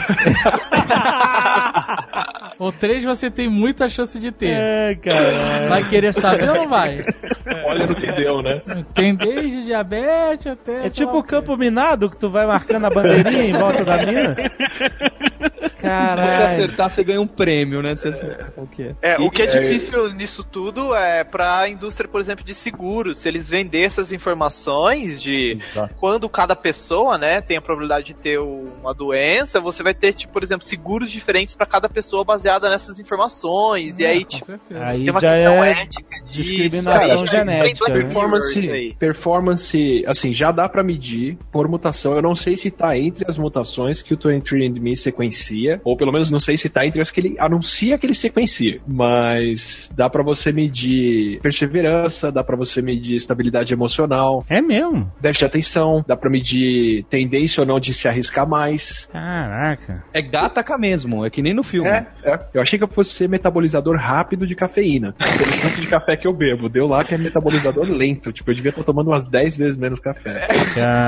Ou 2.58 2.73
três 2.73 3.04
você 3.06 3.30
tem 3.30 3.48
muita 3.48 3.88
chance 3.88 4.18
de 4.18 4.30
ter. 4.30 4.50
É, 4.50 4.94
cara. 4.96 5.68
Vai 5.68 5.88
querer 5.88 6.12
saber 6.12 6.50
ou 6.50 6.56
não 6.56 6.68
vai? 6.68 7.02
Olha 7.64 7.86
no 7.86 7.94
que 7.94 8.10
deu, 8.12 8.42
né? 8.42 8.60
Tem 8.94 9.14
desde 9.14 9.64
diabetes 9.64 10.46
até. 10.48 10.86
É 10.86 10.90
tipo 10.90 11.16
o 11.18 11.22
campo 11.22 11.56
minado 11.56 12.10
que 12.10 12.16
tu 12.16 12.28
vai 12.30 12.46
marcando 12.46 12.84
a 12.86 12.90
bandeirinha 12.90 13.44
em 13.44 13.52
volta 13.52 13.84
da 13.84 13.98
mina. 13.98 14.34
Se 14.36 15.82
você 15.82 15.88
Caralho. 15.88 16.44
acertar, 16.44 16.90
você 16.90 17.04
ganha 17.04 17.20
um 17.20 17.26
prêmio, 17.26 17.80
né? 17.82 17.94
Você 17.94 18.08
acertar 18.08 18.50
qual 18.52 18.66
que 18.66 18.82
é. 18.82 18.94
É, 19.02 19.20
o 19.20 19.30
que 19.30 19.42
é 19.42 19.44
É. 19.44 19.48
difícil 19.48 20.12
nisso 20.14 20.42
tudo 20.42 20.94
é 20.94 21.22
pra 21.22 21.68
indústria, 21.68 22.08
por 22.08 22.20
exemplo, 22.20 22.44
de 22.44 22.54
seguros. 22.54 23.18
Se 23.18 23.28
eles 23.28 23.48
vender 23.48 23.82
essas 23.82 24.12
informações 24.12 25.20
de 25.22 25.52
Exato. 25.52 25.94
quando 25.96 26.28
cada 26.28 26.56
pessoa, 26.56 27.16
né, 27.18 27.40
tem 27.40 27.56
a 27.56 27.60
probabilidade 27.62 28.06
de 28.06 28.14
ter 28.14 28.38
uma 28.38 28.92
doença, 28.92 29.60
você 29.60 29.82
vai 29.82 29.94
ter, 29.94 30.12
tipo, 30.12 30.32
por 30.32 30.42
exemplo, 30.42 30.64
seguros 30.64 31.10
diferentes 31.10 31.54
pra 31.54 31.66
cada 31.66 31.88
pessoa 31.88 32.24
baseada 32.24 32.68
nessas 32.68 32.98
informações. 32.98 33.98
e 33.98 34.06
aí, 34.06 34.24
tipo. 34.24 34.52
Aí 34.80 35.02
tem 35.04 35.10
uma 35.10 35.20
já 35.20 35.32
questão 35.34 35.64
é 35.64 35.82
ética 35.82 36.16
disso. 36.24 36.42
discriminação 36.42 37.20
aí, 37.22 37.28
genética, 37.40 37.87
tem 37.87 37.95
né? 37.95 38.02
Performance, 38.05 38.97
performance, 38.99 40.05
assim, 40.07 40.33
já 40.33 40.52
dá 40.52 40.69
pra 40.69 40.83
medir 40.83 41.37
por 41.50 41.69
mutação. 41.69 42.14
Eu 42.14 42.23
não 42.23 42.35
sei 42.35 42.57
se 42.57 42.71
tá 42.71 42.97
entre 42.99 43.25
as 43.28 43.38
mutações 43.38 44.02
que 44.02 44.14
o 44.14 44.19
23andMe 44.19 44.95
sequencia, 44.97 45.81
ou 45.85 45.97
pelo 45.97 46.12
menos 46.12 46.31
não 46.31 46.38
sei 46.40 46.57
se 46.57 46.69
tá 46.69 46.87
entre 46.87 47.00
as 47.00 47.11
que 47.11 47.21
ele 47.21 47.37
anuncia 47.38 47.99
que 47.99 48.07
ele 48.07 48.14
sequencia. 48.14 48.81
Mas 48.87 49.90
dá 49.97 50.09
pra 50.09 50.23
você 50.23 50.52
medir 50.52 51.40
perseverança, 51.40 52.31
dá 52.33 52.43
pra 52.45 52.57
você 52.57 52.81
medir 52.83 53.14
estabilidade 53.16 53.73
emocional, 53.73 54.45
É 54.49 54.61
mesmo? 54.61 55.11
déficit 55.21 55.40
de 55.40 55.45
atenção, 55.47 56.05
dá 56.07 56.16
pra 56.16 56.31
medir 56.31 57.05
tendência 57.11 57.61
ou 57.62 57.66
não 57.66 57.78
de 57.81 57.93
se 57.95 58.09
arriscar 58.09 58.49
mais. 58.49 59.09
Caraca. 59.12 60.05
É 60.12 60.21
gataca 60.23 60.76
mesmo, 60.78 61.25
é 61.25 61.31
que 61.31 61.43
nem 61.43 61.55
no 61.55 61.62
filme. 61.62 61.88
É, 61.88 62.07
é. 62.25 62.38
Eu 62.55 62.61
achei 62.62 62.78
que 62.78 62.87
fosse 62.87 63.11
ser 63.12 63.28
metabolizador 63.28 63.97
rápido 63.97 64.47
de 64.47 64.55
cafeína. 64.55 65.12
Pelo 65.19 65.61
tanto 65.62 65.81
de 65.81 65.87
café 65.87 66.16
que 66.16 66.26
eu 66.26 66.33
bebo. 66.33 66.69
Deu 66.69 66.87
lá 66.87 67.05
que 67.05 67.14
é 67.14 67.19
metabolizador 67.26 67.85
lento. 67.88 68.33
Tipo, 68.33 68.50
eu 68.50 68.54
devia 68.54 68.71
estar 68.71 68.83
tomando 68.83 69.09
umas 69.09 69.26
10 69.26 69.56
vezes 69.56 69.76
menos 69.78 70.00
café. 70.00 70.49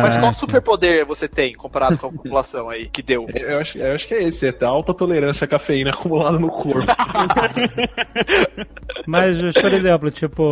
Mas 0.03 0.17
qual 0.17 0.33
superpoder 0.35 1.05
você 1.07 1.29
tem 1.29 1.55
comparado 1.55 1.99
com 1.99 2.07
a 2.09 2.13
população 2.23 2.69
aí 2.69 2.89
que 2.89 3.03
deu? 3.03 3.27
Eu 3.35 3.59
acho, 3.59 3.79
eu 3.79 3.93
acho 3.95 4.07
que 4.07 4.15
é 4.15 4.23
esse, 4.23 4.47
é 4.49 4.55
a 4.61 4.67
alta 4.69 4.93
tolerância 4.95 5.45
à 5.45 5.49
cafeína 5.49 5.91
acumulada 5.95 6.39
no 6.39 6.49
corpo. 6.49 6.87
Mas, 9.07 9.39
por 9.55 9.73
exemplo, 9.73 10.11
tipo, 10.11 10.43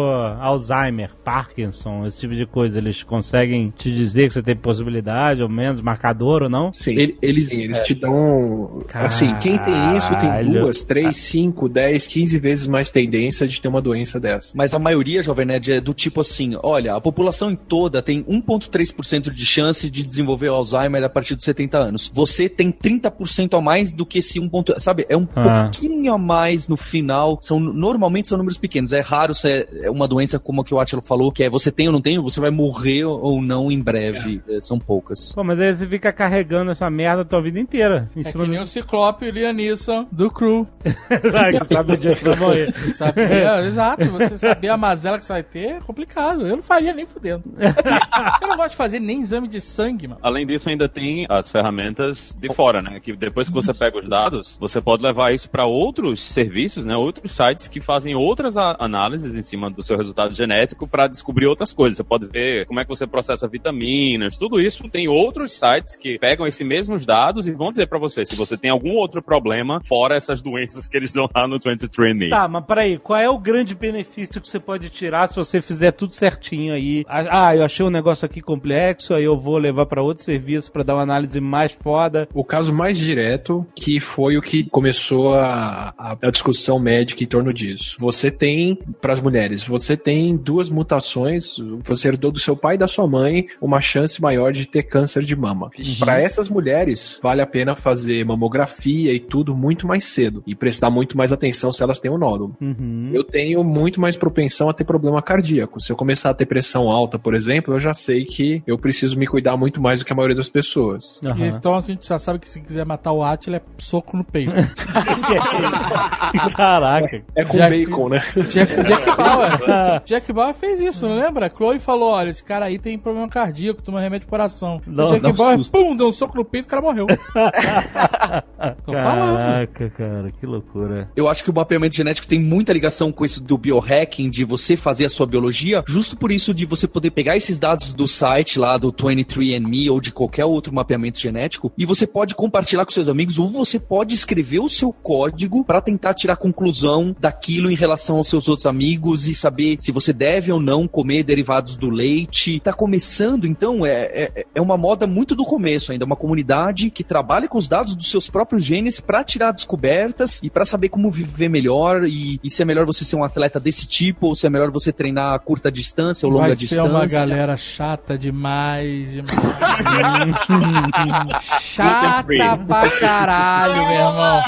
Alzheimer, 0.41 1.11
Parkinson, 1.25 2.07
esse 2.07 2.21
tipo 2.21 2.35
de 2.35 2.47
coisa, 2.47 2.79
eles 2.79 3.03
conseguem 3.03 3.71
te 3.77 3.91
dizer 3.93 4.29
que 4.29 4.33
você 4.35 4.43
tem 4.43 4.57
possibilidade, 4.57 5.43
ou 5.43 5.49
menos, 5.49 5.83
marcador 5.83 6.43
ou 6.45 6.49
não? 6.49 6.73
Sim, 6.73 6.93
Ele- 6.93 7.19
eles- 7.21 7.49
sim, 7.49 7.65
eles 7.65 7.83
te 7.83 7.95
dão. 7.95 8.83
Assim, 8.95 9.35
quem 9.37 9.59
tem 9.59 9.97
isso 9.97 10.09
tem 10.11 10.21
Caralho. 10.29 10.61
duas, 10.63 10.83
três, 10.83 11.19
cinco, 11.19 11.69
dez, 11.69 12.07
quinze 12.07 12.39
vezes 12.39 12.67
mais 12.67 12.91
tendência 12.91 13.47
de 13.47 13.61
ter 13.61 13.69
uma 13.69 13.83
doença 13.83 14.19
dessa. 14.19 14.53
Mas 14.57 14.73
a 14.73 14.79
maioria, 14.79 15.23
Jovem 15.23 15.45
Nerd, 15.47 15.56
é 15.73 15.81
do 15.81 15.93
tipo 15.95 16.21
assim: 16.21 16.57
olha, 16.63 16.95
a 16.95 17.01
população 17.01 17.51
em 17.51 17.57
toda 17.57 18.01
tem 18.03 18.23
1,3% 18.25 19.31
de 19.31 19.47
chance 19.47 19.89
de 19.91 20.07
desenvolver 20.07 20.49
Alzheimer 20.49 21.03
a 21.05 21.09
partir 21.09 21.35
dos 21.35 21.45
70 21.45 21.79
anos. 21.79 22.11
Você 22.13 22.49
tem 22.49 22.71
30% 22.73 23.57
a 23.57 23.61
mais 23.61 23.93
do 23.93 24.05
que 24.07 24.19
esse 24.19 24.39
1. 24.41 24.49
ponto- 24.49 24.75
Sabe? 24.81 25.07
É 25.09 25.17
um 25.17 25.27
Ah. 25.35 25.65
pouquinho 25.71 26.13
a 26.13 26.19
mais 26.19 26.69
no 26.69 26.77
final. 26.77 27.39
São, 27.41 27.59
normalmente 27.61 28.29
são 28.29 28.39
números 28.39 28.59
pequenos. 28.59 28.93
É 28.93 29.01
raro 29.01 29.35
ser 29.35 29.69
é 29.83 29.91
uma 29.91 30.07
doença 30.09 30.39
como 30.39 30.61
a 30.61 30.65
que 30.65 30.75
o 30.75 30.81
Atila 30.81 31.03
falou, 31.03 31.31
que 31.33 31.43
é 31.45 31.51
você 31.51 31.71
tem 31.71 31.87
ou 31.87 31.93
não 31.93 32.01
tem, 32.01 32.21
você 32.21 32.41
vai 32.41 32.51
morrer 32.51 33.05
ou 33.05 33.41
não 33.43 33.71
em 33.71 33.81
breve. 33.81 34.43
É, 34.49 34.61
são 34.61 34.79
poucas. 34.79 35.33
Pô, 35.35 35.43
mas 35.45 35.59
aí 35.61 35.75
você 35.75 35.87
fica 35.87 36.13
carregando 36.13 36.71
essa 36.71 36.89
merda 36.91 37.23
a 37.23 37.25
tua 37.25 37.41
vida 37.43 37.59
inteira. 37.61 38.11
Em 38.17 38.21
É 38.21 38.23
cima 38.25 38.45
que 38.45 38.51
nem 38.51 38.59
do... 38.59 38.65
o 38.65 38.67
Ciclope 38.67 39.27
e 39.27 39.53
Neeson 39.53 40.07
do 40.11 40.31
Crew. 40.31 40.67
que 40.85 41.75
sabe 41.75 41.93
o 41.93 41.97
dia 41.97 42.15
que 42.15 42.25
vai 42.25 42.37
morrer. 42.37 42.75
Saber, 42.93 43.31
é, 43.33 43.67
exato, 43.67 44.05
você 44.11 44.37
saber 44.39 44.69
a 44.69 44.77
mazela 44.77 45.19
que 45.19 45.25
você 45.25 45.33
vai 45.37 45.43
ter 45.43 45.67
é 45.67 45.81
complicado. 45.81 46.47
Eu 46.47 46.57
não 46.57 46.63
faria 46.63 46.93
nem 46.93 47.05
fudendo. 47.05 47.45
Eu 48.41 48.49
não 48.49 48.57
gosto 48.57 48.71
de 48.71 48.77
fazer 48.77 49.01
nem 49.01 49.21
exame 49.21 49.49
de 49.49 49.61
sangue, 49.61 50.09
mano. 50.09 50.21
Além 50.23 50.47
disso, 50.47 50.69
ainda 50.69 50.89
tem 50.89 51.27
as 51.29 51.51
ferramentas 51.51 52.37
de 52.41 52.53
fora, 52.53 52.81
né? 52.81 53.01
Que 53.01 53.15
depois 53.15 53.49
que 53.49 53.55
você 53.55 53.75
pega 53.75 53.99
os 53.99 54.09
dados, 54.09 54.57
você 54.59 54.81
pode 54.81 55.03
levar 55.03 55.33
isso 55.33 55.51
para 55.51 55.67
outros 55.67 56.23
serviços, 56.23 56.87
né? 56.87 56.97
Outros 56.97 57.33
sites 57.33 57.69
que 57.69 57.81
fazem 57.81 58.15
outras 58.15 58.57
análises 58.57 59.37
em 59.37 59.43
cima 59.43 59.71
do 59.71 59.83
seu 59.83 59.97
resultado 59.97 60.35
genético 60.35 60.87
para 60.87 61.07
descobrir 61.07 61.47
outras 61.47 61.75
coisas. 61.75 61.97
Você 61.97 62.05
pode 62.05 62.27
ver 62.27 62.67
como 62.67 62.81
é 62.81 62.85
que 62.85 62.89
você 62.89 63.07
processa 63.07 63.49
vitaminas, 63.49 64.37
tudo 64.37 64.61
isso. 64.61 64.89
Tem 64.89 65.09
outros 65.09 65.53
sites 65.53 65.97
que 65.97 66.19
pegam 66.19 66.47
esses 66.47 66.67
mesmos 66.67 67.05
dados 67.05 67.47
e 67.47 67.53
vão 67.53 67.71
dizer 67.71 67.87
para 67.87 67.99
você 67.99 68.25
se 68.25 68.37
você 68.37 68.57
tem 68.57 68.71
algum 68.71 68.93
outro 68.93 69.23
problema 69.23 69.81
fora 69.83 70.17
essas 70.17 70.41
doenças 70.41 70.89
que 70.89 70.97
eles 70.97 71.13
dão 71.13 71.29
lá 71.35 71.47
no 71.47 71.59
23andMe. 71.59 72.31
Tá, 72.31 72.49
mas 72.49 72.65
peraí, 72.65 72.99
qual 72.99 73.19
é 73.19 73.29
o 73.29 73.39
grande 73.39 73.75
benefício 73.75 74.41
que 74.41 74.49
você 74.49 74.59
pode 74.59 74.89
tirar 74.89 75.26
se 75.33 75.37
você 75.37 75.61
fizer 75.61 75.93
tudo 75.93 76.15
certinho 76.15 76.73
aí? 76.73 77.05
Ah, 77.09 77.55
eu 77.55 77.65
achei 77.65 77.85
um 77.85 77.91
negócio 77.91 78.25
aqui 78.27 78.41
complexo, 78.41 79.15
aí 79.15 79.25
eu 79.25 79.37
vou 79.37 79.59
levar 79.59 79.87
pra 79.87 80.03
outro 80.03 80.25
serviço 80.25 80.71
pra 80.73 80.83
dar 80.83 80.95
uma 80.95 81.03
análise 81.03 81.41
mais 81.41 81.73
foda. 81.73 82.29
O 82.35 82.45
caso 82.45 82.73
mais 82.73 82.99
direto, 82.99 83.67
que 83.75 84.01
foi 84.01 84.37
o 84.37 84.43
que 84.43 84.65
começou 84.65 85.35
a, 85.35 85.95
a, 85.97 86.17
a 86.23 86.31
discussão 86.31 86.79
médica 86.79 87.23
em 87.23 87.27
torno 87.27 87.53
disso. 87.53 87.97
Você 87.99 88.31
tem, 88.31 88.79
para 89.01 89.13
as 89.13 89.21
mulheres, 89.21 89.65
você 89.65 89.97
tem 89.97 90.37
duas 90.37 90.69
mutações, 90.71 91.57
você 91.85 92.09
herdou 92.09 92.31
do 92.31 92.39
seu 92.39 92.57
pai 92.57 92.75
e 92.75 92.79
da 92.79 92.89
sua 92.89 93.07
mãe 93.07 93.47
uma 93.61 93.81
chance 93.81 94.21
maior 94.21 94.53
de 94.53 94.67
ter 94.67 94.85
câncer 94.85 95.23
de 95.23 95.37
mama. 95.37 95.71
Para 95.99 96.21
essas 96.21 96.49
mulheres, 96.49 97.19
vale 97.23 97.43
a 97.43 97.47
pena 97.47 97.77
fazer 97.77 98.25
mamografia 98.25 99.13
e 99.13 99.21
tudo 99.21 99.55
muito 99.55 99.87
mais 99.87 100.05
cedo 100.05 100.43
e 100.47 100.55
prestar 100.55 100.91
muito 100.91 101.17
mais 101.17 101.33
atenção 101.33 101.73
se 101.73 101.83
elas 101.83 101.99
têm 101.99 102.11
um 102.11 102.19
nódulo. 102.19 102.57
Uhum. 102.61 103.11
Eu 103.13 103.25
tenho 103.25 103.63
muito 103.65 104.01
mais 104.01 104.17
propensão 104.17 104.69
a 104.69 104.75
ter 104.75 104.85
problema 104.85 105.16
cardíaco. 105.23 105.81
Se 105.81 105.93
eu 105.93 105.97
começar 105.97 106.31
a 106.31 106.35
ter 106.35 106.47
pressão 106.47 106.91
alta, 106.91 107.19
por 107.19 107.35
exemplo, 107.35 107.75
eu 107.75 107.81
já 107.81 107.93
sei 107.95 108.25
que 108.25 108.63
eu 108.67 108.79
preciso 108.79 109.19
me 109.19 109.27
cuidar 109.27 109.57
muito 109.57 109.81
mais 109.81 110.01
do 110.01 110.05
que 110.07 110.13
a 110.13 110.17
maioria 110.17 110.37
das 110.37 110.49
pessoas. 110.49 111.21
E 111.23 111.45
Então 111.47 111.75
a 111.75 111.81
gente 111.81 112.07
já 112.07 112.19
sabe 112.19 112.39
que 112.39 112.49
se 112.49 112.61
quiser 112.61 112.85
matar 112.87 113.13
o 113.13 113.23
Atila 113.23 113.57
é 113.57 113.63
soco 113.79 114.17
no 114.17 114.25
peito. 114.25 114.53
Caraca. 116.57 117.23
É 117.35 117.45
com 117.45 117.57
Jack- 117.57 117.87
bacon, 117.87 118.09
né? 118.09 118.21
Jack, 118.49 118.75
Jack 118.83 119.07
Bauer. 119.17 120.03
Jack 120.05 120.33
Bauer 120.33 120.55
fez 120.55 120.81
isso, 120.81 121.07
não 121.09 121.17
lembra? 121.17 121.51
Chloe 121.55 121.79
falou: 121.79 122.13
olha, 122.13 122.31
esse 122.31 122.43
cara 122.45 122.67
aí 122.67 122.79
tem 122.79 122.99
problema 122.99 123.29
cardíaco, 123.29 123.83
toma 123.83 124.01
remédio 124.01 124.27
de 124.27 124.31
coração. 124.31 124.81
Não, 124.87 125.07
Jack 125.09 125.27
um 125.27 125.33
Bauer, 125.33 125.59
susto. 125.59 125.73
pum, 125.73 125.97
deu 125.97 126.07
um 126.09 126.13
soco 126.13 126.37
no 126.37 126.45
peito 126.45 126.65
e 126.65 126.67
o 126.67 126.71
cara 126.71 126.83
morreu. 126.83 127.07
Tô 128.85 128.93
falando. 128.93 129.37
Caraca, 129.37 129.91
cara, 129.91 130.33
que 130.39 130.47
loucura. 130.47 131.11
Eu 131.17 131.29
acho 131.29 131.43
que 131.45 131.51
o 131.51 131.55
mapeamento 131.55 131.95
genético 131.97 132.27
tem 132.27 132.41
muita 132.41 132.73
ligação 132.73 133.13
com 133.13 133.25
isso 133.25 133.43
do 133.43 133.57
biohacking, 133.59 134.31
de 134.31 134.45
você 134.45 134.77
fazer 134.77 135.05
a 135.07 135.11
sua 135.11 135.27
biologia, 135.27 135.83
justo 135.87 136.17
por 136.17 136.31
isso 136.31 136.53
de 136.53 136.67
você 136.67 136.87
poder 136.87 137.11
pegar 137.11 137.37
esses 137.37 137.59
dados 137.59 137.95
do 137.95 138.07
site 138.07 138.59
lá 138.59 138.77
do 138.77 138.93
23andMe 138.93 139.91
ou 139.91 140.01
de 140.01 140.13
qualquer 140.13 140.45
outro 140.45 140.75
mapeamento 140.75 141.19
genético 141.19 141.73
e 141.77 141.85
você 141.85 142.07
pode 142.07 142.35
compartilhar 142.35 142.85
com 142.85 142.91
seus 142.91 143.09
amigos 143.09 143.39
ou 143.39 143.49
você 143.49 143.79
pode 143.79 144.15
escrever 144.15 144.61
o 144.61 144.69
seu 144.69 144.93
código 144.93 145.65
para 145.65 145.81
tentar 145.81 146.15
tirar 146.15 146.37
conclusão 146.37 147.15
daquilo 147.19 147.71
em 147.71 147.75
relação 147.75 148.17
aos 148.17 148.29
seus 148.29 148.49
outros 148.49 148.67
amigos 148.67 149.27
e 149.29 149.35
saber 149.35 149.77
se 149.81 149.93
você 149.93 150.13
deve 150.13 150.53
ou 150.53 150.61
não 150.61 150.89
comer 150.89 151.23
derivados 151.23 151.77
do 151.77 151.91
leite. 151.91 152.61
Tá 152.61 152.73
começando, 152.73 153.47
então, 153.47 153.85
é, 153.85 154.33
é, 154.35 154.47
é 154.55 154.61
uma 154.61 154.77
moda 154.77 155.07
muito 155.07 155.35
do 155.35 155.45
começo 155.45 155.93
ainda, 155.93 156.05
uma 156.05 156.17
comunidade 156.17 156.91
que 156.91 157.05
trabalha 157.05 157.49
com 157.49 157.59
os 157.59 157.69
dados 157.69 157.95
dos 157.95 158.11
seus 158.11 158.29
próprios 158.29 158.65
genes 158.65 159.01
para 159.01 159.25
tirar 159.25 159.53
descobertas 159.53 160.41
e 160.43 160.51
para 160.51 160.65
saber 160.65 160.89
como 160.89 161.11
viver 161.11 161.49
melhor 161.49 162.05
e, 162.05 162.41
e 162.43 162.51
se 162.51 162.63
é 162.63 162.65
melhor 162.65 162.87
você 162.87 163.05
ser 163.05 163.17
um 163.17 163.25
atleta 163.25 163.61
desse 163.61 163.87
tipo 163.87 164.27
ou 164.27 164.35
se 164.35 164.47
é 164.47 164.51
melhor 164.51 164.71
você 164.71 164.93
treinar 164.97 165.35
a 165.35 165.39
curta 165.39 165.71
distância 165.71 166.27
ou 166.27 166.33
longa 166.33 166.49
Vai 166.49 166.57
distância. 166.57 166.83
ser 166.85 166.91
uma 166.91 167.07
galera 167.07 167.57
chata 167.57 168.19
demais, 168.19 169.13
demais. 169.13 169.37
chata 171.61 172.57
pra 172.67 172.91
caralho, 172.99 173.75
meu 173.75 173.91
irmão. 173.91 174.41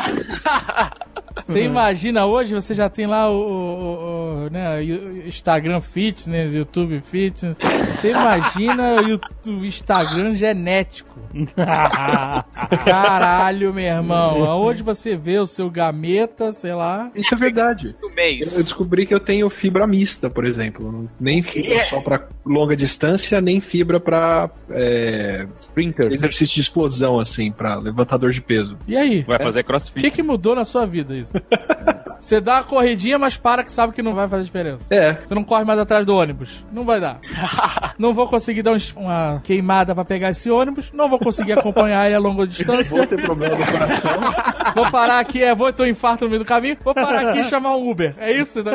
Você 1.44 1.62
imagina 1.64 2.26
hoje, 2.26 2.54
você 2.54 2.74
já 2.74 2.88
tem 2.90 3.06
lá 3.06 3.30
o, 3.30 3.34
o- 3.36 4.44
o- 4.46 4.50
né, 4.50 4.82
Instagram 5.26 5.80
Fitness, 5.80 6.54
YouTube 6.54 7.00
Fitness. 7.00 7.56
Você 7.86 8.10
imagina 8.10 8.94
o 9.00 9.08
YouTube- 9.08 9.66
Instagram 9.66 10.34
genético. 10.34 11.07
Caralho, 12.84 13.72
meu 13.72 13.84
irmão. 13.84 14.44
Aonde 14.44 14.82
você 14.82 15.16
vê 15.16 15.38
o 15.38 15.46
seu 15.46 15.70
gameta, 15.70 16.52
sei 16.52 16.74
lá. 16.74 17.10
Isso 17.14 17.34
é 17.34 17.38
verdade. 17.38 17.94
Eu 18.02 18.62
descobri 18.62 19.06
que 19.06 19.14
eu 19.14 19.20
tenho 19.20 19.48
fibra 19.50 19.86
mista, 19.86 20.28
por 20.30 20.44
exemplo. 20.44 21.08
Nem 21.20 21.42
fibra 21.42 21.84
só 21.86 22.00
pra 22.00 22.26
longa 22.44 22.76
distância, 22.76 23.40
nem 23.40 23.60
fibra 23.60 24.00
pra 24.00 24.50
é, 24.70 25.46
Sprinter. 25.60 26.12
exercício 26.12 26.54
de 26.54 26.60
explosão, 26.60 27.18
assim, 27.20 27.50
pra 27.52 27.76
levantador 27.76 28.30
de 28.30 28.40
peso. 28.40 28.76
E 28.86 28.96
aí? 28.96 29.22
Vai 29.22 29.38
fazer 29.38 29.60
O 29.60 29.64
crossfit. 29.64 30.00
que, 30.00 30.10
que 30.10 30.22
mudou 30.22 30.54
na 30.54 30.64
sua 30.64 30.86
vida 30.86 31.14
isso? 31.16 31.32
Você 32.20 32.40
dá 32.40 32.54
uma 32.56 32.64
corridinha, 32.64 33.18
mas 33.18 33.36
para 33.36 33.62
que 33.62 33.72
sabe 33.72 33.92
que 33.92 34.02
não 34.02 34.14
vai 34.14 34.28
fazer 34.28 34.44
diferença. 34.44 34.92
É, 34.94 35.12
Você 35.24 35.34
não 35.34 35.44
corre 35.44 35.64
mais 35.64 35.78
atrás 35.78 36.04
do 36.04 36.14
ônibus. 36.16 36.64
Não 36.72 36.84
vai 36.84 37.00
dar. 37.00 37.20
Não 37.98 38.14
vou 38.14 38.28
conseguir 38.28 38.62
dar 38.62 38.76
uma 38.96 39.40
queimada 39.42 39.92
pra 39.92 40.04
pegar 40.04 40.30
esse 40.30 40.48
ônibus. 40.48 40.92
Não 40.92 41.08
vou 41.08 41.18
conseguir 41.18 41.52
acompanhar 41.54 42.06
ele 42.06 42.14
a 42.14 42.18
longa 42.20 42.46
distância. 42.48 42.96
vou 42.96 43.06
ter 43.06 43.20
problema 43.20 43.56
no 43.56 43.66
coração. 43.66 44.10
Vou 44.74 44.88
parar 44.92 45.18
aqui, 45.18 45.42
é, 45.42 45.52
vou 45.54 45.72
ter 45.72 45.82
um 45.82 45.86
infarto 45.86 46.24
no 46.24 46.30
meio 46.30 46.40
do 46.42 46.46
caminho. 46.46 46.76
Vou 46.84 46.94
parar 46.94 47.30
aqui 47.30 47.40
e 47.40 47.44
chamar 47.44 47.74
um 47.74 47.90
Uber. 47.90 48.14
É 48.18 48.30
isso? 48.30 48.62
Né? 48.62 48.70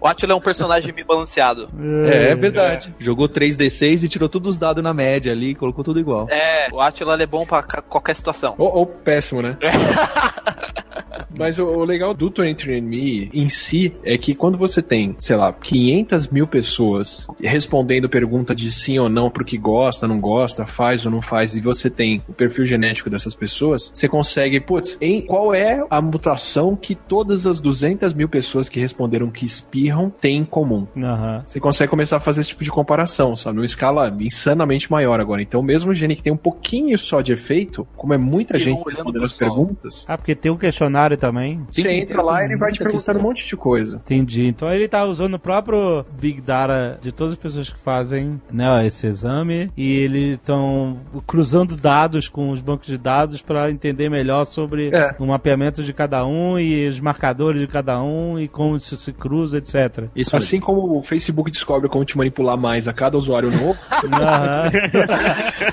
O 0.00 0.06
Attila 0.06 0.32
é 0.32 0.36
um 0.36 0.40
personagem 0.40 0.94
meio 0.94 1.06
balanceado. 1.06 1.68
É, 2.08 2.30
é 2.30 2.34
verdade. 2.36 2.94
Jogou 2.98 3.28
3D6 3.28 4.04
e 4.04 4.08
tirou 4.08 4.28
todos 4.28 4.52
os 4.54 4.58
dados 4.58 4.82
na 4.82 4.94
média 4.94 5.32
ali, 5.32 5.54
colocou 5.54 5.84
tudo 5.84 5.98
igual. 6.00 6.28
É, 6.30 6.68
o 6.72 6.80
Attila 6.80 7.14
ele 7.14 7.24
é 7.24 7.26
bom 7.26 7.44
pra 7.44 7.62
qualquer 7.62 8.14
situação. 8.14 8.54
Ou, 8.56 8.74
ou 8.74 8.86
péssimo, 8.86 9.42
né? 9.42 9.58
Mas 11.36 11.58
o, 11.58 11.66
o 11.66 11.84
legal 11.84 12.14
do 12.14 12.30
23andMe 12.30 13.30
em 13.32 13.48
si 13.48 13.94
é 14.04 14.16
que 14.18 14.34
quando 14.34 14.58
você 14.58 14.82
tem, 14.82 15.14
sei 15.18 15.36
lá, 15.36 15.52
500 15.52 16.28
mil 16.28 16.46
pessoas 16.46 17.26
respondendo 17.40 18.08
pergunta 18.08 18.54
de 18.54 18.70
sim 18.72 18.98
ou 18.98 19.08
não 19.08 19.30
porque 19.30 19.56
gosta, 19.56 20.06
não 20.06 20.20
gosta, 20.20 20.66
faz 20.66 21.04
ou 21.04 21.12
não 21.12 21.22
faz, 21.22 21.54
e 21.54 21.60
você 21.60 21.88
tem 21.88 22.22
o 22.28 22.32
perfil 22.32 22.66
genético 22.66 23.10
dessas 23.10 23.34
pessoas, 23.34 23.90
você 23.94 24.08
consegue, 24.08 24.60
putz, 24.60 24.96
em 25.00 25.20
qual 25.20 25.54
é 25.54 25.84
a 25.88 26.00
mutação 26.00 26.74
que 26.76 26.94
todas 26.94 27.46
as 27.46 27.60
200 27.60 28.12
mil 28.14 28.28
pessoas 28.28 28.68
que 28.68 28.80
responderam 28.80 29.30
que 29.30 29.46
espirram 29.46 30.10
têm 30.10 30.38
em 30.38 30.44
comum? 30.44 30.86
Aham. 30.96 31.42
Você 31.46 31.60
consegue 31.60 31.90
começar 31.90 32.16
a 32.16 32.20
fazer 32.20 32.40
esse 32.40 32.50
tipo 32.50 32.64
de 32.64 32.70
comparação, 32.70 33.36
sabe? 33.36 33.56
Numa 33.56 33.66
escala 33.66 34.14
insanamente 34.20 34.90
maior 34.90 35.20
agora. 35.20 35.42
Então, 35.42 35.62
mesmo 35.62 35.94
gene 35.94 36.16
que 36.16 36.22
tem 36.22 36.32
um 36.32 36.36
pouquinho 36.36 36.98
só 36.98 37.20
de 37.20 37.32
efeito, 37.32 37.86
como 37.96 38.14
é 38.14 38.18
muita 38.18 38.56
E 38.56 38.60
gente 38.60 38.76
respondendo 38.76 39.12
pro 39.12 39.24
as 39.24 39.32
perguntas, 39.32 40.04
Ah, 40.08 40.16
porque 40.16 40.34
tem 40.34 40.50
um 40.50 40.56
questionário 40.56 41.05
também. 41.14 41.60
você 41.70 41.82
Tem- 41.82 42.00
entra 42.00 42.22
lá 42.22 42.40
e 42.40 42.46
ele 42.46 42.56
vai 42.56 42.72
te 42.72 42.78
perguntando 42.78 42.96
questão. 43.04 43.16
um 43.16 43.22
monte 43.22 43.46
de 43.46 43.54
coisa. 43.54 43.96
Entendi. 43.96 44.46
Então 44.46 44.72
ele 44.72 44.88
tá 44.88 45.04
usando 45.04 45.34
o 45.34 45.38
próprio 45.38 46.06
Big 46.18 46.40
Data 46.40 46.98
de 47.02 47.12
todas 47.12 47.34
as 47.34 47.38
pessoas 47.38 47.68
que 47.70 47.78
fazem 47.78 48.40
né, 48.50 48.86
esse 48.86 49.06
exame 49.06 49.70
e 49.76 49.96
eles 49.98 50.38
estão 50.38 50.98
cruzando 51.26 51.76
dados 51.76 52.28
com 52.30 52.48
os 52.48 52.62
bancos 52.62 52.86
de 52.86 52.96
dados 52.96 53.42
para 53.42 53.70
entender 53.70 54.08
melhor 54.08 54.46
sobre 54.46 54.88
É. 54.94 55.14
o 55.18 55.26
mapeamento 55.26 55.82
de 55.82 55.92
cada 55.92 56.24
um 56.24 56.58
e 56.58 56.88
os 56.88 56.98
marcadores 57.00 57.60
de 57.60 57.66
cada 57.66 58.00
um 58.02 58.38
e 58.40 58.48
como 58.48 58.76
isso 58.76 58.96
se 58.96 59.12
cruza, 59.12 59.58
etc. 59.58 60.04
Isso 60.16 60.34
Assim 60.34 60.60
como 60.60 60.96
o 60.98 61.02
Facebook 61.02 61.50
descobre 61.50 61.88
como 61.90 62.04
te 62.04 62.16
manipular 62.16 62.56
mais 62.56 62.86
a 62.88 62.92
cada 62.92 63.18
usuário 63.18 63.50
novo, 63.50 63.76
Aham. 64.06 64.70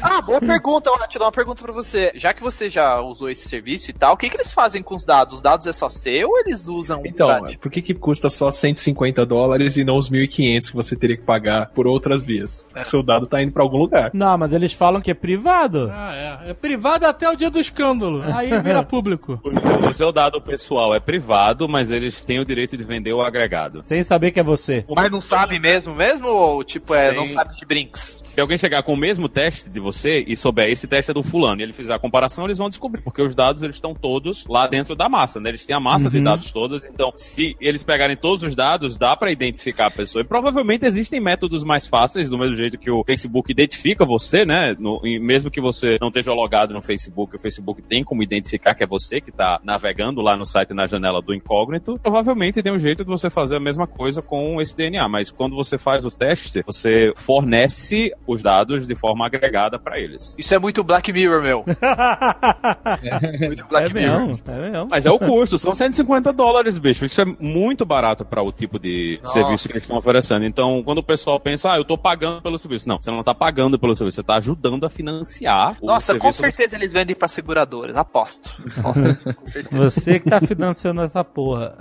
Ah, 0.01 0.21
boa 0.21 0.39
pergunta, 0.41 0.89
Attila. 1.01 1.25
Uma 1.25 1.31
pergunta 1.31 1.61
pra 1.63 1.71
você. 1.71 2.11
Já 2.15 2.33
que 2.33 2.41
você 2.41 2.67
já 2.69 2.99
usou 3.01 3.29
esse 3.29 3.47
serviço 3.47 3.91
e 3.91 3.93
tal, 3.93 4.13
o 4.13 4.17
que, 4.17 4.29
que 4.29 4.35
eles 4.35 4.51
fazem 4.51 4.81
com 4.81 4.95
os 4.95 5.05
dados? 5.05 5.22
Os 5.31 5.41
dados 5.41 5.67
é 5.67 5.71
só 5.71 5.87
seu 5.89 6.29
ou 6.29 6.39
eles 6.39 6.67
usam 6.67 7.01
então, 7.05 7.27
pra- 7.27 7.41
tipo, 7.47 7.63
por 7.63 7.71
que 7.71 7.81
que 7.81 7.93
custa 7.93 8.29
só 8.29 8.49
150 8.51 9.25
dólares 9.25 9.77
e 9.77 9.83
não 9.83 9.95
os 9.97 10.09
1.500 10.09 10.69
que 10.69 10.75
você 10.75 10.95
teria 10.95 11.15
que 11.17 11.23
pagar 11.23 11.69
por 11.69 11.87
outras 11.87 12.21
vias? 12.21 12.67
Seu 12.85 13.01
dado 13.03 13.27
tá 13.27 13.41
indo 13.41 13.51
pra 13.51 13.63
algum 13.63 13.77
lugar. 13.77 14.11
Não, 14.13 14.37
mas 14.37 14.51
eles 14.53 14.73
falam 14.73 14.99
que 15.01 15.11
é 15.11 15.13
privado. 15.13 15.89
Ah, 15.91 16.39
é. 16.45 16.51
É 16.51 16.53
privado 16.53 17.05
até 17.05 17.29
o 17.29 17.35
dia 17.35 17.49
do 17.49 17.59
escândalo. 17.59 18.21
Aí 18.33 18.49
vira 18.61 18.81
público. 18.83 19.39
O 19.43 19.59
seu, 19.59 19.89
o 19.89 19.93
seu 19.93 20.11
dado 20.11 20.41
pessoal 20.41 20.93
é 20.95 20.99
privado, 20.99 21.67
mas 21.69 21.91
eles 21.91 22.23
têm 22.25 22.39
o 22.39 22.45
direito 22.45 22.75
de 22.75 22.83
vender 22.83 23.13
o 23.13 23.21
agregado. 23.21 23.81
Sem 23.83 24.03
saber 24.03 24.31
que 24.31 24.39
é 24.39 24.43
você. 24.43 24.85
Mas 24.95 25.11
não 25.11 25.21
sabe 25.21 25.59
mesmo, 25.59 25.93
mesmo? 25.95 26.27
Ou 26.27 26.63
tipo, 26.63 26.93
é, 26.93 27.11
Sim. 27.11 27.15
não 27.17 27.27
sabe 27.27 27.55
de 27.55 27.65
brinks? 27.65 28.21
Se 28.25 28.41
alguém 28.41 28.57
chegar 28.57 28.83
com 28.83 28.93
o 28.93 28.97
mesmo 28.97 29.29
teste 29.29 29.69
de 29.69 29.79
você 29.79 30.23
e 30.27 30.35
souber 30.35 30.69
esse 30.69 30.87
teste 30.87 31.11
é 31.11 31.13
do 31.13 31.23
fulano 31.23 31.61
e 31.61 31.63
ele 31.63 31.73
fizer 31.73 31.93
a 31.93 31.99
comparação, 31.99 32.45
eles 32.45 32.57
vão 32.57 32.67
descobrir, 32.67 33.01
porque 33.01 33.21
os 33.21 33.35
dados 33.35 33.61
eles 33.63 33.75
estão 33.75 33.93
todos 33.93 34.45
lá 34.47 34.67
dentro 34.67 34.95
da 34.95 35.07
massa, 35.13 35.39
né? 35.39 35.49
Eles 35.49 35.65
têm 35.65 35.75
a 35.75 35.79
massa 35.79 36.09
de 36.09 36.17
dados 36.21 36.51
todas, 36.51 36.85
então 36.85 37.13
se 37.15 37.55
eles 37.61 37.83
pegarem 37.83 38.17
todos 38.17 38.43
os 38.43 38.55
dados, 38.55 38.97
dá 38.97 39.15
pra 39.15 39.31
identificar 39.31 39.87
a 39.87 39.91
pessoa. 39.91 40.21
E 40.21 40.25
provavelmente 40.25 40.85
existem 40.85 41.19
métodos 41.19 41.63
mais 41.63 41.85
fáceis, 41.87 42.29
do 42.29 42.37
mesmo 42.37 42.55
jeito 42.55 42.77
que 42.77 42.89
o 42.89 43.03
Facebook 43.05 43.51
identifica 43.51 44.05
você, 44.05 44.45
né? 44.45 44.75
No- 44.79 44.99
e 45.05 45.19
mesmo 45.19 45.51
que 45.51 45.61
você 45.61 45.97
não 46.01 46.07
esteja 46.07 46.33
logado 46.33 46.73
no 46.73 46.81
Facebook, 46.81 47.35
o 47.35 47.39
Facebook 47.39 47.81
tem 47.81 48.03
como 48.03 48.23
identificar 48.23 48.73
que 48.75 48.83
é 48.83 48.87
você 48.87 49.21
que 49.21 49.31
tá 49.31 49.59
navegando 49.63 50.21
lá 50.21 50.35
no 50.35 50.45
site 50.45 50.73
na 50.73 50.87
janela 50.87 51.21
do 51.21 51.33
incógnito. 51.33 51.99
Provavelmente 52.01 52.61
tem 52.63 52.71
um 52.73 52.79
jeito 52.79 53.03
de 53.03 53.09
você 53.09 53.29
fazer 53.29 53.57
a 53.57 53.59
mesma 53.59 53.85
coisa 53.87 54.21
com 54.21 54.59
esse 54.61 54.75
DNA, 54.75 55.07
mas 55.07 55.29
quando 55.31 55.55
você 55.55 55.77
faz 55.77 56.03
o 56.05 56.17
teste, 56.17 56.63
você 56.65 57.13
fornece 57.15 58.11
os 58.27 58.41
dados 58.41 58.87
de 58.87 58.95
forma 58.95 59.25
agregada 59.25 59.77
pra 59.77 59.99
eles. 59.99 60.35
Isso 60.37 60.53
é 60.55 60.59
muito 60.59 60.83
Black 60.83 61.11
Mirror, 61.13 61.41
meu. 61.43 61.63
muito 63.47 63.65
Black 63.67 63.91
é 63.91 63.93
Mirror. 63.93 64.27
mesmo, 64.27 64.43
é 64.47 64.69
mesmo. 64.71 64.87
Mas 64.93 65.07
é 65.07 65.11
o 65.11 65.17
custo, 65.17 65.57
são 65.57 65.73
150 65.73 66.31
dólares, 66.31 66.77
bicho. 66.77 67.03
Isso 67.03 67.19
é 67.19 67.25
muito 67.25 67.83
barato 67.83 68.23
para 68.23 68.43
o 68.43 68.51
tipo 68.51 68.77
de 68.77 69.17
Nossa. 69.23 69.33
serviço 69.33 69.67
que 69.67 69.73
eles 69.73 69.81
estão 69.83 69.97
oferecendo. 69.97 70.45
Então, 70.45 70.83
quando 70.83 70.99
o 70.99 71.03
pessoal 71.03 71.39
pensa, 71.39 71.71
ah, 71.71 71.77
eu 71.77 71.83
tô 71.83 71.97
pagando 71.97 72.43
pelo 72.43 72.59
serviço. 72.59 72.87
Não, 72.87 73.01
você 73.01 73.09
não 73.09 73.23
tá 73.23 73.33
pagando 73.33 73.79
pelo 73.79 73.95
serviço, 73.95 74.17
você 74.17 74.23
tá 74.23 74.35
ajudando 74.37 74.85
a 74.85 74.89
financiar 74.91 75.77
o 75.81 75.87
Nossa, 75.87 76.15
com 76.19 76.31
certeza 76.31 76.75
eles 76.75 76.93
vendem 76.93 77.15
pra 77.15 77.27
seguradoras, 77.27 77.97
aposto. 77.97 78.51
Aposto, 78.77 79.33
com 79.33 79.47
certeza. 79.49 79.83
Você 79.89 80.19
que 80.19 80.29
tá 80.29 80.39
financiando 80.39 81.01
essa 81.01 81.23
porra. 81.23 81.75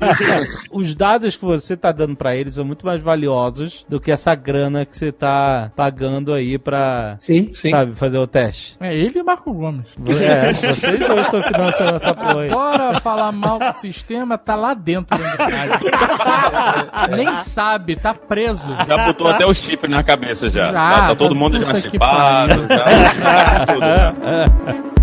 Os 0.70 0.94
dados 0.94 1.38
que 1.38 1.44
você 1.46 1.78
tá 1.78 1.92
dando 1.92 2.14
pra 2.14 2.36
eles 2.36 2.54
são 2.56 2.64
muito 2.66 2.84
mais 2.84 3.02
valiosos 3.02 3.86
do 3.88 3.98
que 3.98 4.10
essa 4.12 4.34
grana 4.34 4.84
que 4.84 4.98
você 4.98 5.10
tá 5.10 5.72
pagando 5.74 6.34
aí 6.34 6.58
pra, 6.58 7.16
Sim, 7.20 7.50
sim. 7.54 7.70
sabe, 7.70 7.94
fazer 7.94 8.18
o 8.18 8.26
teste. 8.26 8.76
É 8.80 8.94
ele 8.94 9.18
e 9.18 9.22
Marco 9.22 9.50
Gomes. 9.50 9.86
É, 10.20 10.52
vocês 10.52 10.98
dois 10.98 11.22
estão 11.22 11.42
financiando 11.42 11.96
essa 11.96 12.14
porra 12.14 12.33
Agora 12.38 13.00
falar 13.00 13.32
mal 13.32 13.58
do 13.58 13.72
sistema 13.78 14.36
tá 14.38 14.54
lá 14.56 14.74
dentro 14.74 15.16
dentro 15.16 15.46
de 15.46 15.50
casa. 15.90 17.16
Nem 17.16 17.36
sabe, 17.36 17.96
tá 17.96 18.14
preso. 18.14 18.74
Já 18.88 19.06
botou 19.06 19.28
até 19.28 19.46
o 19.46 19.54
chip 19.54 19.86
na 19.88 20.02
cabeça 20.02 20.48
já. 20.48 20.66
Já, 20.66 20.72
tá, 20.72 21.08
tá 21.08 21.16
todo 21.16 21.34
mundo 21.34 21.58
já 21.58 21.74
chipado. 21.74 22.66
Já, 22.68 22.84
já 22.84 23.66
tudo 23.66 23.80
já. 23.80 24.84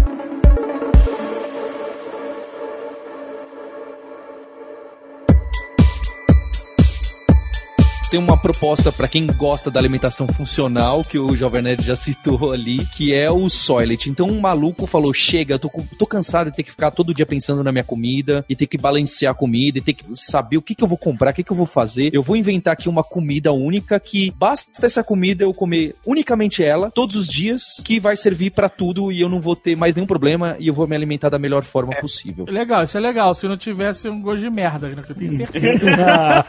Tem 8.12 8.20
uma 8.20 8.36
proposta 8.36 8.92
pra 8.92 9.08
quem 9.08 9.26
gosta 9.26 9.72
da 9.72 9.80
alimentação 9.80 10.28
funcional, 10.28 11.02
que 11.02 11.18
o 11.18 11.34
Jovem 11.34 11.62
Nerd 11.62 11.82
já 11.86 11.96
citou 11.96 12.52
ali, 12.52 12.86
que 12.88 13.14
é 13.14 13.32
o 13.32 13.50
Soylent. 13.50 14.08
Então 14.08 14.28
um 14.28 14.42
maluco 14.42 14.86
falou: 14.86 15.14
chega, 15.14 15.54
eu 15.54 15.60
tô, 15.60 15.70
com- 15.70 15.86
tô 15.98 16.06
cansado 16.06 16.50
de 16.50 16.58
ter 16.58 16.64
que 16.64 16.72
ficar 16.72 16.92
todo 16.92 17.14
dia 17.14 17.26
pensando 17.26 17.64
na 17.64 17.72
minha 17.72 17.86
comida, 17.86 18.44
e 18.50 18.56
ter 18.56 18.68
que 18.68 18.78
balancear 18.78 19.32
a 19.32 19.34
comida, 19.34 19.78
e 19.78 19.82
ter 19.82 19.94
que 19.94 20.04
saber 20.18 20.58
o 20.58 20.62
que, 20.62 20.76
que 20.76 20.84
eu 20.84 20.90
vou 20.90 20.98
comprar, 20.98 21.32
o 21.32 21.34
que, 21.34 21.42
que 21.42 21.54
eu 21.54 21.56
vou 21.56 21.66
fazer. 21.66 22.10
Eu 22.14 22.22
vou 22.22 22.36
inventar 22.36 22.74
aqui 22.74 22.90
uma 22.90 23.02
comida 23.02 23.54
única 23.54 23.98
que 23.98 24.30
basta 24.32 24.86
essa 24.86 25.02
comida 25.06 25.46
eu 25.46 25.54
comer 25.54 25.96
unicamente 26.06 26.62
ela, 26.62 26.92
todos 26.92 27.16
os 27.16 27.28
dias, 27.30 27.64
que 27.82 27.98
vai 27.98 28.18
servir 28.18 28.50
pra 28.52 28.68
tudo 28.68 29.10
e 29.10 29.22
eu 29.22 29.30
não 29.30 29.40
vou 29.40 29.56
ter 29.56 29.78
mais 29.78 29.96
nenhum 29.96 30.08
problema 30.08 30.58
e 30.60 30.68
eu 30.68 30.74
vou 30.74 30.86
me 30.86 30.98
alimentar 30.98 31.30
da 31.30 31.40
melhor 31.40 31.64
forma 31.64 31.96
possível. 31.96 32.44
Legal, 32.50 32.84
isso 32.84 32.98
é 32.98 33.00
legal. 33.00 33.34
Se 33.34 33.48
não 33.48 33.56
tivesse 33.56 34.10
um 34.10 34.22
gosto 34.22 34.42
de 34.42 34.50
merda, 34.50 34.90
né, 34.90 35.02
que 35.02 35.14
eu 35.14 35.16
tenho 35.16 35.32
certeza. 35.32 35.86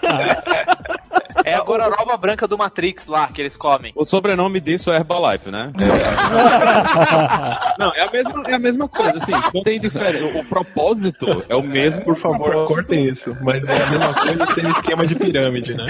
É 1.45 1.55
a 1.55 1.63
gororoba 1.63 2.17
branca 2.17 2.47
do 2.47 2.59
Matrix 2.59 3.07
lá, 3.07 3.29
que 3.29 3.41
eles 3.41 3.57
comem. 3.57 3.93
O 3.97 4.05
sobrenome 4.05 4.61
disso 4.61 4.91
é 4.91 4.97
Herbalife, 4.97 5.51
né? 5.51 5.73
Não, 7.79 7.93
é 7.95 8.07
a 8.07 8.11
mesma, 8.11 8.43
é 8.49 8.55
a 8.55 8.59
mesma 8.59 8.89
coisa, 8.89 9.17
assim, 9.17 9.33
não 9.55 9.63
tem 9.63 9.81
diferença. 9.81 10.39
O 10.39 10.45
propósito 10.45 11.45
é 11.49 11.55
o 11.57 11.63
mesmo. 11.63 12.05
Por 12.05 12.17
favor, 12.17 12.67
cortem 12.67 13.05
isso. 13.09 13.37
Mas 13.41 13.69
é 13.69 13.83
a 13.83 13.87
mesma 13.87 14.15
coisa 14.15 14.47
sendo 14.47 14.69
esquema 14.71 15.07
de 15.07 15.15
pirâmide, 15.15 15.75
né? 15.75 15.87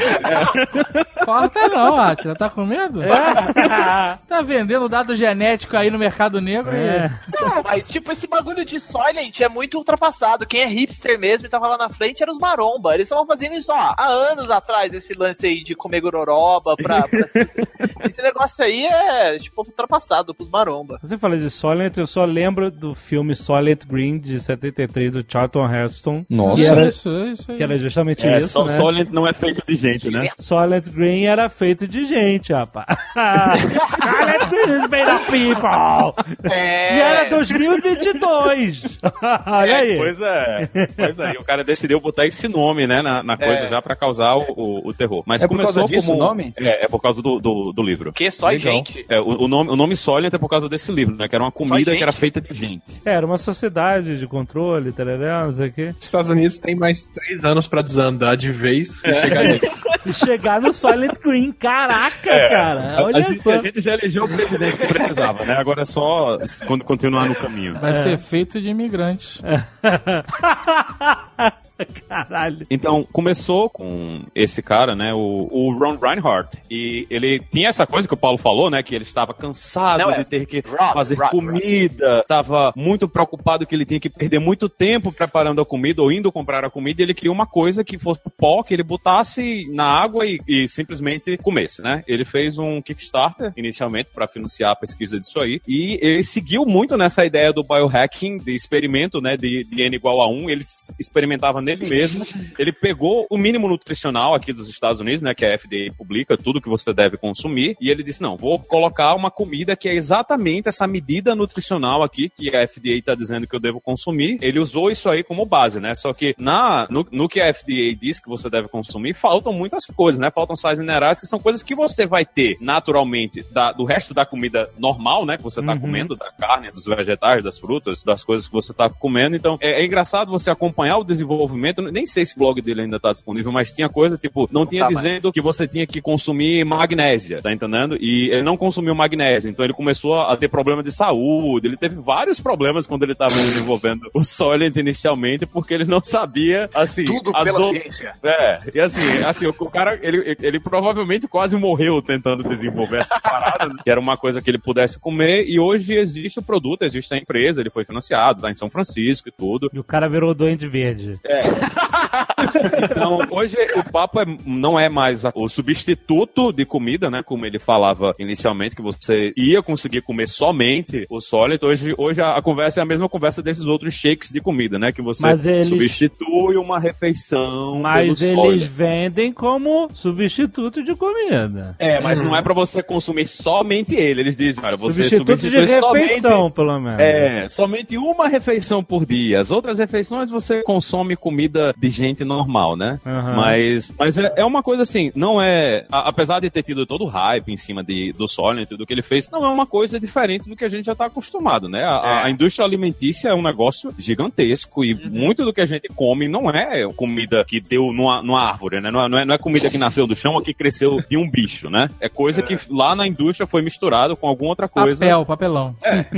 Corta 1.24 1.68
não, 1.68 1.96
Atila. 1.98 2.34
Tá 2.34 2.48
com 2.50 2.64
medo? 2.64 3.00
Tá 4.28 4.42
vendendo 4.42 4.88
dado 4.88 5.14
genético 5.14 5.76
aí 5.76 5.90
no 5.90 5.98
mercado 5.98 6.40
negro 6.40 6.74
É. 6.74 7.10
Não, 7.40 7.62
mas 7.62 7.88
tipo, 7.88 8.10
esse 8.12 8.26
bagulho 8.26 8.64
de 8.64 8.80
Soylent 8.80 9.40
é 9.40 9.48
muito 9.48 9.78
ultrapassado. 9.78 10.46
Quem 10.46 10.62
é 10.62 10.66
hipster 10.66 11.18
mesmo 11.18 11.46
e 11.46 11.50
tava 11.50 11.68
lá 11.68 11.76
na 11.76 11.88
frente 11.88 12.22
era 12.22 12.32
os 12.32 12.38
maromba. 12.38 12.94
Eles 12.94 13.06
estavam 13.06 13.26
fazendo 13.26 13.54
isso 13.54 13.72
ó, 13.72 13.94
há 13.96 14.06
anos 14.06 14.50
atrás, 14.50 14.92
esse 14.94 15.12
lance 15.14 15.41
aí 15.46 15.62
de 15.62 15.74
comer 15.74 16.00
gororoba 16.00 16.74
pra... 16.76 17.02
pra- 17.02 17.26
esse 18.06 18.22
negócio 18.22 18.64
aí 18.64 18.84
é, 18.86 19.36
tipo, 19.38 19.62
ultrapassado 19.62 20.34
pros 20.34 20.50
maromba. 20.50 20.98
Você 21.02 21.16
fala 21.18 21.36
de 21.38 21.50
Solent, 21.50 21.96
eu 21.96 22.06
só 22.06 22.24
lembro 22.24 22.70
do 22.70 22.94
filme 22.94 23.34
Solent 23.34 23.86
Green 23.86 24.18
de 24.18 24.40
73 24.40 25.12
do 25.12 25.24
Charlton 25.26 25.66
Heston. 25.72 26.24
Nossa. 26.28 26.56
Que 26.56 26.66
era, 26.66 26.86
Isso, 26.86 27.10
isso 27.26 27.50
aí. 27.50 27.56
que 27.56 27.62
era 27.62 27.78
justamente 27.78 28.26
É, 28.26 28.38
isso, 28.38 28.48
só, 28.50 28.64
né? 28.64 28.76
Solent 28.76 29.08
não 29.10 29.26
é 29.28 29.32
feito 29.32 29.62
de 29.66 29.74
gente, 29.76 30.10
né? 30.10 30.28
Solent 30.38 30.88
Green 30.90 31.24
era 31.26 31.48
feito 31.48 31.86
de 31.86 32.04
gente, 32.04 32.52
rapaz. 32.52 32.86
Solent 33.14 34.48
Green 34.50 34.74
is 34.76 34.86
made 34.88 35.10
of 35.10 35.24
people. 35.30 36.50
É... 36.50 36.96
E 36.96 37.00
era 37.00 37.30
2022. 37.30 38.98
Olha 39.46 39.76
aí. 39.76 39.96
Pois 39.96 40.20
é. 40.20 40.68
Pois 40.96 41.18
é. 41.18 41.32
E 41.34 41.38
o 41.38 41.44
cara 41.44 41.64
decidiu 41.64 42.00
botar 42.00 42.26
esse 42.26 42.48
nome, 42.48 42.86
né, 42.86 43.02
na, 43.02 43.22
na 43.22 43.36
coisa 43.36 43.64
É. 43.64 43.66
já 43.66 43.80
pra 43.80 43.94
causar 43.96 44.34
o, 44.36 44.44
o, 44.56 44.88
o 44.88 44.94
terror. 44.94 45.22
Mas 45.32 45.42
É 45.42 45.48
por 45.48 45.56
começou 45.56 45.74
causa 45.76 45.94
disso 45.94 46.08
como 46.08 46.22
o 46.22 46.26
nome? 46.26 46.52
É, 46.58 46.84
é 46.84 46.88
por 46.88 47.00
causa 47.00 47.22
do, 47.22 47.38
do, 47.38 47.72
do 47.72 47.82
livro. 47.82 48.12
Que 48.12 48.30
só 48.30 48.48
Legal. 48.48 48.74
gente. 48.74 49.06
É, 49.08 49.18
o, 49.18 49.44
o 49.44 49.48
nome, 49.48 49.70
o 49.70 49.76
nome 49.76 49.96
Solent 49.96 50.34
é 50.34 50.36
por 50.36 50.48
causa 50.48 50.68
desse 50.68 50.92
livro, 50.92 51.16
né? 51.16 51.26
Que 51.26 51.34
era 51.34 51.42
uma 51.42 51.50
comida 51.50 51.90
gente? 51.90 51.96
que 51.96 52.02
era 52.02 52.12
feita 52.12 52.38
de 52.38 52.52
gente. 52.52 53.00
Era 53.02 53.24
uma 53.24 53.38
sociedade 53.38 54.18
de 54.18 54.26
controle, 54.26 54.92
tarará, 54.92 55.44
não 55.44 55.52
sei 55.52 55.68
o 55.68 55.72
quê. 55.72 55.94
Os 55.98 56.04
Estados 56.04 56.28
Unidos 56.28 56.58
tem 56.58 56.76
mais 56.76 57.06
três 57.06 57.46
anos 57.46 57.66
pra 57.66 57.80
desandar 57.80 58.36
de 58.36 58.52
vez 58.52 59.02
e 59.04 59.14
chegar 59.14 59.44
nisso. 59.44 59.66
E 60.04 60.12
chegar 60.12 60.60
no 60.60 60.74
Silent 60.74 61.16
Green. 61.22 61.52
Caraca, 61.52 62.48
cara. 62.48 62.80
É. 62.80 62.94
A, 62.96 62.98
a 62.98 63.04
Olha 63.04 63.22
gente, 63.22 63.40
só. 63.40 63.52
a 63.52 63.58
gente 63.58 63.80
já 63.80 63.94
elegeu 63.94 64.24
o 64.24 64.28
presidente 64.28 64.76
que 64.76 64.86
precisava, 64.88 65.44
né? 65.44 65.54
Agora 65.54 65.82
é 65.82 65.84
só 65.84 66.38
quando 66.66 66.84
continuar 66.84 67.28
no 67.28 67.36
caminho. 67.36 67.78
Vai 67.78 67.94
ser 67.94 68.18
feito 68.18 68.60
de 68.60 68.68
imigrantes. 68.68 69.40
Caralho. 72.08 72.66
Então, 72.70 73.04
começou 73.12 73.68
com 73.68 74.20
esse 74.34 74.62
cara, 74.62 74.94
né, 74.94 75.12
o, 75.14 75.48
o 75.50 75.72
Ron 75.78 75.96
Reinhardt, 75.96 76.58
e 76.70 77.06
ele 77.10 77.40
tinha 77.50 77.68
essa 77.68 77.86
coisa 77.86 78.06
que 78.06 78.14
o 78.14 78.16
Paulo 78.16 78.38
falou, 78.38 78.70
né, 78.70 78.82
que 78.82 78.94
ele 78.94 79.04
estava 79.04 79.34
cansado 79.34 80.00
Não, 80.00 80.10
é 80.10 80.18
de 80.18 80.24
ter 80.24 80.46
que 80.46 80.62
Rob, 80.66 80.92
fazer 80.92 81.16
Rob, 81.16 81.30
comida, 81.30 82.20
estava 82.20 82.72
muito 82.76 83.08
preocupado 83.08 83.66
que 83.66 83.74
ele 83.74 83.84
tinha 83.84 84.00
que 84.00 84.10
perder 84.10 84.38
muito 84.38 84.68
tempo 84.68 85.12
preparando 85.12 85.60
a 85.60 85.66
comida 85.66 86.02
ou 86.02 86.12
indo 86.12 86.32
comprar 86.32 86.64
a 86.64 86.70
comida, 86.70 87.02
e 87.02 87.04
ele 87.04 87.14
queria 87.14 87.32
uma 87.32 87.46
coisa 87.46 87.84
que 87.84 87.98
fosse 87.98 88.20
pó, 88.38 88.62
que 88.62 88.74
ele 88.74 88.82
botasse 88.82 89.64
na 89.72 89.84
água 89.84 90.24
e, 90.26 90.40
e 90.48 90.68
simplesmente 90.68 91.36
comesse, 91.38 91.82
né? 91.82 92.02
Ele 92.06 92.24
fez 92.24 92.58
um 92.58 92.80
Kickstarter, 92.80 93.52
inicialmente, 93.56 94.10
para 94.14 94.26
financiar 94.26 94.72
a 94.72 94.76
pesquisa 94.76 95.18
disso 95.18 95.40
aí, 95.40 95.60
e 95.66 95.98
ele 96.02 96.22
seguiu 96.22 96.64
muito 96.64 96.96
nessa 96.96 97.24
ideia 97.24 97.52
do 97.52 97.62
biohacking, 97.62 98.38
de 98.38 98.54
experimento, 98.54 99.20
né, 99.20 99.36
de, 99.36 99.64
de 99.64 99.82
N 99.82 99.96
igual 99.96 100.20
a 100.22 100.28
1, 100.28 100.50
ele 100.50 100.62
experimentava 100.98 101.60
nele 101.76 101.88
mesmo, 101.90 102.24
ele 102.58 102.72
pegou 102.72 103.26
o 103.30 103.36
mínimo 103.38 103.68
nutricional 103.68 104.34
aqui 104.34 104.52
dos 104.52 104.68
Estados 104.68 105.00
Unidos, 105.00 105.22
né, 105.22 105.34
que 105.34 105.44
a 105.44 105.58
FDA 105.58 105.92
publica 105.96 106.36
tudo 106.36 106.60
que 106.60 106.68
você 106.68 106.92
deve 106.92 107.16
consumir, 107.16 107.76
e 107.80 107.90
ele 107.90 108.02
disse, 108.02 108.22
não, 108.22 108.36
vou 108.36 108.58
colocar 108.58 109.14
uma 109.14 109.30
comida 109.30 109.76
que 109.76 109.88
é 109.88 109.94
exatamente 109.94 110.68
essa 110.68 110.86
medida 110.86 111.34
nutricional 111.34 112.02
aqui 112.02 112.28
que 112.28 112.54
a 112.54 112.66
FDA 112.66 112.98
está 112.98 113.14
dizendo 113.14 113.46
que 113.46 113.54
eu 113.56 113.60
devo 113.60 113.80
consumir. 113.80 114.38
Ele 114.40 114.58
usou 114.58 114.90
isso 114.90 115.08
aí 115.10 115.22
como 115.22 115.44
base, 115.46 115.80
né? 115.80 115.94
Só 115.94 116.12
que 116.12 116.34
na, 116.38 116.86
no, 116.90 117.06
no 117.10 117.28
que 117.28 117.40
a 117.40 117.52
FDA 117.52 117.94
diz 118.00 118.20
que 118.20 118.28
você 118.28 118.48
deve 118.50 118.68
consumir, 118.68 119.14
faltam 119.14 119.52
muitas 119.52 119.84
coisas, 119.86 120.18
né? 120.20 120.30
Faltam 120.30 120.56
sais 120.56 120.78
minerais, 120.78 121.20
que 121.20 121.26
são 121.26 121.38
coisas 121.38 121.62
que 121.62 121.74
você 121.74 122.06
vai 122.06 122.24
ter 122.24 122.56
naturalmente 122.60 123.44
da- 123.52 123.72
do 123.72 123.84
resto 123.84 124.12
da 124.14 124.26
comida 124.26 124.70
normal, 124.78 125.24
né? 125.24 125.36
Que 125.36 125.42
você 125.42 125.62
tá 125.62 125.72
Uhum. 125.72 125.80
comendo, 125.80 126.16
da 126.16 126.30
carne, 126.32 126.70
dos 126.70 126.84
vegetais, 126.84 127.42
das 127.44 127.58
frutas, 127.58 128.02
das 128.02 128.24
coisas 128.24 128.46
que 128.46 128.52
você 128.52 128.72
tá 128.74 128.88
comendo. 128.90 129.36
Então, 129.36 129.56
é, 129.60 129.82
é 129.82 129.84
engraçado 129.84 130.30
você 130.30 130.50
acompanhar 130.50 130.98
o 130.98 131.04
desenvolvimento. 131.04 131.51
Nem 131.56 132.06
sei 132.06 132.24
se 132.26 132.34
o 132.36 132.38
blog 132.38 132.60
dele 132.60 132.82
ainda 132.82 132.98
tá 133.00 133.12
disponível, 133.12 133.52
mas 133.52 133.72
tinha 133.72 133.88
coisa, 133.88 134.16
tipo, 134.18 134.48
não 134.52 134.66
tinha 134.66 134.84
tá 134.86 134.90
mais. 134.90 134.98
dizendo 135.04 135.32
que 135.32 135.40
você 135.40 135.66
tinha 135.66 135.86
que 135.86 136.00
consumir 136.00 136.64
magnésia, 136.64 137.40
tá 137.42 137.52
entendendo? 137.52 137.96
E 138.00 138.30
ele 138.32 138.42
não 138.42 138.56
consumiu 138.56 138.94
magnésia, 138.94 139.48
então 139.48 139.64
ele 139.64 139.72
começou 139.74 140.20
a 140.20 140.36
ter 140.36 140.48
problema 140.48 140.82
de 140.82 140.92
saúde. 140.92 141.66
Ele 141.68 141.76
teve 141.76 141.96
vários 141.96 142.40
problemas 142.40 142.86
quando 142.86 143.02
ele 143.04 143.14
tava 143.14 143.34
desenvolvendo 143.34 144.10
o 144.14 144.24
Solent 144.24 144.76
inicialmente, 144.76 145.46
porque 145.46 145.74
ele 145.74 145.84
não 145.84 146.02
sabia, 146.02 146.68
assim, 146.74 147.04
Tudo 147.04 147.32
pela 147.32 147.60
ou- 147.60 147.70
ciência. 147.70 148.12
é, 148.22 148.60
e 148.74 148.80
assim, 148.80 149.00
assim, 149.24 149.46
o, 149.46 149.54
o 149.58 149.70
cara, 149.70 149.98
ele, 150.02 150.36
ele 150.40 150.60
provavelmente 150.60 151.26
quase 151.28 151.56
morreu 151.56 152.00
tentando 152.02 152.42
desenvolver 152.48 152.98
essa 153.00 153.18
parada, 153.20 153.68
né? 153.68 153.80
que 153.82 153.90
era 153.90 154.00
uma 154.00 154.16
coisa 154.16 154.40
que 154.42 154.50
ele 154.50 154.58
pudesse 154.58 154.98
comer, 154.98 155.44
e 155.48 155.58
hoje 155.58 155.94
existe 155.94 156.38
o 156.38 156.42
produto, 156.42 156.82
existe 156.82 157.12
a 157.14 157.16
empresa, 157.18 157.60
ele 157.60 157.70
foi 157.70 157.84
financiado 157.84 158.42
lá 158.42 158.50
em 158.50 158.54
São 158.54 158.70
Francisco 158.70 159.28
e 159.28 159.32
tudo. 159.32 159.70
E 159.72 159.78
o 159.78 159.84
cara 159.84 160.08
virou 160.08 160.34
doente 160.34 160.66
verde. 160.66 161.18
Então, 162.90 163.20
hoje 163.30 163.56
o 163.76 163.90
papo 163.90 164.20
é- 164.20 164.36
não 164.46 164.78
é 164.78 164.88
mais 164.88 165.24
a- 165.24 165.32
o 165.34 165.48
substituto 165.48 166.52
de 166.52 166.64
comida, 166.64 167.10
né? 167.10 167.22
Como 167.22 167.46
ele 167.46 167.58
falava 167.58 168.12
inicialmente, 168.18 168.76
que 168.76 168.82
você 168.82 169.32
ia 169.36 169.62
conseguir 169.62 170.02
comer 170.02 170.28
somente 170.28 171.06
o 171.10 171.20
sólido. 171.20 171.66
Hoje, 171.66 171.94
hoje 171.96 172.20
a, 172.20 172.36
a 172.36 172.42
conversa 172.42 172.80
é 172.80 172.82
a 172.82 172.86
mesma 172.86 173.08
conversa 173.08 173.42
desses 173.42 173.66
outros 173.66 173.94
shakes 173.94 174.30
de 174.30 174.40
comida, 174.40 174.78
né? 174.78 174.92
Que 174.92 175.02
você 175.02 175.22
eles- 175.26 175.66
substitui 175.68 176.56
uma 176.56 176.78
refeição 176.78 177.80
Mas 177.80 178.20
eles 178.22 178.36
sólido. 178.36 178.64
vendem 178.66 179.32
como 179.32 179.88
substituto 179.94 180.82
de 180.82 180.94
comida. 180.94 181.74
É, 181.78 182.00
mas 182.00 182.20
não 182.20 182.36
é 182.36 182.42
pra 182.42 182.54
você 182.54 182.82
consumir 182.82 183.26
somente 183.26 183.94
ele. 183.94 184.20
Eles 184.22 184.36
dizem, 184.36 184.62
olha, 184.64 184.76
você 184.76 185.04
substituto 185.04 185.36
de 185.36 185.50
substitui 185.50 185.60
refeição, 185.96 186.30
somente... 186.38 186.54
pelo 186.54 186.80
menos. 186.80 187.00
É, 187.00 187.48
somente 187.48 187.96
uma 187.96 188.28
refeição 188.28 188.82
por 188.82 189.06
dia. 189.06 189.40
As 189.40 189.50
outras 189.50 189.78
refeições 189.78 190.30
você 190.30 190.62
consome 190.62 191.16
comida 191.32 191.74
de 191.78 191.88
gente 191.90 192.24
normal, 192.24 192.76
né? 192.76 193.00
Aham. 193.06 193.34
Mas, 193.36 193.92
mas 193.98 194.18
é, 194.18 194.32
é 194.36 194.44
uma 194.44 194.62
coisa 194.62 194.82
assim, 194.82 195.10
não 195.16 195.40
é. 195.40 195.86
a- 195.90 196.08
apesar 196.10 196.40
de 196.40 196.50
ter 196.50 196.62
tido 196.62 196.84
todo 196.86 197.04
o 197.04 197.08
hype 197.08 197.50
em 197.50 197.56
cima 197.56 197.82
de, 197.82 198.12
do 198.12 198.28
Solent 198.28 198.70
e 198.70 198.76
do 198.76 198.84
que 198.86 198.92
ele 198.92 199.02
fez, 199.02 199.28
não 199.30 199.44
é 199.44 199.48
uma 199.48 199.66
coisa 199.66 199.98
diferente 199.98 200.48
do 200.48 200.54
que 200.54 200.64
a 200.64 200.68
gente 200.68 200.84
já 200.86 200.94
tá 200.94 201.06
acostumado, 201.06 201.68
né? 201.68 201.82
A, 201.82 202.02
É. 202.22 202.26
a 202.26 202.30
indústria 202.30 202.66
alimentícia 202.66 203.28
é 203.30 203.34
um 203.34 203.42
negócio 203.42 203.92
gigantesco 203.98 204.84
e 204.84 204.94
muito 204.94 205.44
do 205.44 205.52
que 205.52 205.60
a 205.62 205.66
gente 205.66 205.88
come 205.88 206.28
não 206.28 206.50
é 206.50 206.86
comida 206.94 207.42
que 207.46 207.60
deu 207.60 207.92
numa, 207.92 208.22
numa 208.22 208.42
árvore, 208.46 208.80
né? 208.80 208.90
Não 208.90 209.04
é, 209.04 209.08
não 209.08 209.18
é- 209.18 209.24
não 209.24 209.34
é 209.34 209.38
comida 209.38 209.70
que 209.70 209.78
nasceu 209.78 210.06
do 210.06 210.14
chão 210.14 210.34
ou 210.34 210.42
que 210.42 210.52
cresceu 210.52 211.02
de 211.08 211.16
um 211.16 211.28
bicho, 211.28 211.70
né? 211.70 211.88
É 212.00 212.08
coisa 212.08 212.42
que 212.42 212.56
lá 212.70 212.94
na 212.94 213.06
indústria 213.06 213.46
foi 213.46 213.62
misturado 213.62 214.16
com 214.16 214.26
alguma 214.28 214.50
outra 214.50 214.68
coisa. 214.68 215.00
Papel, 215.06 215.24
papelão. 215.24 215.74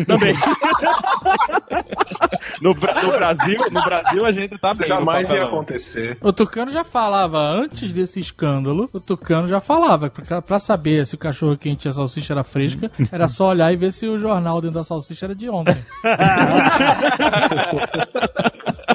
Também. 0.07 0.35
no, 2.65 2.75
Bra- 2.75 3.03
no 3.03 3.13
Brasil, 3.13 3.61
no 3.71 3.83
Brasil 3.83 4.25
a 4.25 4.33
gente 4.33 4.57
tá 4.59 4.71
Isso 4.71 4.79
bem. 4.81 4.89
jamais 4.89 5.29
ia 5.29 5.45
acontecer. 5.45 6.17
O 6.21 6.33
Tucano 6.33 6.71
já 6.71 6.83
falava, 6.83 7.39
antes 7.39 7.93
desse 7.93 8.19
escândalo, 8.19 8.89
o 8.93 8.99
Tucano 8.99 9.47
já 9.47 9.61
falava, 9.61 10.09
pra, 10.09 10.41
pra 10.41 10.59
saber 10.59 11.07
se 11.07 11.15
o 11.15 11.19
cachorro 11.19 11.59
quente 11.59 11.87
e 11.87 11.91
a 11.91 11.93
salsicha 11.93 12.33
era 12.33 12.43
fresca, 12.43 12.91
era 13.13 13.29
só 13.29 13.49
olhar 13.49 13.71
e 13.73 13.77
ver 13.77 13.93
se 13.93 14.07
o 14.09 14.19
jornal 14.19 14.61
dentro 14.63 14.77
da 14.79 14.85
salsicha 14.85 15.27
era 15.27 15.35
de 15.35 15.49
ontem. 15.51 15.77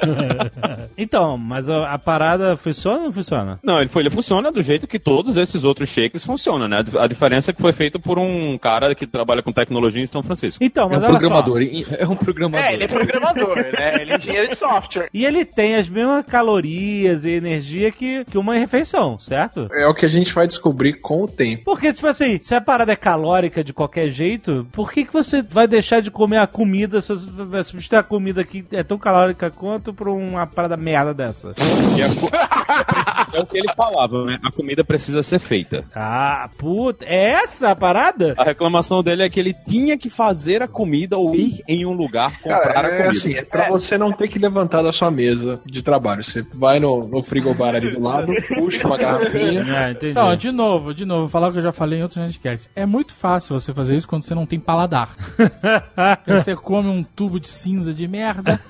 Então, 0.96 1.38
mas 1.38 1.68
a, 1.68 1.92
a 1.94 1.98
parada 1.98 2.56
funciona 2.56 2.98
ou 2.98 3.04
não 3.04 3.12
funciona? 3.12 3.58
Não, 3.62 3.78
ele, 3.78 3.88
foi, 3.88 4.02
ele 4.02 4.10
funciona 4.10 4.52
do 4.52 4.62
jeito 4.62 4.86
que 4.86 4.98
todos 4.98 5.36
esses 5.36 5.64
outros 5.64 5.88
shakes 5.88 6.24
funcionam, 6.24 6.68
né? 6.68 6.82
A 6.98 7.06
diferença 7.06 7.50
é 7.50 7.54
que 7.54 7.60
foi 7.60 7.72
feito 7.72 7.98
por 7.98 8.18
um 8.18 8.58
cara 8.58 8.94
que 8.94 9.06
trabalha 9.06 9.42
com 9.42 9.52
tecnologia 9.52 10.02
em 10.02 10.06
São 10.06 10.22
Francisco. 10.22 10.62
Então, 10.62 10.86
É 10.86 10.90
mas 10.90 10.98
um 10.98 11.04
olha 11.04 11.10
programador. 11.12 11.62
É 11.98 12.06
um 12.06 12.16
programador. 12.16 12.66
É, 12.66 12.74
ele 12.74 12.84
é 12.84 12.88
programador, 12.88 13.56
né? 13.56 14.02
Ele 14.02 14.12
é 14.12 14.16
engenheiro 14.16 14.48
de 14.48 14.56
software. 14.56 15.04
só. 15.04 15.08
E 15.12 15.24
ele 15.24 15.44
tem 15.44 15.76
as 15.76 15.88
mesmas 15.88 16.24
calorias 16.26 17.24
e 17.24 17.30
energia 17.30 17.90
que, 17.90 18.24
que 18.24 18.38
uma 18.38 18.54
refeição, 18.54 19.18
certo? 19.18 19.68
É 19.72 19.86
o 19.86 19.94
que 19.94 20.04
a 20.06 20.08
gente 20.08 20.32
vai 20.34 20.46
descobrir 20.46 21.00
com 21.00 21.22
o 21.22 21.28
tempo. 21.28 21.62
Porque, 21.64 21.92
tipo 21.92 22.06
assim, 22.06 22.38
se 22.42 22.54
a 22.54 22.60
parada 22.60 22.92
é 22.92 22.96
calórica 22.96 23.62
de 23.64 23.72
qualquer 23.72 24.10
jeito, 24.10 24.66
por 24.72 24.92
que, 24.92 25.04
que 25.04 25.12
você 25.12 25.42
vai 25.42 25.66
deixar 25.66 26.00
de 26.00 26.10
comer 26.10 26.38
a 26.38 26.46
comida 26.46 27.00
se 27.00 27.08
você 27.08 27.30
vai 27.30 27.64
substituir 27.64 27.98
a 27.98 28.02
comida 28.02 28.44
que 28.44 28.64
é 28.72 28.82
tão 28.82 28.98
calórica 28.98 29.50
quanto 29.50 29.89
por 29.92 30.08
uma 30.08 30.46
parada 30.46 30.76
merda 30.76 31.12
dessa? 31.14 31.50
A 31.50 31.54
É 33.36 33.40
o 33.40 33.46
que 33.46 33.58
ele 33.58 33.72
falava, 33.76 34.24
né? 34.24 34.38
A 34.42 34.50
comida 34.50 34.82
precisa 34.82 35.22
ser 35.22 35.38
feita. 35.38 35.84
Ah, 35.94 36.48
puta. 36.58 37.04
É 37.04 37.30
essa 37.30 37.70
a 37.70 37.76
parada? 37.76 38.34
A 38.36 38.44
reclamação 38.44 39.02
dele 39.02 39.22
é 39.22 39.28
que 39.30 39.38
ele 39.38 39.54
tinha 39.54 39.96
que 39.96 40.10
fazer 40.10 40.62
a 40.62 40.68
comida 40.68 41.16
ou 41.16 41.34
ir 41.34 41.62
em 41.68 41.86
um 41.86 41.92
lugar 41.92 42.40
comprar 42.40 42.72
Cara, 42.72 42.88
a 42.88 42.90
é 42.90 42.96
comida. 42.96 43.10
assim, 43.10 43.34
é 43.34 43.44
pra 43.44 43.68
você 43.68 43.96
não 43.96 44.12
ter 44.12 44.28
que 44.28 44.38
levantar 44.38 44.82
da 44.82 44.90
sua 44.92 45.10
mesa 45.10 45.60
de 45.64 45.82
trabalho. 45.82 46.24
Você 46.24 46.44
vai 46.54 46.80
no, 46.80 47.06
no 47.06 47.22
frigobar 47.22 47.76
ali 47.76 47.92
do 47.92 48.00
lado, 48.02 48.32
puxa 48.54 48.86
uma 48.86 48.96
garrafinha. 48.96 49.62
É, 49.62 49.90
entendi. 49.92 50.10
Então, 50.10 50.34
de 50.34 50.50
novo, 50.50 50.92
de 50.94 51.04
novo, 51.04 51.20
vou 51.22 51.28
falar 51.28 51.48
o 51.48 51.52
que 51.52 51.58
eu 51.58 51.62
já 51.62 51.72
falei 51.72 52.00
em 52.00 52.02
outros 52.02 52.20
podcasts. 52.24 52.70
É 52.74 52.84
muito 52.84 53.14
fácil 53.14 53.58
você 53.58 53.72
fazer 53.72 53.94
isso 53.94 54.08
quando 54.08 54.24
você 54.24 54.34
não 54.34 54.46
tem 54.46 54.58
paladar. 54.58 55.10
Você 56.26 56.54
come 56.54 56.88
um 56.88 57.02
tubo 57.02 57.40
de 57.40 57.48
cinza 57.48 57.92
de 57.92 58.06
merda. 58.06 58.60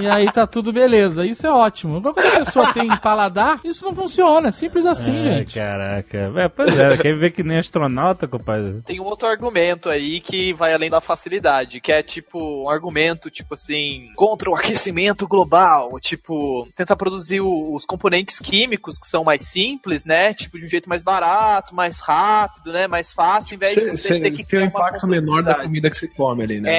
E, 0.00 0.04
e 0.04 0.06
aí 0.10 0.30
tá 0.32 0.46
tudo 0.46 0.72
beleza. 0.72 1.24
Isso 1.24 1.46
é 1.46 1.50
ótimo. 1.50 1.96
Agora, 1.98 2.14
quando 2.14 2.26
a 2.34 2.44
pessoa 2.44 2.72
tem 2.72 2.88
paladar, 2.98 3.60
isso 3.64 3.84
não 3.84 3.94
funciona. 3.94 4.48
É 4.48 4.50
simples 4.52 4.86
assim, 4.86 5.16
Ai, 5.18 5.24
gente. 5.24 5.54
Caraca. 5.54 6.32
É, 6.36 6.48
pois 6.48 6.76
é, 6.76 6.96
quer 6.98 7.14
ver 7.16 7.30
que 7.30 7.42
nem 7.42 7.58
astronauta, 7.58 8.26
compadre? 8.28 8.80
Tem 8.84 9.00
um 9.00 9.04
outro 9.04 9.26
argumento 9.28 9.88
aí 9.88 10.20
que 10.20 10.52
vai 10.52 10.72
além 10.74 10.90
da 10.90 11.00
facilidade, 11.00 11.80
que 11.80 11.92
é 11.92 12.02
tipo 12.02 12.64
um 12.64 12.70
argumento 12.70 13.30
tipo 13.30 13.54
assim 13.54 14.10
contra 14.16 14.50
o 14.50 14.54
aquecimento 14.54 15.26
global, 15.26 15.98
tipo 16.00 16.66
tentar 16.76 16.96
produzir 16.96 17.40
o- 17.40 17.74
os 17.74 17.84
componentes 17.84 18.38
químicos 18.38 18.98
que 18.98 19.06
são 19.06 19.24
mais 19.24 19.42
simples, 19.42 20.04
né? 20.04 20.32
Tipo 20.34 20.58
de 20.58 20.66
um 20.66 20.68
jeito 20.68 20.88
mais 20.88 21.02
barato, 21.02 21.74
mais 21.74 21.98
rápido, 22.00 22.72
né? 22.72 22.86
Mais 22.86 23.12
fácil, 23.12 23.54
em 23.54 23.58
vez 23.58 23.76
de 23.76 23.90
Você, 23.90 24.20
ter 24.20 24.30
que 24.30 24.44
tem 24.44 24.60
um 24.60 24.64
impacto 24.64 25.06
menor 25.06 25.42
da 25.42 25.54
comida 25.56 25.90
que 25.90 25.96
você 25.96 26.08
come 26.08 26.42
ali, 26.44 26.60
né? 26.60 26.70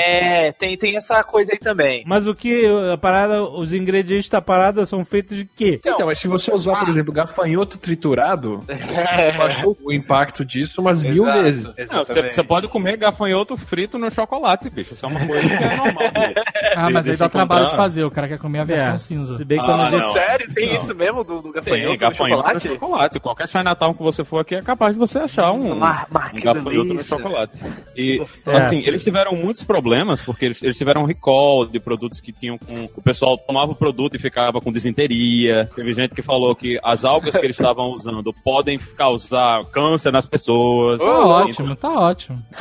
É, 0.48 0.52
tem, 0.52 0.78
tem 0.78 0.96
essa 0.96 1.24
coisa 1.24 1.52
aí 1.54 1.60
também. 1.64 2.04
Mas 2.06 2.28
o 2.28 2.36
que 2.36 2.64
a 2.92 2.98
parada, 2.98 3.44
os 3.44 3.74
ingredientes 3.74 4.30
da 4.30 4.42
parada 4.42 4.86
são 4.86 5.04
feitos 5.04 5.38
de 5.38 5.46
quê? 5.46 5.80
Então, 5.84 6.06
mas 6.08 6.20
se 6.20 6.28
você 6.28 6.54
usar, 6.54 6.80
por 6.80 6.90
exemplo, 6.90 7.12
gafanhoto 7.14 7.78
triturado, 7.78 8.60
você 8.68 9.32
baixou 9.38 9.78
o 9.84 9.92
impacto 9.94 10.44
disso 10.46 10.82
umas 10.82 11.02
mil 11.02 11.24
Exato, 11.24 11.42
vezes. 11.44 11.64
Não, 11.90 12.04
você, 12.06 12.44
pode 12.44 12.68
comer 12.68 12.98
gafanhoto 12.98 13.56
frito 13.58 13.98
no 13.98 14.12
chocolate, 14.12 14.70
bicho. 14.70 14.94
Isso 14.94 15.06
é 15.06 15.10
uma 15.10 15.26
coisa 15.26 15.48
que 15.48 15.64
é 15.64 15.76
normal. 15.76 16.04
Ah, 16.76 16.90
mas 16.90 17.08
aí 17.08 17.16
dá 17.16 17.30
trabalho 17.30 17.68
de 17.68 17.76
fazer. 17.76 18.04
O 18.04 18.10
cara 18.12 18.28
quer 18.28 18.40
comer 18.40 18.60
a 18.60 18.64
versão 18.64 18.96
É. 18.96 18.98
cinza. 18.98 19.38
Se 19.38 19.46
bem 19.46 19.60
que 19.64 19.70
Ah, 19.70 19.90
gente... 19.92 20.12
Sério? 20.14 20.54
Tem 20.54 20.70
Não. 20.70 20.76
isso 20.76 20.96
mesmo 20.96 21.24
do, 21.24 21.42
do 21.42 21.52
gafanhoto, 21.52 21.64
Tem 21.84 21.92
no 21.94 21.98
gafanhoto 21.98 22.42
chocolate? 22.42 22.68
no 22.68 22.74
chocolate. 22.74 23.20
Qualquer 23.20 23.48
Chinatown 23.48 23.94
que 23.94 24.02
você 24.04 24.24
for 24.24 24.40
aqui 24.40 24.56
é 24.56 24.62
capaz 24.62 24.94
de 24.94 25.00
você 25.00 25.20
achar 25.20 25.52
um, 25.52 25.76
Mar- 25.76 26.08
um 26.34 26.40
gafanhoto 26.42 26.94
no 26.96 27.04
chocolate. 27.04 27.60
E, 27.96 28.20
É, 28.48 28.56
assim, 28.58 28.82
sim. 28.82 28.88
eles 28.88 29.04
tiveram 29.04 29.34
muitos 29.34 29.64
problemas, 29.64 30.22
porque 30.22 30.46
eles, 30.46 30.64
eles 30.64 30.78
tiveram 30.78 31.06
recall 31.06 31.43
de 31.72 31.80
produtos 31.80 32.20
que 32.20 32.32
tinham 32.32 32.58
com... 32.58 32.86
O 32.96 33.02
pessoal 33.02 33.38
tomava 33.38 33.72
o 33.72 33.76
produto 33.76 34.16
e 34.16 34.20
ficava 34.20 34.60
com 34.60 34.72
disenteria. 34.72 35.70
Teve 35.76 35.94
gente 35.94 36.14
que 36.14 36.22
falou 36.22 36.56
que 36.56 36.80
as 36.84 37.06
algas 37.06 37.36
que 37.36 37.46
eles 37.46 37.58
estavam 37.58 37.94
usando 37.94 38.34
podem 38.44 38.78
causar 38.78 39.64
câncer 39.66 40.12
nas 40.12 40.28
pessoas. 40.28 41.00
Tá 41.02 41.26
ótimo, 41.26 41.76
tá 41.76 41.92
ótimo. 41.92 42.38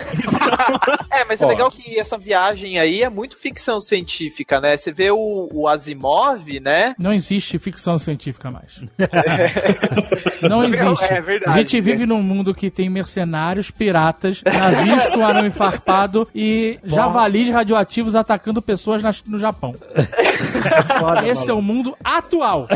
É, 1.10 1.24
mas 1.24 1.42
é 1.42 1.44
Ó. 1.44 1.48
legal 1.48 1.70
que 1.70 1.98
essa 1.98 2.16
viagem 2.16 2.78
aí 2.78 3.02
é 3.02 3.10
muito 3.10 3.36
ficção 3.36 3.80
científica, 3.80 4.60
né? 4.60 4.76
Você 4.76 4.92
vê 4.92 5.10
o, 5.10 5.48
o 5.52 5.68
Asimov, 5.68 6.48
né? 6.60 6.94
Não 6.98 7.12
existe 7.12 7.58
ficção 7.58 7.98
científica 7.98 8.50
mais. 8.50 8.80
Não 10.48 10.64
existe. 10.64 11.04
é 11.04 11.20
verdade. 11.20 11.58
A 11.58 11.62
gente 11.62 11.80
vive 11.80 12.06
num 12.06 12.22
mundo 12.22 12.54
que 12.54 12.70
tem 12.70 12.88
mercenários, 12.88 13.70
piratas, 13.70 14.42
navios 14.42 15.06
com 15.08 15.24
arame 15.24 15.50
farpado 15.50 16.26
e 16.34 16.78
javalis 16.84 17.48
radioativos 17.50 18.16
atacando 18.16 18.60
pessoas 18.60 18.71
nas- 19.02 19.22
no 19.24 19.38
Japão. 19.38 19.74
Esse 21.26 21.50
é 21.50 21.54
o 21.54 21.62
mundo 21.62 21.96
atual. 22.02 22.66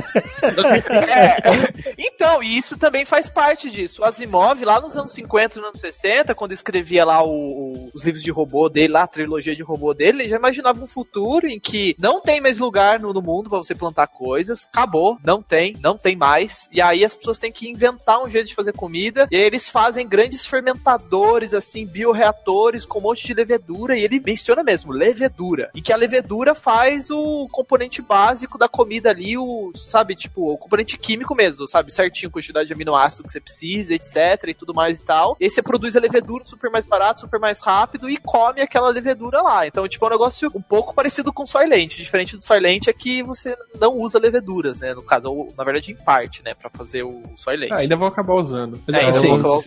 Então, 1.98 2.42
e 2.42 2.56
isso 2.56 2.76
também 2.76 3.04
faz 3.04 3.28
parte 3.28 3.70
disso. 3.70 4.02
O 4.02 4.04
Asimov, 4.04 4.62
lá 4.64 4.80
nos 4.80 4.96
anos 4.96 5.12
50 5.12 5.54
e 5.54 5.60
nos 5.60 5.68
anos 5.68 5.80
60, 5.80 6.34
quando 6.34 6.52
escrevia 6.52 7.04
lá 7.04 7.22
o- 7.22 7.28
o- 7.30 7.90
os 7.94 8.04
livros 8.04 8.22
de 8.22 8.30
robô 8.30 8.68
dele, 8.68 8.92
lá 8.92 9.02
a 9.02 9.06
trilogia 9.06 9.54
de 9.56 9.62
robô 9.62 9.94
dele, 9.94 10.22
ele 10.22 10.28
já 10.28 10.36
imaginava 10.36 10.82
um 10.82 10.86
futuro 10.86 11.46
em 11.48 11.58
que 11.60 11.94
não 11.98 12.20
tem 12.20 12.40
mais 12.40 12.58
lugar 12.58 12.98
no, 13.00 13.12
no 13.12 13.22
mundo 13.22 13.48
pra 13.50 13.58
você 13.58 13.74
plantar 13.74 14.06
coisas, 14.06 14.66
acabou, 14.72 15.18
não 15.24 15.42
tem, 15.42 15.76
não 15.80 15.96
tem 15.96 16.16
mais. 16.16 16.68
E 16.72 16.80
aí 16.80 17.04
as 17.04 17.14
pessoas 17.14 17.38
têm 17.38 17.52
que 17.52 17.68
inventar 17.68 18.22
um 18.22 18.30
jeito 18.30 18.48
de 18.48 18.54
fazer 18.54 18.72
comida, 18.72 19.26
e 19.30 19.36
aí 19.36 19.42
eles 19.42 19.70
fazem 19.70 20.06
grandes 20.06 20.46
fermentadores, 20.46 21.54
assim, 21.54 21.86
bioreatores 21.86 22.84
com 22.84 22.98
um 22.98 23.02
monte 23.02 23.26
de 23.26 23.34
levedura, 23.34 23.96
e 23.96 24.02
ele 24.02 24.20
menciona 24.24 24.62
mesmo, 24.62 24.92
levedura. 24.92 25.70
E 25.74 25.80
que 25.86 25.92
a 25.92 25.96
levedura 25.96 26.52
faz 26.52 27.10
o 27.10 27.46
componente 27.52 28.02
básico 28.02 28.58
da 28.58 28.68
comida 28.68 29.08
ali, 29.08 29.38
o, 29.38 29.70
sabe, 29.76 30.16
tipo, 30.16 30.52
o 30.52 30.58
componente 30.58 30.98
químico 30.98 31.32
mesmo, 31.32 31.68
sabe, 31.68 31.92
certinho, 31.92 32.28
quantidade 32.28 32.66
de 32.66 32.72
aminoácido 32.72 33.22
que 33.22 33.30
você 33.30 33.38
precisa, 33.38 33.94
etc, 33.94 34.48
e 34.48 34.54
tudo 34.54 34.74
mais 34.74 34.98
e 34.98 35.04
tal. 35.04 35.36
E 35.38 35.44
aí 35.44 35.50
você 35.50 35.62
produz 35.62 35.96
a 35.96 36.00
levedura 36.00 36.44
super 36.44 36.72
mais 36.72 36.88
barato, 36.88 37.20
super 37.20 37.38
mais 37.38 37.60
rápido, 37.60 38.10
e 38.10 38.16
come 38.16 38.60
aquela 38.60 38.88
levedura 38.88 39.40
lá. 39.40 39.64
Então, 39.64 39.86
tipo, 39.86 40.04
é 40.04 40.08
um 40.08 40.10
negócio 40.10 40.50
um 40.56 40.60
pouco 40.60 40.92
parecido 40.92 41.32
com 41.32 41.46
Soylent. 41.46 41.98
Diferente 41.98 42.36
do 42.36 42.44
Soylent 42.44 42.88
é 42.88 42.92
que 42.92 43.22
você 43.22 43.56
não 43.80 43.96
usa 43.96 44.18
leveduras, 44.18 44.80
né, 44.80 44.92
no 44.92 45.02
caso, 45.02 45.30
ou, 45.30 45.54
na 45.56 45.62
verdade, 45.62 45.92
em 45.92 45.94
parte, 45.94 46.42
né, 46.42 46.52
pra 46.52 46.68
fazer 46.68 47.04
o 47.04 47.22
Soylent. 47.36 47.70
Ah, 47.70 47.76
ainda 47.76 47.94
vou 47.94 48.08
acabar 48.08 48.34
usando. 48.34 48.74
É, 48.88 48.90
Mas, 48.90 48.96
ainda 48.96 49.10
assim, 49.10 49.38
vou 49.38 49.62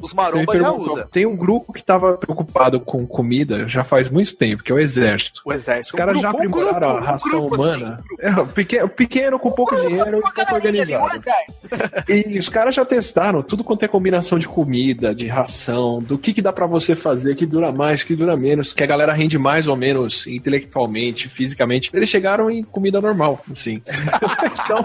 Os 0.00 0.14
maromba 0.14 0.58
já 0.58 0.72
usa. 0.72 1.06
Tem 1.12 1.26
um 1.26 1.36
grupo 1.36 1.70
que 1.70 1.82
tava 1.82 2.16
preocupado 2.16 2.80
com 2.80 3.06
comida 3.06 3.68
já 3.68 3.84
faz 3.84 4.08
muito 4.08 4.34
tempo, 4.34 4.62
que 4.62 4.72
é 4.72 4.74
o 4.74 4.78
exército. 4.78 5.42
O 5.50 5.54
Os 5.54 5.60
exército. 5.60 5.96
caras 5.96 6.16
Um 6.16 6.20
já 6.20 6.28
um 6.28 6.30
aprimoraram 6.30 6.96
a 6.96 7.00
ração 7.00 7.40
grupo, 7.40 7.54
humana. 7.56 8.02
É, 8.18 8.30
pequeno, 8.52 8.88
pequeno 8.88 9.38
com 9.38 9.50
pouco 9.50 9.76
dinheiro 9.76 10.18
e 10.18 10.20
pouco 10.20 10.54
organizado. 10.54 11.10
E 12.08 12.38
os 12.38 12.48
caras 12.48 12.74
já 12.74 12.84
testaram 12.84 13.42
tudo 13.42 13.62
quanto 13.62 13.84
é 13.84 13.88
combinação 13.88 14.38
de 14.38 14.48
comida, 14.48 15.14
de 15.14 15.26
ração, 15.26 15.98
do 16.00 16.18
que, 16.18 16.32
que 16.32 16.42
dá 16.42 16.52
pra 16.52 16.66
você 16.66 16.94
fazer, 16.94 17.34
que 17.34 17.46
dura 17.46 17.72
mais, 17.72 18.02
que 18.02 18.16
dura 18.16 18.36
menos, 18.36 18.72
que 18.72 18.82
a 18.82 18.86
galera 18.86 19.12
rende 19.12 19.38
mais 19.38 19.68
ou 19.68 19.76
menos 19.76 20.26
intelectualmente, 20.26 21.28
fisicamente. 21.28 21.90
Eles 21.92 22.08
chegaram 22.08 22.50
em 22.50 22.62
comida 22.62 23.00
normal, 23.00 23.40
assim. 23.50 23.82
então, 24.64 24.84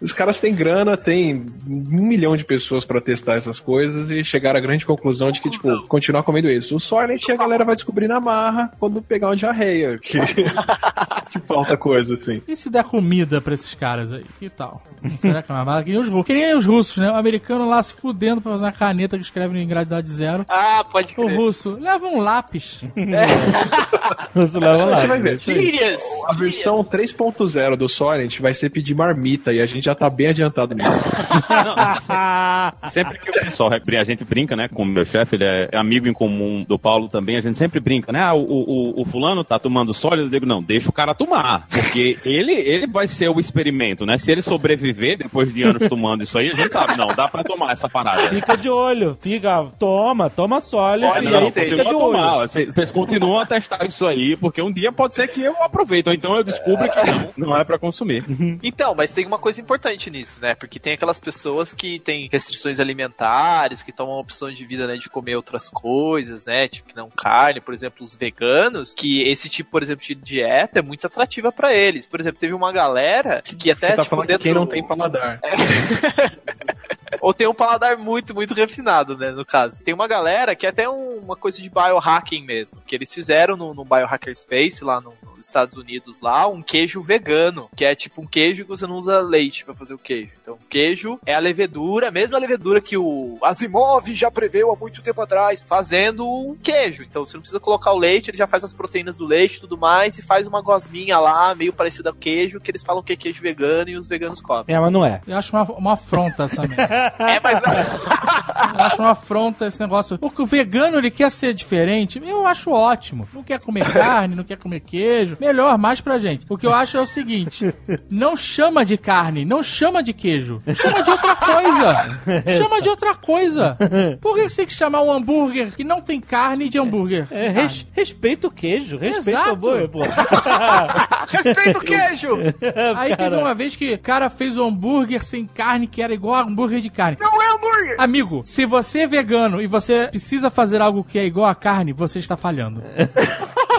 os 0.00 0.12
caras 0.12 0.40
têm 0.40 0.54
grana, 0.54 0.96
tem 0.96 1.46
um 1.68 2.02
milhão 2.02 2.36
de 2.36 2.44
pessoas 2.44 2.84
pra 2.84 3.00
testar 3.00 3.36
essas 3.36 3.60
coisas 3.60 4.10
e 4.10 4.24
chegaram 4.24 4.58
à 4.58 4.62
grande 4.62 4.84
conclusão 4.84 5.30
de 5.30 5.40
que, 5.40 5.50
tipo, 5.50 5.86
continuar 5.86 6.22
comendo 6.22 6.50
isso. 6.50 6.74
O 6.74 6.80
Soylent 6.80 7.28
a 7.28 7.36
galera 7.36 7.64
vai 7.64 7.74
descobrir 7.74 8.08
na 8.08 8.20
marra 8.20 8.70
quando 8.78 9.00
pegar 9.00 9.28
uma 9.28 9.36
diarreia, 9.36 9.61
que, 10.00 10.18
que 11.32 11.38
falta 11.46 11.76
coisa, 11.76 12.14
assim. 12.14 12.42
E 12.46 12.56
se 12.56 12.70
der 12.70 12.84
comida 12.84 13.40
pra 13.40 13.54
esses 13.54 13.74
caras 13.74 14.12
aí? 14.12 14.24
Que 14.38 14.48
tal? 14.48 14.82
Será 15.18 15.42
que 15.42 15.50
é 15.50 15.54
uma 15.54 15.64
bala? 15.64 15.82
Que 15.82 15.90
nem 15.90 16.00
os 16.00 16.08
russos. 16.08 16.26
Que 16.26 16.34
nem 16.34 16.56
os 16.56 16.66
russos, 16.66 16.96
né? 16.98 17.10
O 17.10 17.16
americano 17.16 17.68
lá 17.68 17.82
se 17.82 17.94
fudendo 17.94 18.40
pra 18.40 18.52
fazer 18.52 18.64
uma 18.64 18.72
caneta 18.72 19.16
que 19.16 19.24
escreve 19.24 19.58
em 19.60 19.66
gravidade 19.66 20.10
zero. 20.10 20.44
Ah, 20.48 20.84
pode 20.90 21.12
O 21.12 21.26
crer. 21.26 21.36
russo 21.36 21.78
leva 21.80 22.06
um 22.06 22.20
lápis. 22.20 22.82
Você 24.34 24.58
leva 24.58 24.84
lá. 24.84 24.96
Você 24.96 25.06
vai 25.06 25.20
ver. 25.20 25.40
Sirius! 25.40 26.02
A 26.26 26.32
versão 26.32 26.82
3.0 26.84 27.76
do 27.76 27.88
Soylent 27.88 28.40
vai 28.40 28.54
ser 28.54 28.70
pedir 28.70 28.94
marmita 28.94 29.52
e 29.52 29.60
a 29.60 29.66
gente 29.66 29.84
já 29.84 29.94
tá 29.94 30.08
bem 30.08 30.28
adiantado 30.28 30.74
nisso. 30.74 30.90
Sempre 32.90 33.18
que 33.18 33.30
o 33.30 33.32
pessoal, 33.32 33.70
a 33.72 34.04
gente 34.04 34.24
brinca, 34.24 34.56
né, 34.56 34.68
com 34.68 34.82
o 34.82 34.86
meu 34.86 35.04
chefe, 35.04 35.36
ele 35.36 35.44
é 35.44 35.68
amigo 35.76 36.08
em 36.08 36.12
comum 36.12 36.64
do 36.66 36.78
Paulo 36.78 37.08
também, 37.08 37.36
a 37.36 37.40
gente 37.40 37.58
sempre 37.58 37.80
brinca, 37.80 38.12
né, 38.12 38.20
ah, 38.20 38.34
o, 38.34 38.42
o, 38.42 39.02
o 39.02 39.04
fulano 39.04 39.44
tá 39.52 39.58
tomando 39.58 39.92
sólido, 39.94 40.24
eu 40.24 40.30
digo, 40.30 40.46
não, 40.46 40.60
deixa 40.60 40.88
o 40.88 40.92
cara 40.92 41.14
tomar, 41.14 41.66
porque 41.68 42.18
ele, 42.24 42.52
ele 42.52 42.86
vai 42.86 43.06
ser 43.08 43.28
o 43.28 43.38
experimento, 43.38 44.04
né, 44.06 44.18
se 44.18 44.30
ele 44.32 44.42
sobreviver 44.42 45.18
depois 45.18 45.52
de 45.52 45.62
anos 45.62 45.86
tomando 45.88 46.22
isso 46.22 46.38
aí, 46.38 46.50
a 46.50 46.54
gente 46.54 46.72
sabe, 46.72 46.96
não, 46.96 47.08
dá 47.08 47.28
pra 47.28 47.44
tomar 47.44 47.72
essa 47.72 47.88
parada. 47.88 48.28
Fica 48.28 48.56
de 48.56 48.68
olho, 48.68 49.16
fica, 49.20 49.66
toma, 49.78 50.30
toma 50.30 50.60
sólido 50.60 51.12
Olha, 51.12 51.28
e 51.28 51.30
não, 51.30 51.38
aí 51.38 51.52
fica 51.52 51.64
de 51.66 51.76
continua 51.76 51.92
a 51.92 51.96
olho. 51.96 52.12
tomar, 52.12 52.38
vocês 52.46 52.72
vocês 52.74 52.90
continuam 52.90 53.40
a 53.40 53.46
testar 53.46 53.84
isso 53.84 54.06
aí, 54.06 54.36
porque 54.36 54.62
um 54.62 54.72
dia 54.72 54.90
pode 54.92 55.14
ser 55.14 55.28
que 55.28 55.42
eu 55.42 55.54
aproveite, 55.62 56.08
ou 56.08 56.14
então 56.14 56.34
eu 56.34 56.42
descubro 56.42 56.90
que 56.90 57.36
não, 57.36 57.48
não 57.48 57.56
é 57.56 57.64
pra 57.64 57.78
consumir. 57.78 58.24
Então, 58.62 58.94
mas 58.96 59.12
tem 59.12 59.26
uma 59.26 59.38
coisa 59.38 59.60
importante 59.60 60.10
nisso, 60.10 60.38
né? 60.40 60.54
Porque 60.54 60.78
tem 60.78 60.94
aquelas 60.94 61.18
pessoas 61.18 61.74
que 61.74 61.98
têm 61.98 62.28
restrições 62.30 62.80
alimentares, 62.80 63.82
que 63.82 63.92
tomam 63.92 64.18
opção 64.18 64.50
de 64.50 64.64
vida, 64.64 64.86
né, 64.86 64.96
de 64.96 65.08
comer 65.08 65.36
outras 65.36 65.68
coisas, 65.68 66.44
né? 66.44 66.68
Tipo, 66.68 66.88
que 66.88 66.96
não 66.96 67.10
carne, 67.10 67.60
por 67.60 67.74
exemplo, 67.74 68.04
os 68.04 68.16
veganos, 68.16 68.94
que 68.94 69.22
esse 69.22 69.41
tipo, 69.48 69.70
por 69.70 69.82
exemplo, 69.82 70.04
de 70.04 70.14
dieta 70.14 70.78
é 70.78 70.82
muito 70.82 71.06
atrativa 71.06 71.50
pra 71.52 71.72
eles. 71.74 72.06
Por 72.06 72.20
exemplo, 72.20 72.38
teve 72.40 72.52
uma 72.54 72.72
galera 72.72 73.42
que 73.42 73.70
até, 73.70 73.88
Você 73.88 73.96
tá 73.96 74.02
tipo, 74.02 74.10
falando 74.16 74.26
que 74.26 74.32
dentro... 74.32 74.42
quem 74.44 74.54
não 74.54 74.66
tem 74.66 74.82
paladar. 74.86 75.40
Ou 77.20 77.32
tem 77.32 77.46
um 77.46 77.54
paladar 77.54 77.96
muito, 77.96 78.34
muito 78.34 78.54
refinado, 78.54 79.16
né, 79.16 79.30
no 79.30 79.44
caso. 79.44 79.78
Tem 79.78 79.94
uma 79.94 80.08
galera 80.08 80.56
que 80.56 80.66
é 80.66 80.70
até 80.70 80.88
um- 80.88 81.18
uma 81.18 81.36
coisa 81.36 81.60
de 81.62 81.70
biohacking 81.70 82.42
mesmo, 82.44 82.80
que 82.86 82.94
eles 82.96 83.12
fizeram 83.12 83.56
no, 83.56 83.74
no 83.74 83.84
Biohacker 83.84 84.34
Space, 84.36 84.82
lá 84.82 85.00
no 85.00 85.12
dos 85.42 85.48
Estados 85.48 85.76
Unidos 85.76 86.20
lá 86.20 86.46
um 86.46 86.62
queijo 86.62 87.02
vegano, 87.02 87.68
que 87.76 87.84
é 87.84 87.94
tipo 87.94 88.22
um 88.22 88.26
queijo 88.26 88.64
que 88.64 88.70
você 88.70 88.86
não 88.86 88.96
usa 88.96 89.20
leite 89.20 89.64
pra 89.64 89.74
fazer 89.74 89.92
o 89.92 89.98
queijo. 89.98 90.32
Então, 90.40 90.58
queijo 90.70 91.18
é 91.26 91.34
a 91.34 91.38
levedura, 91.38 92.08
a 92.08 92.10
mesma 92.10 92.38
levedura 92.38 92.80
que 92.80 92.96
o 92.96 93.38
Asimov 93.42 94.14
já 94.14 94.30
preveu 94.30 94.72
há 94.72 94.76
muito 94.76 95.02
tempo 95.02 95.20
atrás, 95.20 95.62
fazendo 95.62 96.26
um 96.26 96.56
queijo. 96.56 97.02
Então, 97.02 97.26
você 97.26 97.36
não 97.36 97.42
precisa 97.42 97.60
colocar 97.60 97.92
o 97.92 97.98
leite, 97.98 98.30
ele 98.30 98.38
já 98.38 98.46
faz 98.46 98.64
as 98.64 98.72
proteínas 98.72 99.16
do 99.16 99.26
leite 99.26 99.56
e 99.56 99.60
tudo 99.60 99.76
mais, 99.76 100.16
e 100.18 100.22
faz 100.22 100.46
uma 100.46 100.62
gosminha 100.62 101.18
lá, 101.18 101.54
meio 101.54 101.72
parecida 101.72 102.12
com 102.12 102.22
queijo, 102.22 102.60
que 102.60 102.70
eles 102.70 102.82
falam 102.82 103.02
que 103.02 103.12
é 103.12 103.16
queijo 103.16 103.42
vegano 103.42 103.90
e 103.90 103.96
os 103.96 104.06
veganos 104.06 104.40
comem. 104.40 104.64
É, 104.68 104.78
mas 104.78 104.92
não 104.92 105.04
é. 105.04 105.20
Eu 105.26 105.36
acho 105.36 105.54
uma, 105.54 105.64
uma 105.64 105.92
afronta 105.94 106.44
essa 106.44 106.62
merda. 106.62 107.12
É, 107.18 107.40
mas 107.40 107.60
Eu 107.62 108.84
acho 108.84 108.98
uma 108.98 109.10
afronta 109.10 109.66
esse 109.66 109.80
negócio. 109.80 110.18
Porque 110.18 110.40
o 110.40 110.46
vegano, 110.46 110.98
ele 110.98 111.10
quer 111.10 111.30
ser 111.30 111.52
diferente. 111.52 112.22
Eu 112.24 112.46
acho 112.46 112.70
ótimo. 112.70 113.28
Não 113.32 113.42
quer 113.42 113.60
comer 113.60 113.90
carne, 113.92 114.36
não 114.36 114.44
quer 114.44 114.56
comer 114.56 114.80
queijo. 114.80 115.31
Melhor, 115.40 115.76
mais 115.78 116.00
pra 116.00 116.18
gente. 116.18 116.44
O 116.48 116.56
que 116.56 116.66
eu 116.66 116.72
acho 116.74 116.96
é 116.96 117.00
o 117.00 117.06
seguinte: 117.06 117.72
não 118.10 118.36
chama 118.36 118.84
de 118.84 118.96
carne, 118.98 119.44
não 119.44 119.62
chama 119.62 120.02
de 120.02 120.12
queijo. 120.12 120.58
Chama 120.74 121.02
de 121.02 121.10
outra 121.10 121.36
coisa. 121.36 122.20
Chama 122.58 122.80
de 122.80 122.88
outra 122.88 123.14
coisa. 123.14 123.76
Por 124.20 124.34
que 124.34 124.48
você 124.48 124.56
tem 124.56 124.66
que 124.66 124.72
chamar 124.74 125.02
um 125.02 125.12
hambúrguer 125.12 125.74
que 125.74 125.84
não 125.84 126.00
tem 126.00 126.20
carne 126.20 126.68
de 126.68 126.78
hambúrguer? 126.78 127.26
É, 127.30 127.48
res- 127.48 127.86
respeita 127.92 128.46
o 128.46 128.50
queijo, 128.50 128.96
respeita 128.98 129.30
Exato. 129.30 129.50
o 129.50 129.52
hambúrguer, 129.54 129.88
pô. 129.88 130.00
respeita 131.28 131.78
o 131.78 131.82
queijo! 131.82 132.28
Aí 132.96 133.16
teve 133.16 133.36
uma 133.36 133.54
vez 133.54 133.76
que 133.76 133.94
o 133.94 133.98
cara 133.98 134.28
fez 134.30 134.56
um 134.58 134.66
hambúrguer 134.66 135.24
sem 135.24 135.46
carne 135.46 135.86
que 135.86 136.02
era 136.02 136.12
igual 136.12 136.34
a 136.36 136.42
hambúrguer 136.42 136.80
de 136.80 136.90
carne. 136.90 137.16
Não 137.20 137.40
é 137.42 137.52
hambúrguer! 137.52 137.96
Amigo, 137.98 138.42
se 138.44 138.64
você 138.66 139.00
é 139.00 139.06
vegano 139.06 139.60
e 139.60 139.66
você 139.66 140.08
precisa 140.08 140.50
fazer 140.50 140.80
algo 140.80 141.04
que 141.04 141.18
é 141.18 141.24
igual 141.24 141.46
a 141.48 141.54
carne, 141.54 141.92
você 141.92 142.18
está 142.18 142.36
falhando. 142.36 142.82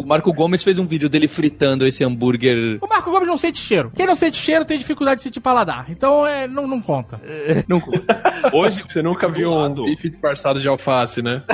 O 0.00 0.06
Marco 0.06 0.32
Gomes 0.32 0.62
fez 0.62 0.78
um 0.78 0.86
vídeo 0.86 1.10
dele 1.10 1.28
fritando 1.28 1.86
esse 1.86 2.02
hambúrguer. 2.02 2.78
O 2.80 2.88
Marco 2.88 3.10
Gomes 3.10 3.28
não 3.28 3.36
sente 3.36 3.58
cheiro. 3.58 3.92
Quem 3.94 4.06
não 4.06 4.14
sente 4.14 4.38
cheiro 4.38 4.64
tem 4.64 4.78
dificuldade 4.78 5.18
de 5.18 5.24
sentir 5.24 5.40
paladar. 5.40 5.90
Então 5.90 6.26
é, 6.26 6.48
não, 6.48 6.66
não 6.66 6.80
conta. 6.80 7.20
Não, 7.68 7.82
Hoje, 8.58 8.82
Você 8.88 9.02
nunca 9.02 9.28
viu 9.28 9.50
um 9.52 9.74
bife 9.74 10.08
disfarçado 10.08 10.58
de 10.58 10.66
alface, 10.66 11.20
né? 11.20 11.42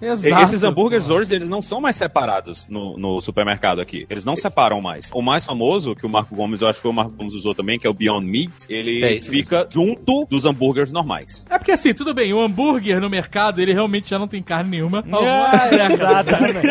Exato. 0.00 0.42
esses 0.42 0.62
hambúrgueres 0.62 1.10
hoje, 1.10 1.34
eles 1.34 1.48
não 1.48 1.60
são 1.62 1.80
mais 1.80 1.96
separados 1.96 2.68
no, 2.68 2.96
no 2.98 3.20
supermercado 3.20 3.80
aqui. 3.80 4.06
Eles 4.10 4.24
não 4.24 4.36
separam 4.36 4.80
mais. 4.80 5.10
O 5.14 5.22
mais 5.22 5.44
famoso, 5.44 5.94
que 5.94 6.04
o 6.06 6.08
Marco 6.08 6.34
Gomes, 6.34 6.60
eu 6.60 6.68
acho 6.68 6.78
que 6.78 6.82
foi 6.82 6.90
o 6.90 6.94
Marco 6.94 7.12
Gomes 7.14 7.34
usou 7.34 7.54
também, 7.54 7.78
que 7.78 7.86
é 7.86 7.90
o 7.90 7.94
Beyond 7.94 8.26
Meat, 8.26 8.52
ele 8.68 9.04
É, 9.04 9.20
fica 9.20 9.66
junto 9.70 10.26
dos 10.30 10.44
hambúrgueres 10.46 10.92
normais. 10.92 11.46
É 11.50 11.58
porque 11.58 11.72
assim, 11.72 11.92
tudo 11.94 12.12
bem, 12.14 12.32
o 12.32 12.40
hambúrguer 12.40 13.00
no 13.00 13.08
mercado, 13.10 13.60
ele 13.60 13.72
realmente 13.72 14.08
já 14.10 14.18
não 14.18 14.28
tem 14.28 14.42
carne 14.42 14.70
nenhuma. 14.70 15.04
Ah, 15.12 15.68
exatamente. 15.92 16.66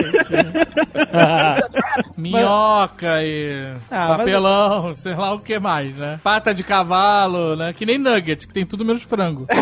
Minhoca 2.18 3.24
e 3.24 3.62
Ah, 3.90 4.08
mas- 4.10 4.18
papelão, 4.18 4.96
sei 4.96 5.14
lá 5.16 5.34
o 5.34 5.40
que 5.40 5.60
mais, 5.60 5.92
né? 5.96 6.20
Pata 6.24 6.54
de 6.54 6.64
cavalo, 6.64 7.56
né? 7.56 7.74
Que 7.74 7.86
nem 7.86 7.98
nugget, 7.98 8.48
que 8.48 8.54
tem 8.54 8.66
tudo 8.66 8.84
menos 8.86 9.04
frango. 9.04 9.46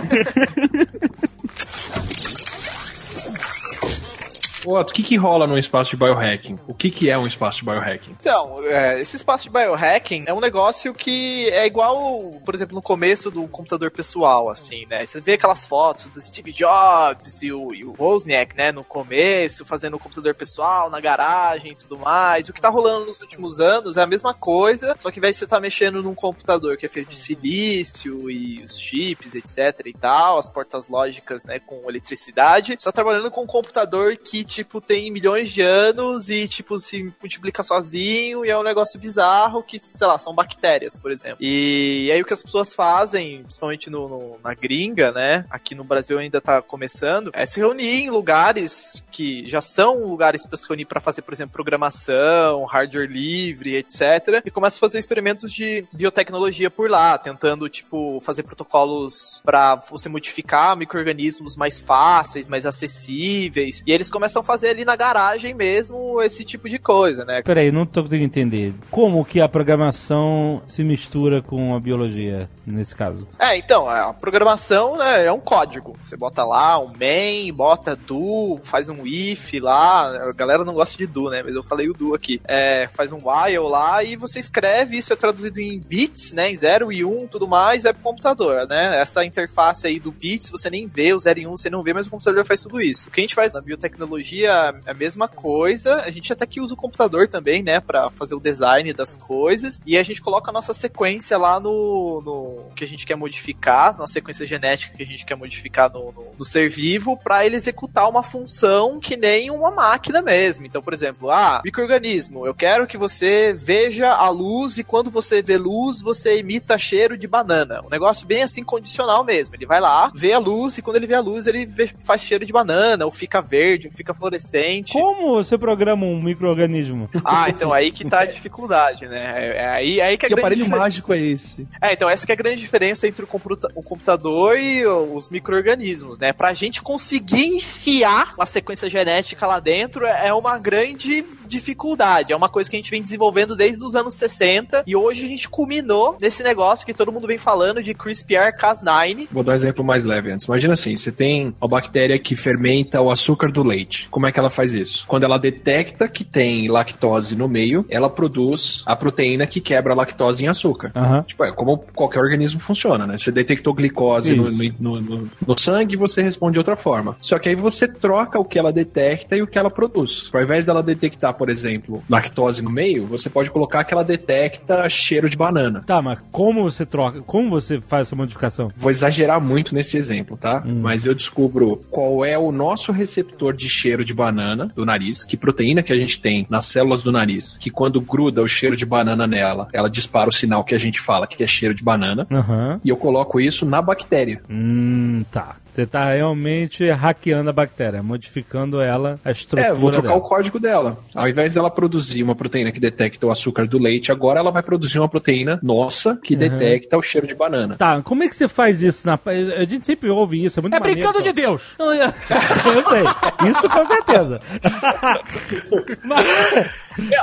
Otto, 4.65 4.91
o 4.91 4.93
que 4.93 5.03
que 5.03 5.15
rola 5.15 5.47
num 5.47 5.57
espaço 5.57 5.91
de 5.91 5.97
biohacking? 5.97 6.55
O 6.67 6.73
que 6.73 6.89
que 6.89 7.09
é 7.09 7.17
um 7.17 7.27
espaço 7.27 7.59
de 7.59 7.65
biohacking? 7.65 8.15
Então, 8.19 8.63
é, 8.65 8.99
esse 8.99 9.15
espaço 9.15 9.45
de 9.45 9.49
biohacking 9.49 10.25
é 10.27 10.33
um 10.33 10.39
negócio 10.39 10.93
que 10.93 11.49
é 11.49 11.65
igual, 11.65 12.31
por 12.45 12.53
exemplo, 12.55 12.75
no 12.75 12.81
começo 12.81 13.29
do 13.29 13.47
computador 13.47 13.91
pessoal, 13.91 14.49
assim, 14.49 14.85
né? 14.87 15.05
Você 15.05 15.19
vê 15.19 15.33
aquelas 15.33 15.65
fotos 15.65 16.05
do 16.05 16.21
Steve 16.21 16.51
Jobs 16.51 17.41
e 17.41 17.51
o, 17.51 17.73
e 17.73 17.83
o 17.83 17.93
Wozniak, 17.97 18.55
né, 18.55 18.71
no 18.71 18.83
começo, 18.83 19.65
fazendo 19.65 19.95
o 19.95 19.99
computador 19.99 20.35
pessoal 20.35 20.89
na 20.89 20.99
garagem 20.99 21.71
e 21.71 21.75
tudo 21.75 21.97
mais. 21.97 22.49
O 22.49 22.53
que 22.53 22.61
tá 22.61 22.69
rolando 22.69 23.05
nos 23.05 23.21
últimos 23.21 23.59
anos 23.59 23.97
é 23.97 24.03
a 24.03 24.07
mesma 24.07 24.33
coisa, 24.33 24.95
só 24.99 25.09
que 25.11 25.19
ao 25.19 25.21
invés 25.21 25.35
de 25.35 25.39
você 25.39 25.45
estar 25.45 25.59
mexendo 25.59 26.01
num 26.01 26.15
computador 26.15 26.77
que 26.77 26.85
é 26.85 26.89
feito 26.89 27.09
de 27.09 27.17
silício 27.17 28.29
e 28.29 28.63
os 28.63 28.77
chips, 28.77 29.35
etc 29.35 29.85
e 29.85 29.93
tal, 29.93 30.37
as 30.37 30.49
portas 30.49 30.87
lógicas, 30.87 31.43
né, 31.43 31.59
com 31.59 31.89
eletricidade, 31.89 32.75
você 32.77 32.85
tá 32.85 32.91
trabalhando 32.91 33.31
com 33.31 33.43
um 33.43 33.47
computador 33.47 34.17
que, 34.17 34.43
tipo, 34.53 34.79
tem 34.79 35.09
milhões 35.11 35.49
de 35.51 35.61
anos 35.61 36.29
e, 36.29 36.47
tipo, 36.47 36.77
se 36.79 37.03
multiplica 37.21 37.63
sozinho 37.63 38.45
e 38.45 38.49
é 38.49 38.57
um 38.57 38.63
negócio 38.63 38.99
bizarro 38.99 39.63
que, 39.63 39.79
sei 39.79 40.05
lá, 40.07 40.17
são 40.19 40.33
bactérias, 40.33 40.95
por 40.95 41.11
exemplo. 41.11 41.37
E 41.39 42.09
aí 42.13 42.21
o 42.21 42.25
que 42.25 42.33
as 42.33 42.43
pessoas 42.43 42.73
fazem, 42.73 43.41
principalmente 43.43 43.89
no, 43.89 44.07
no- 44.07 44.37
na 44.43 44.53
gringa, 44.53 45.11
né, 45.11 45.45
aqui 45.49 45.73
no 45.73 45.83
Brasil 45.83 46.19
ainda 46.19 46.39
tá 46.39 46.61
começando, 46.61 47.31
é 47.33 47.45
se 47.45 47.59
reunir 47.59 48.03
em 48.03 48.09
lugares 48.09 49.03
que 49.11 49.47
já 49.49 49.61
são 49.61 50.07
lugares 50.07 50.45
para 50.45 50.57
se 50.57 50.67
reunir 50.67 50.85
para 50.85 51.01
fazer, 51.01 51.21
por 51.23 51.33
exemplo, 51.33 51.53
programação, 51.53 52.63
hardware 52.65 53.09
livre, 53.09 53.75
etc. 53.75 54.41
E 54.45 54.51
começa 54.51 54.77
a 54.77 54.79
fazer 54.79 54.99
experimentos 54.99 55.51
de 55.51 55.85
biotecnologia 55.91 56.69
por 56.69 56.89
lá, 56.89 57.17
tentando, 57.17 57.67
tipo, 57.69 58.19
fazer 58.21 58.43
protocolos 58.43 59.41
para 59.43 59.75
você 59.89 60.09
modificar 60.09 60.75
micro-organismos 60.77 61.55
mais 61.55 61.79
fáceis, 61.79 62.47
mais 62.47 62.65
acessíveis. 62.65 63.83
E 63.85 63.91
eles 63.91 64.09
começam 64.09 64.42
a 64.43 64.45
fazer 64.45 64.69
ali 64.69 64.85
na 64.85 64.95
garagem 64.95 65.53
mesmo 65.53 66.21
esse 66.21 66.43
tipo 66.43 66.69
de 66.69 66.77
coisa, 66.77 67.25
né? 67.25 67.41
Peraí, 67.41 67.71
não 67.71 67.85
tô 67.85 68.03
conseguindo 68.03 68.25
entender. 68.25 68.73
Como 68.91 69.25
que 69.25 69.41
a 69.41 69.49
programação 69.49 70.61
se 70.67 70.83
mistura 70.83 71.41
com 71.41 71.75
a 71.75 71.79
biologia, 71.79 72.49
nesse 72.65 72.95
caso? 72.95 73.27
É, 73.39 73.57
então, 73.57 73.89
a 73.89 74.13
programação 74.13 74.97
né, 74.97 75.25
é 75.25 75.31
um 75.31 75.39
código. 75.39 75.93
Você 76.03 76.15
bota 76.15 76.43
lá 76.43 76.79
um 76.79 76.91
main, 76.99 77.51
bota 77.53 77.95
do, 77.95 78.59
faz 78.63 78.89
um 78.89 79.07
if 79.07 79.53
lá. 79.53 80.29
A 80.29 80.31
galera 80.33 80.65
não 80.65 80.73
gosta 80.73 80.97
de 80.97 81.07
do, 81.07 81.29
né? 81.29 81.41
Mas 81.43 81.55
eu 81.55 81.63
falei 81.63 81.89
o 81.89 81.93
do 81.93 82.13
aqui. 82.13 82.41
É, 82.45 82.87
faz 82.91 83.11
um 83.11 83.17
while 83.17 83.69
lá 83.69 84.03
e 84.03 84.15
você 84.15 84.39
escreve, 84.39 84.97
isso 84.97 85.13
é 85.13 85.15
traduzido 85.15 85.59
em 85.59 85.79
bits, 85.79 86.33
né? 86.33 86.49
Em 86.49 86.55
0 86.55 86.91
e 86.91 87.05
1, 87.05 87.23
um, 87.23 87.27
tudo 87.27 87.47
mais, 87.47 87.85
é 87.85 87.93
pro 87.93 88.03
computador, 88.03 88.67
né? 88.67 88.99
Essa 89.01 89.23
interface 89.23 89.87
aí 89.87 89.99
do 89.99 90.11
bits, 90.11 90.49
você 90.49 90.69
nem 90.69 90.87
vê, 90.87 91.13
o 91.13 91.19
0 91.19 91.39
e 91.39 91.47
1 91.47 91.51
um, 91.51 91.57
você 91.57 91.69
não 91.69 91.81
vê, 91.81 91.93
mas 91.93 92.07
o 92.07 92.09
computador 92.09 92.45
faz 92.45 92.61
tudo 92.61 92.81
isso. 92.81 93.07
O 93.07 93.11
que 93.11 93.21
a 93.21 93.23
gente 93.23 93.35
faz 93.35 93.53
na 93.53 93.61
biotecnologia 93.61 94.32
é 94.45 94.49
a 94.87 94.93
mesma 94.93 95.27
coisa. 95.27 96.01
A 96.01 96.09
gente 96.09 96.31
até 96.33 96.45
que 96.45 96.59
usa 96.61 96.73
o 96.73 96.77
computador 96.77 97.27
também, 97.27 97.61
né? 97.61 97.79
Pra 97.79 98.09
fazer 98.09 98.35
o 98.35 98.39
design 98.39 98.91
das 98.93 99.15
coisas. 99.15 99.81
E 99.85 99.97
a 99.97 100.03
gente 100.03 100.21
coloca 100.21 100.49
a 100.49 100.53
nossa 100.53 100.73
sequência 100.73 101.37
lá 101.37 101.59
no, 101.59 102.21
no 102.25 102.71
que 102.75 102.83
a 102.83 102.87
gente 102.87 103.05
quer 103.05 103.15
modificar, 103.15 103.97
nossa 103.97 104.13
sequência 104.13 104.45
genética 104.45 104.95
que 104.95 105.03
a 105.03 105.05
gente 105.05 105.25
quer 105.25 105.35
modificar 105.35 105.91
no, 105.91 106.11
no, 106.11 106.25
no 106.39 106.45
ser 106.45 106.69
vivo, 106.69 107.17
para 107.17 107.45
ele 107.45 107.55
executar 107.55 108.09
uma 108.09 108.23
função 108.23 108.99
que 108.99 109.15
nem 109.15 109.51
uma 109.51 109.71
máquina 109.71 110.21
mesmo. 110.21 110.65
Então, 110.65 110.81
por 110.81 110.93
exemplo, 110.93 111.29
ah, 111.29 111.61
microorganismo, 111.63 112.45
eu 112.45 112.53
quero 112.53 112.87
que 112.87 112.97
você 112.97 113.53
veja 113.53 114.09
a 114.09 114.29
luz 114.29 114.77
e 114.77 114.83
quando 114.83 115.09
você 115.11 115.41
vê 115.41 115.57
luz, 115.57 116.01
você 116.01 116.39
emita 116.39 116.77
cheiro 116.77 117.17
de 117.17 117.27
banana. 117.27 117.81
Um 117.83 117.89
negócio 117.89 118.25
bem 118.25 118.43
assim 118.43 118.63
condicional 118.63 119.23
mesmo. 119.23 119.55
Ele 119.55 119.65
vai 119.65 119.79
lá, 119.79 120.11
vê 120.15 120.33
a 120.33 120.39
luz 120.39 120.77
e 120.77 120.81
quando 120.81 120.95
ele 120.97 121.07
vê 121.07 121.15
a 121.15 121.19
luz, 121.19 121.47
ele 121.47 121.65
vê- 121.65 121.91
faz 122.03 122.21
cheiro 122.21 122.45
de 122.45 122.53
banana, 122.53 123.05
ou 123.05 123.11
fica 123.11 123.41
verde, 123.41 123.87
ou 123.87 123.93
fica 123.93 124.13
fluorescente. 124.23 124.93
Como 124.93 125.35
você 125.35 125.57
programa 125.57 126.05
um 126.05 126.21
micro-organismo? 126.21 127.09
Ah, 127.25 127.47
então 127.49 127.73
aí 127.73 127.91
que 127.91 128.05
tá 128.05 128.21
a 128.21 128.25
dificuldade, 128.25 129.05
né? 129.07 129.33
É, 129.35 129.57
é 129.57 129.67
aí, 129.69 130.01
aí 130.01 130.17
que 130.17 130.25
a 130.25 130.29
que 130.29 130.35
aparelho 130.35 130.63
difer- 130.63 130.77
mágico 130.79 131.13
é 131.13 131.19
esse? 131.19 131.67
É, 131.81 131.93
então 131.93 132.09
essa 132.09 132.25
que 132.25 132.31
é 132.31 132.35
a 132.35 132.37
grande 132.37 132.59
diferença 132.61 133.07
entre 133.07 133.23
o, 133.23 133.27
computa- 133.27 133.67
o 133.75 133.83
computador 133.83 134.57
e 134.57 134.85
os 134.85 135.29
micro-organismos, 135.29 136.17
né? 136.17 136.31
Pra 136.31 136.53
gente 136.53 136.81
conseguir 136.81 137.45
enfiar 137.55 138.33
a 138.39 138.45
sequência 138.45 138.89
genética 138.89 139.45
lá 139.45 139.59
dentro 139.59 140.05
é 140.05 140.23
é 140.23 140.33
uma 140.33 140.57
grande 140.57 141.25
dificuldade. 141.45 142.31
É 142.31 142.35
uma 142.35 142.47
coisa 142.47 142.69
que 142.69 142.75
a 142.75 142.79
gente 142.79 142.89
vem 142.89 143.01
desenvolvendo 143.01 143.55
desde 143.57 143.83
os 143.83 143.93
anos 143.95 144.13
60 144.13 144.83
e 144.87 144.95
hoje 144.95 145.25
a 145.25 145.27
gente 145.27 145.49
culminou 145.49 146.15
nesse 146.21 146.41
negócio 146.43 146.85
que 146.85 146.93
todo 146.93 147.11
mundo 147.11 147.27
vem 147.27 147.37
falando 147.37 147.83
de 147.83 147.93
CRISPR-Cas9. 147.93 149.27
Vou 149.31 149.43
dar 149.43 149.51
um 149.51 149.55
exemplo 149.55 149.83
mais 149.83 150.03
leve 150.05 150.31
antes. 150.31 150.45
Imagina 150.47 150.73
assim, 150.73 150.95
você 150.95 151.11
tem 151.11 151.53
uma 151.59 151.67
bactéria 151.67 152.17
que 152.17 152.35
fermenta 152.35 153.01
o 153.01 153.11
açúcar 153.11 153.51
do 153.51 153.63
leite. 153.63 154.07
Como 154.13 154.27
é 154.27 154.31
que 154.31 154.39
ela 154.39 154.51
faz 154.51 154.75
isso? 154.75 155.05
Quando 155.07 155.23
ela 155.23 155.39
detecta 155.39 156.07
que 156.07 156.23
tem 156.23 156.67
lactose 156.67 157.35
no 157.35 157.47
meio, 157.49 157.83
ela 157.89 158.07
produz 158.09 158.83
a 158.85 158.95
proteína 158.95 159.47
que 159.47 159.59
quebra 159.59 159.91
a 159.93 159.95
lactose 159.95 160.45
em 160.45 160.47
açúcar. 160.47 160.91
Aham. 160.95 161.23
Tipo, 161.23 161.43
é 161.45 161.51
como 161.51 161.79
qualquer 161.95 162.19
organismo 162.19 162.59
funciona, 162.59 163.07
né? 163.07 163.17
Você 163.17 163.31
detectou 163.31 163.73
glicose 163.73 164.35
no, 164.35 164.51
no, 164.51 165.01
no- 165.01 165.29
no 165.47 165.57
sangue, 165.59 165.95
você 165.95 166.21
responde 166.21 166.53
de 166.53 166.59
outra 166.59 166.75
forma. 166.75 167.17
Só 167.23 167.39
que 167.39 167.49
aí 167.49 167.55
você 167.55 167.87
troca 167.87 168.37
o 168.39 168.45
que 168.45 168.59
ela 168.59 168.71
detecta 168.71 169.35
e 169.35 169.41
o 169.41 169.47
que 169.47 169.57
ela 169.57 169.71
produz. 169.71 170.29
Ao 170.31 170.41
invés 170.43 170.67
dela 170.67 170.83
detectar, 170.83 171.35
por 171.35 171.49
exemplo, 171.49 172.03
lactose 172.07 172.61
no 172.61 172.69
meio, 172.69 173.07
você 173.07 173.31
pode 173.31 173.49
colocar 173.49 173.83
que 173.83 173.95
ela 173.95 174.03
detecta 174.03 174.87
cheiro 174.89 175.27
de 175.27 175.35
banana. 175.35 175.81
Tá, 175.85 176.01
mas 176.03 176.19
como 176.31 176.63
você 176.69 176.85
troca? 176.85 177.19
Como 177.21 177.49
você 177.49 177.81
faz 177.81 178.07
essa 178.07 178.15
modificação? 178.15 178.67
Vou 178.75 178.91
exagerar 178.91 179.41
muito 179.41 179.73
nesse 179.73 179.97
exemplo, 179.97 180.37
tá? 180.37 180.63
Hum. 180.63 180.81
Mas 180.83 181.05
eu 181.07 181.15
descubro 181.15 181.81
qual 181.89 182.23
é 182.23 182.37
o 182.37 182.51
nosso 182.51 182.91
receptor 182.91 183.53
de 183.55 183.67
cheiro 183.67 184.02
de 184.03 184.13
banana 184.13 184.67
do 184.75 184.85
nariz, 184.85 185.23
que 185.23 185.37
proteína 185.37 185.83
que 185.83 185.93
a 185.93 185.97
gente 185.97 186.19
tem 186.19 186.45
nas 186.49 186.65
células 186.65 187.03
do 187.03 187.11
nariz, 187.11 187.57
que 187.57 187.69
quando 187.69 188.01
gruda 188.01 188.41
o 188.41 188.47
cheiro 188.47 188.75
de 188.75 188.85
banana 188.85 189.27
nela, 189.27 189.67
ela 189.73 189.89
dispara 189.89 190.29
o 190.29 190.33
sinal 190.33 190.63
que 190.63 190.75
a 190.75 190.77
gente 190.77 190.99
fala 190.99 191.27
que 191.27 191.43
é 191.43 191.47
cheiro 191.47 191.73
de 191.73 191.83
banana. 191.83 192.27
Aham. 192.31 192.79
E 192.83 192.89
eu 192.89 192.97
coloco 192.97 193.39
isso 193.39 193.65
na 193.65 193.81
bactéria. 193.81 194.41
Hum, 194.49 195.23
tá. 195.31 195.55
Você 195.73 195.87
tá 195.87 196.13
realmente 196.13 196.87
hackeando 196.91 197.49
a 197.49 197.53
bactéria, 197.53 198.03
modificando 198.03 198.79
ela, 198.79 199.19
a 199.25 199.31
estrutura 199.31 199.69
É, 199.69 199.73
vou 199.73 199.91
trocar 199.91 200.09
dela. 200.09 200.19
o 200.19 200.21
código 200.21 200.59
dela. 200.59 200.99
Ao 201.15 201.27
invés 201.27 201.55
dela 201.55 201.71
produzir 201.71 202.21
uma 202.21 202.35
proteína 202.35 202.71
que 202.71 202.79
detecta 202.79 203.25
o 203.25 203.31
açúcar 203.31 203.67
do 203.67 203.79
leite, 203.79 204.11
agora 204.11 204.39
ela 204.39 204.51
vai 204.51 204.61
produzir 204.61 204.99
uma 204.99 205.09
proteína 205.09 205.59
nossa 205.63 206.19
que 206.23 206.35
detecta 206.35 206.95
o 206.95 207.01
cheiro 207.01 207.25
de 207.25 207.33
banana. 207.33 207.75
Tá, 207.75 208.03
como 208.03 208.23
é 208.23 208.27
que 208.29 208.35
você 208.35 208.47
faz 208.47 208.83
isso? 208.83 209.07
Na... 209.07 209.19
A 209.57 209.63
gente 209.65 209.87
sempre 209.87 210.09
ouve 210.11 210.45
isso, 210.45 210.59
é 210.59 210.61
muito 210.61 210.75
É 210.75 210.79
maneiro, 210.79 210.99
brincando 210.99 211.17
pô. 211.17 211.23
de 211.23 211.33
Deus. 211.33 211.73
Eu 211.79 211.85
eu 211.93 212.83
sei, 212.89 213.49
isso 213.49 213.67
com 213.67 213.85
certeza. 213.87 214.39
mas, 216.03 216.25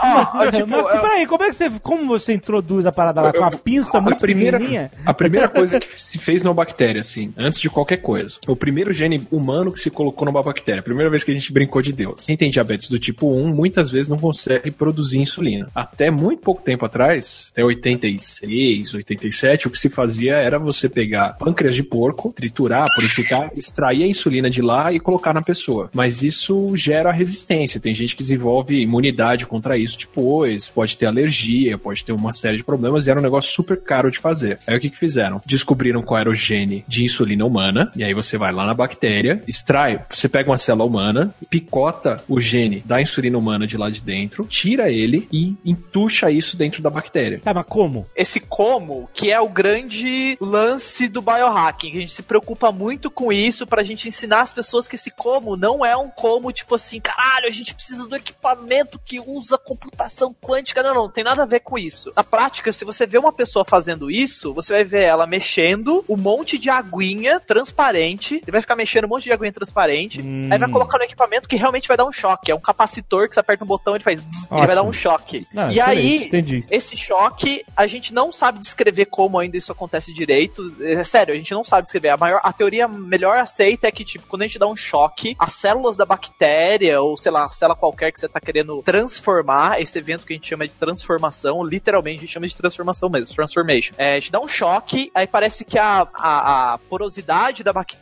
Ó, 0.02 0.26
ó, 0.34 0.46
tipo, 0.50 0.68
mas 0.68 0.86
é- 0.96 0.98
peraí, 1.00 1.26
como 1.26 1.44
é 1.44 1.48
que 1.48 1.54
você, 1.54 1.70
como 1.80 2.06
você 2.06 2.32
introduz 2.32 2.86
a 2.86 2.92
parada 2.92 3.22
lá? 3.22 3.32
Com 3.32 3.44
a 3.44 3.50
pinça 3.52 3.98
a 3.98 4.00
muito 4.00 4.18
primeira, 4.18 4.58
pequenininha? 4.58 4.90
a 5.06 5.14
primeira 5.14 5.48
coisa 5.48 5.78
que 5.78 6.00
se 6.02 6.18
fez 6.18 6.42
numa 6.42 6.54
bactéria, 6.54 7.00
assim, 7.00 7.32
antes 7.38 7.60
de 7.60 7.70
qualquer 7.70 7.98
coisa. 7.98 8.38
O 8.46 8.56
primeiro 8.56 8.92
gene 8.92 9.26
humano 9.30 9.72
que 9.72 9.80
se 9.80 9.90
colocou 9.90 10.24
numa 10.26 10.42
bactéria. 10.42 10.82
Primeira 10.82 11.10
vez 11.10 11.22
que 11.22 11.30
a 11.30 11.34
gente 11.34 11.52
brincou 11.52 11.82
de 11.82 11.92
Deus. 11.92 12.24
Quem 12.24 12.36
tem 12.36 12.50
diabetes 12.50 12.88
do 12.88 12.98
tipo 12.98 13.32
1, 13.32 13.54
muitas 13.54 13.90
vezes 13.90 14.08
não 14.08 14.18
consegue 14.18 14.70
produzir 14.70 15.18
insulina. 15.18 15.68
Até 15.74 16.10
muito 16.10 16.40
pouco 16.40 16.62
tempo 16.62 16.84
atrás, 16.84 17.50
até 17.52 17.64
86, 17.64 18.94
87, 18.94 19.66
o 19.66 19.70
que 19.70 19.78
se 19.78 19.88
fazia 19.88 20.34
era 20.34 20.58
você 20.58 20.88
pegar 20.88 21.34
pâncreas 21.34 21.74
de 21.74 21.82
porco, 21.82 22.32
triturar, 22.34 22.88
purificar, 22.94 23.50
extrair 23.56 24.04
a 24.04 24.06
insulina 24.06 24.48
de 24.48 24.62
lá 24.62 24.92
e 24.92 24.98
colocar 24.98 25.34
na 25.34 25.42
pessoa. 25.42 25.90
Mas 25.94 26.22
isso 26.22 26.74
gera 26.76 27.12
resistência. 27.12 27.80
Tem 27.80 27.94
gente 27.94 28.16
que 28.16 28.22
desenvolve 28.22 28.80
imunidade 28.80 29.46
contra 29.46 29.76
isso 29.76 29.98
depois, 29.98 30.68
pode 30.68 30.96
ter 30.96 31.06
alergia, 31.06 31.76
pode 31.78 32.04
ter 32.04 32.12
uma 32.12 32.32
série 32.32 32.56
de 32.56 32.64
problemas 32.64 33.06
e 33.06 33.10
era 33.10 33.20
um 33.20 33.22
negócio 33.22 33.52
super 33.52 33.80
caro 33.80 34.10
de 34.10 34.18
fazer. 34.18 34.58
Aí 34.66 34.76
o 34.76 34.80
que 34.80 34.90
que 34.90 34.98
fizeram? 34.98 35.40
Descobriram 35.46 36.02
qual 36.02 36.20
era 36.20 36.30
o 36.30 36.34
gene 36.34 36.84
de 36.88 37.04
insulina 37.04 37.44
humana 37.44 37.90
e 37.96 38.04
aí 38.04 38.14
você 38.14 38.29
vai 38.38 38.52
lá 38.52 38.64
na 38.64 38.74
bactéria, 38.74 39.42
extrai, 39.46 40.04
você 40.08 40.28
pega 40.28 40.50
uma 40.50 40.58
célula 40.58 40.84
humana, 40.84 41.34
picota 41.48 42.22
o 42.28 42.40
gene 42.40 42.82
da 42.84 43.00
insulina 43.00 43.38
humana 43.38 43.66
de 43.66 43.76
lá 43.76 43.90
de 43.90 44.00
dentro, 44.00 44.44
tira 44.44 44.90
ele 44.90 45.28
e 45.32 45.56
entuxa 45.64 46.30
isso 46.30 46.56
dentro 46.56 46.82
da 46.82 46.90
bactéria. 46.90 47.40
Tá, 47.40 47.52
mas 47.54 47.66
como? 47.68 48.06
esse 48.20 48.38
como, 48.38 49.08
que 49.14 49.30
é 49.30 49.40
o 49.40 49.48
grande 49.48 50.36
lance 50.40 51.08
do 51.08 51.22
biohacking, 51.22 51.90
que 51.90 51.96
a 51.96 52.00
gente 52.00 52.12
se 52.12 52.22
preocupa 52.22 52.70
muito 52.70 53.10
com 53.10 53.32
isso 53.32 53.66
pra 53.66 53.82
gente 53.82 54.08
ensinar 54.08 54.42
as 54.42 54.52
pessoas 54.52 54.86
que 54.86 54.94
esse 54.94 55.10
como 55.10 55.56
não 55.56 55.84
é 55.84 55.96
um 55.96 56.08
como 56.08 56.52
tipo 56.52 56.74
assim, 56.74 57.00
caralho, 57.00 57.46
a 57.46 57.50
gente 57.50 57.74
precisa 57.74 58.06
do 58.06 58.16
equipamento 58.16 59.00
que 59.02 59.18
usa 59.18 59.56
computação 59.56 60.34
quântica. 60.38 60.82
Não, 60.82 60.94
não, 60.94 61.02
não 61.04 61.10
tem 61.10 61.24
nada 61.24 61.44
a 61.44 61.46
ver 61.46 61.60
com 61.60 61.78
isso. 61.78 62.12
Na 62.14 62.22
prática, 62.22 62.70
se 62.72 62.84
você 62.84 63.06
vê 63.06 63.18
uma 63.18 63.32
pessoa 63.32 63.64
fazendo 63.64 64.10
isso, 64.10 64.52
você 64.52 64.74
vai 64.74 64.84
ver 64.84 65.04
ela 65.04 65.26
mexendo 65.26 66.04
um 66.08 66.16
monte 66.16 66.58
de 66.58 66.68
aguinha 66.68 67.40
transparente, 67.40 68.19
ele 68.28 68.50
vai 68.52 68.60
ficar 68.60 68.76
mexendo 68.76 69.04
um 69.04 69.08
monte 69.08 69.24
de 69.24 69.32
aguinha 69.32 69.52
transparente, 69.52 70.20
Hum. 70.20 70.48
aí 70.50 70.58
vai 70.58 70.68
colocar 70.70 70.98
no 70.98 71.04
equipamento 71.04 71.48
que 71.48 71.56
realmente 71.56 71.88
vai 71.88 71.96
dar 71.96 72.04
um 72.04 72.12
choque. 72.12 72.50
É 72.50 72.54
um 72.54 72.60
capacitor 72.60 73.28
que 73.28 73.34
você 73.34 73.40
aperta 73.40 73.64
um 73.64 73.66
botão 73.66 73.94
e 73.94 73.96
ele 73.96 74.04
faz 74.04 74.20
zzz, 74.20 74.48
ele 74.50 74.66
vai 74.66 74.74
dar 74.74 74.82
Ótimo. 74.82 74.88
um 74.88 74.92
choque. 74.92 75.46
Ah, 75.56 75.72
e 75.72 75.80
aí, 75.80 76.24
entendi. 76.26 76.64
esse 76.70 76.96
choque, 76.96 77.64
a 77.76 77.86
gente 77.86 78.12
não 78.12 78.32
sabe 78.32 78.58
descrever 78.58 79.06
como 79.06 79.38
ainda 79.38 79.56
isso 79.56 79.72
acontece 79.72 80.12
direito. 80.12 80.62
É 80.80 81.02
sério, 81.04 81.32
a 81.34 81.36
gente 81.36 81.52
não 81.52 81.64
sabe 81.64 81.84
descrever. 81.84 82.10
A, 82.10 82.16
maior, 82.16 82.40
a 82.42 82.52
teoria 82.52 82.86
melhor 82.88 83.38
aceita 83.38 83.86
é 83.88 83.90
que, 83.90 84.04
tipo, 84.04 84.26
quando 84.26 84.42
a 84.42 84.46
gente 84.46 84.58
dá 84.58 84.66
um 84.66 84.76
choque, 84.76 85.34
as 85.38 85.54
células 85.54 85.96
da 85.96 86.04
bactéria, 86.04 87.00
ou 87.00 87.16
sei 87.16 87.32
lá, 87.32 87.48
célula 87.50 87.76
qualquer 87.76 88.12
que 88.12 88.20
você 88.20 88.28
tá 88.28 88.40
querendo 88.40 88.82
transformar, 88.82 89.80
esse 89.80 89.98
evento 89.98 90.24
que 90.26 90.32
a 90.32 90.36
gente 90.36 90.48
chama 90.48 90.66
de 90.66 90.74
transformação, 90.74 91.62
literalmente 91.64 92.18
a 92.18 92.20
gente 92.22 92.32
chama 92.32 92.46
de 92.46 92.56
transformação 92.56 93.08
mesmo, 93.08 93.34
transformation. 93.34 93.94
É, 93.98 94.12
a 94.12 94.14
gente 94.18 94.32
dá 94.32 94.40
um 94.40 94.48
choque, 94.48 95.10
aí 95.14 95.26
parece 95.26 95.64
que 95.64 95.78
a, 95.78 96.06
a, 96.14 96.74
a 96.74 96.78
porosidade 96.78 97.62
da 97.62 97.72
bactéria, 97.72 98.00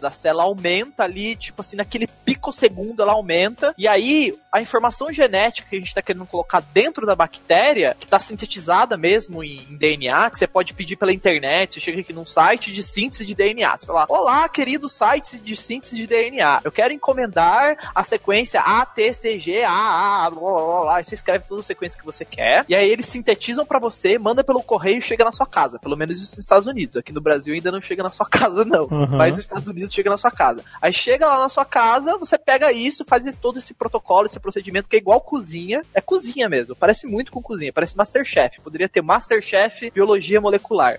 da 0.00 0.10
célula, 0.10 0.44
aumenta 0.44 1.04
ali, 1.04 1.34
tipo 1.36 1.60
assim, 1.60 1.76
naquele 1.76 2.06
picosegundo 2.06 3.02
ela 3.02 3.12
aumenta, 3.12 3.74
e 3.76 3.88
aí 3.88 4.32
a 4.52 4.60
informação 4.60 5.12
genética 5.12 5.68
que 5.68 5.76
a 5.76 5.78
gente 5.78 5.94
tá 5.94 6.02
querendo 6.02 6.26
colocar 6.26 6.60
dentro 6.72 7.04
da 7.06 7.14
bactéria, 7.16 7.96
que 7.98 8.06
tá 8.06 8.18
sintetizada 8.18 8.96
mesmo 8.96 9.42
em, 9.42 9.66
em 9.70 9.76
DNA, 9.76 10.30
que 10.30 10.38
você 10.38 10.46
pode 10.46 10.74
pedir 10.74 10.96
pela 10.96 11.12
internet, 11.12 11.74
você 11.74 11.80
chega 11.80 12.00
aqui 12.00 12.12
num 12.12 12.26
site 12.26 12.72
de 12.72 12.82
síntese 12.82 13.24
de 13.26 13.34
DNA, 13.34 13.76
você 13.78 13.86
fala, 13.86 14.06
olá, 14.08 14.48
querido 14.48 14.88
site 14.88 15.38
de 15.38 15.56
síntese 15.56 15.96
de 15.96 16.06
DNA, 16.06 16.60
eu 16.64 16.72
quero 16.72 16.92
encomendar 16.92 17.76
a 17.94 18.02
sequência 18.02 18.60
ATCG, 18.60 19.62
A, 19.64 20.26
A, 20.26 20.30
blá, 20.30 20.40
blá, 20.40 20.50
blá, 20.64 20.80
blá, 20.82 21.00
e 21.00 21.04
você 21.04 21.14
escreve 21.14 21.44
toda 21.44 21.60
a 21.60 21.64
sequência 21.64 21.98
que 21.98 22.04
você 22.06 22.24
quer, 22.24 22.64
e 22.68 22.74
aí 22.74 22.88
eles 22.88 23.06
sintetizam 23.06 23.64
pra 23.66 23.78
você, 23.78 24.18
manda 24.18 24.44
pelo 24.44 24.62
correio 24.62 24.98
e 24.98 25.02
chega 25.02 25.24
na 25.24 25.32
sua 25.32 25.46
casa, 25.46 25.78
pelo 25.78 25.96
menos 25.96 26.20
isso 26.22 26.36
nos 26.36 26.44
Estados 26.44 26.66
Unidos, 26.66 26.96
aqui 26.96 27.12
no 27.12 27.20
Brasil 27.20 27.54
ainda 27.54 27.70
não 27.72 27.80
chega 27.80 28.02
na 28.02 28.10
sua 28.10 28.26
casa 28.28 28.64
não, 28.64 28.80
Uhum. 28.90 29.16
mas 29.16 29.38
Estados 29.44 29.68
Unidos 29.68 29.92
chega 29.92 30.10
na 30.10 30.16
sua 30.16 30.30
casa. 30.30 30.62
Aí 30.80 30.92
chega 30.92 31.26
lá 31.26 31.38
na 31.38 31.48
sua 31.48 31.64
casa, 31.64 32.16
você 32.18 32.38
pega 32.38 32.72
isso, 32.72 33.04
faz 33.04 33.26
esse- 33.26 33.38
todo 33.38 33.58
esse 33.58 33.74
protocolo, 33.74 34.26
esse 34.26 34.38
procedimento 34.40 34.88
que 34.88 34.96
é 34.96 34.98
igual 34.98 35.20
cozinha, 35.20 35.82
é 35.94 36.00
cozinha 36.00 36.48
mesmo, 36.48 36.74
parece 36.76 37.06
muito 37.06 37.32
com 37.32 37.40
cozinha, 37.42 37.72
parece 37.72 37.96
Masterchef, 37.96 38.60
poderia 38.60 38.88
ter 38.88 39.02
Masterchef 39.02 39.90
Biologia 39.90 40.40
Molecular. 40.40 40.94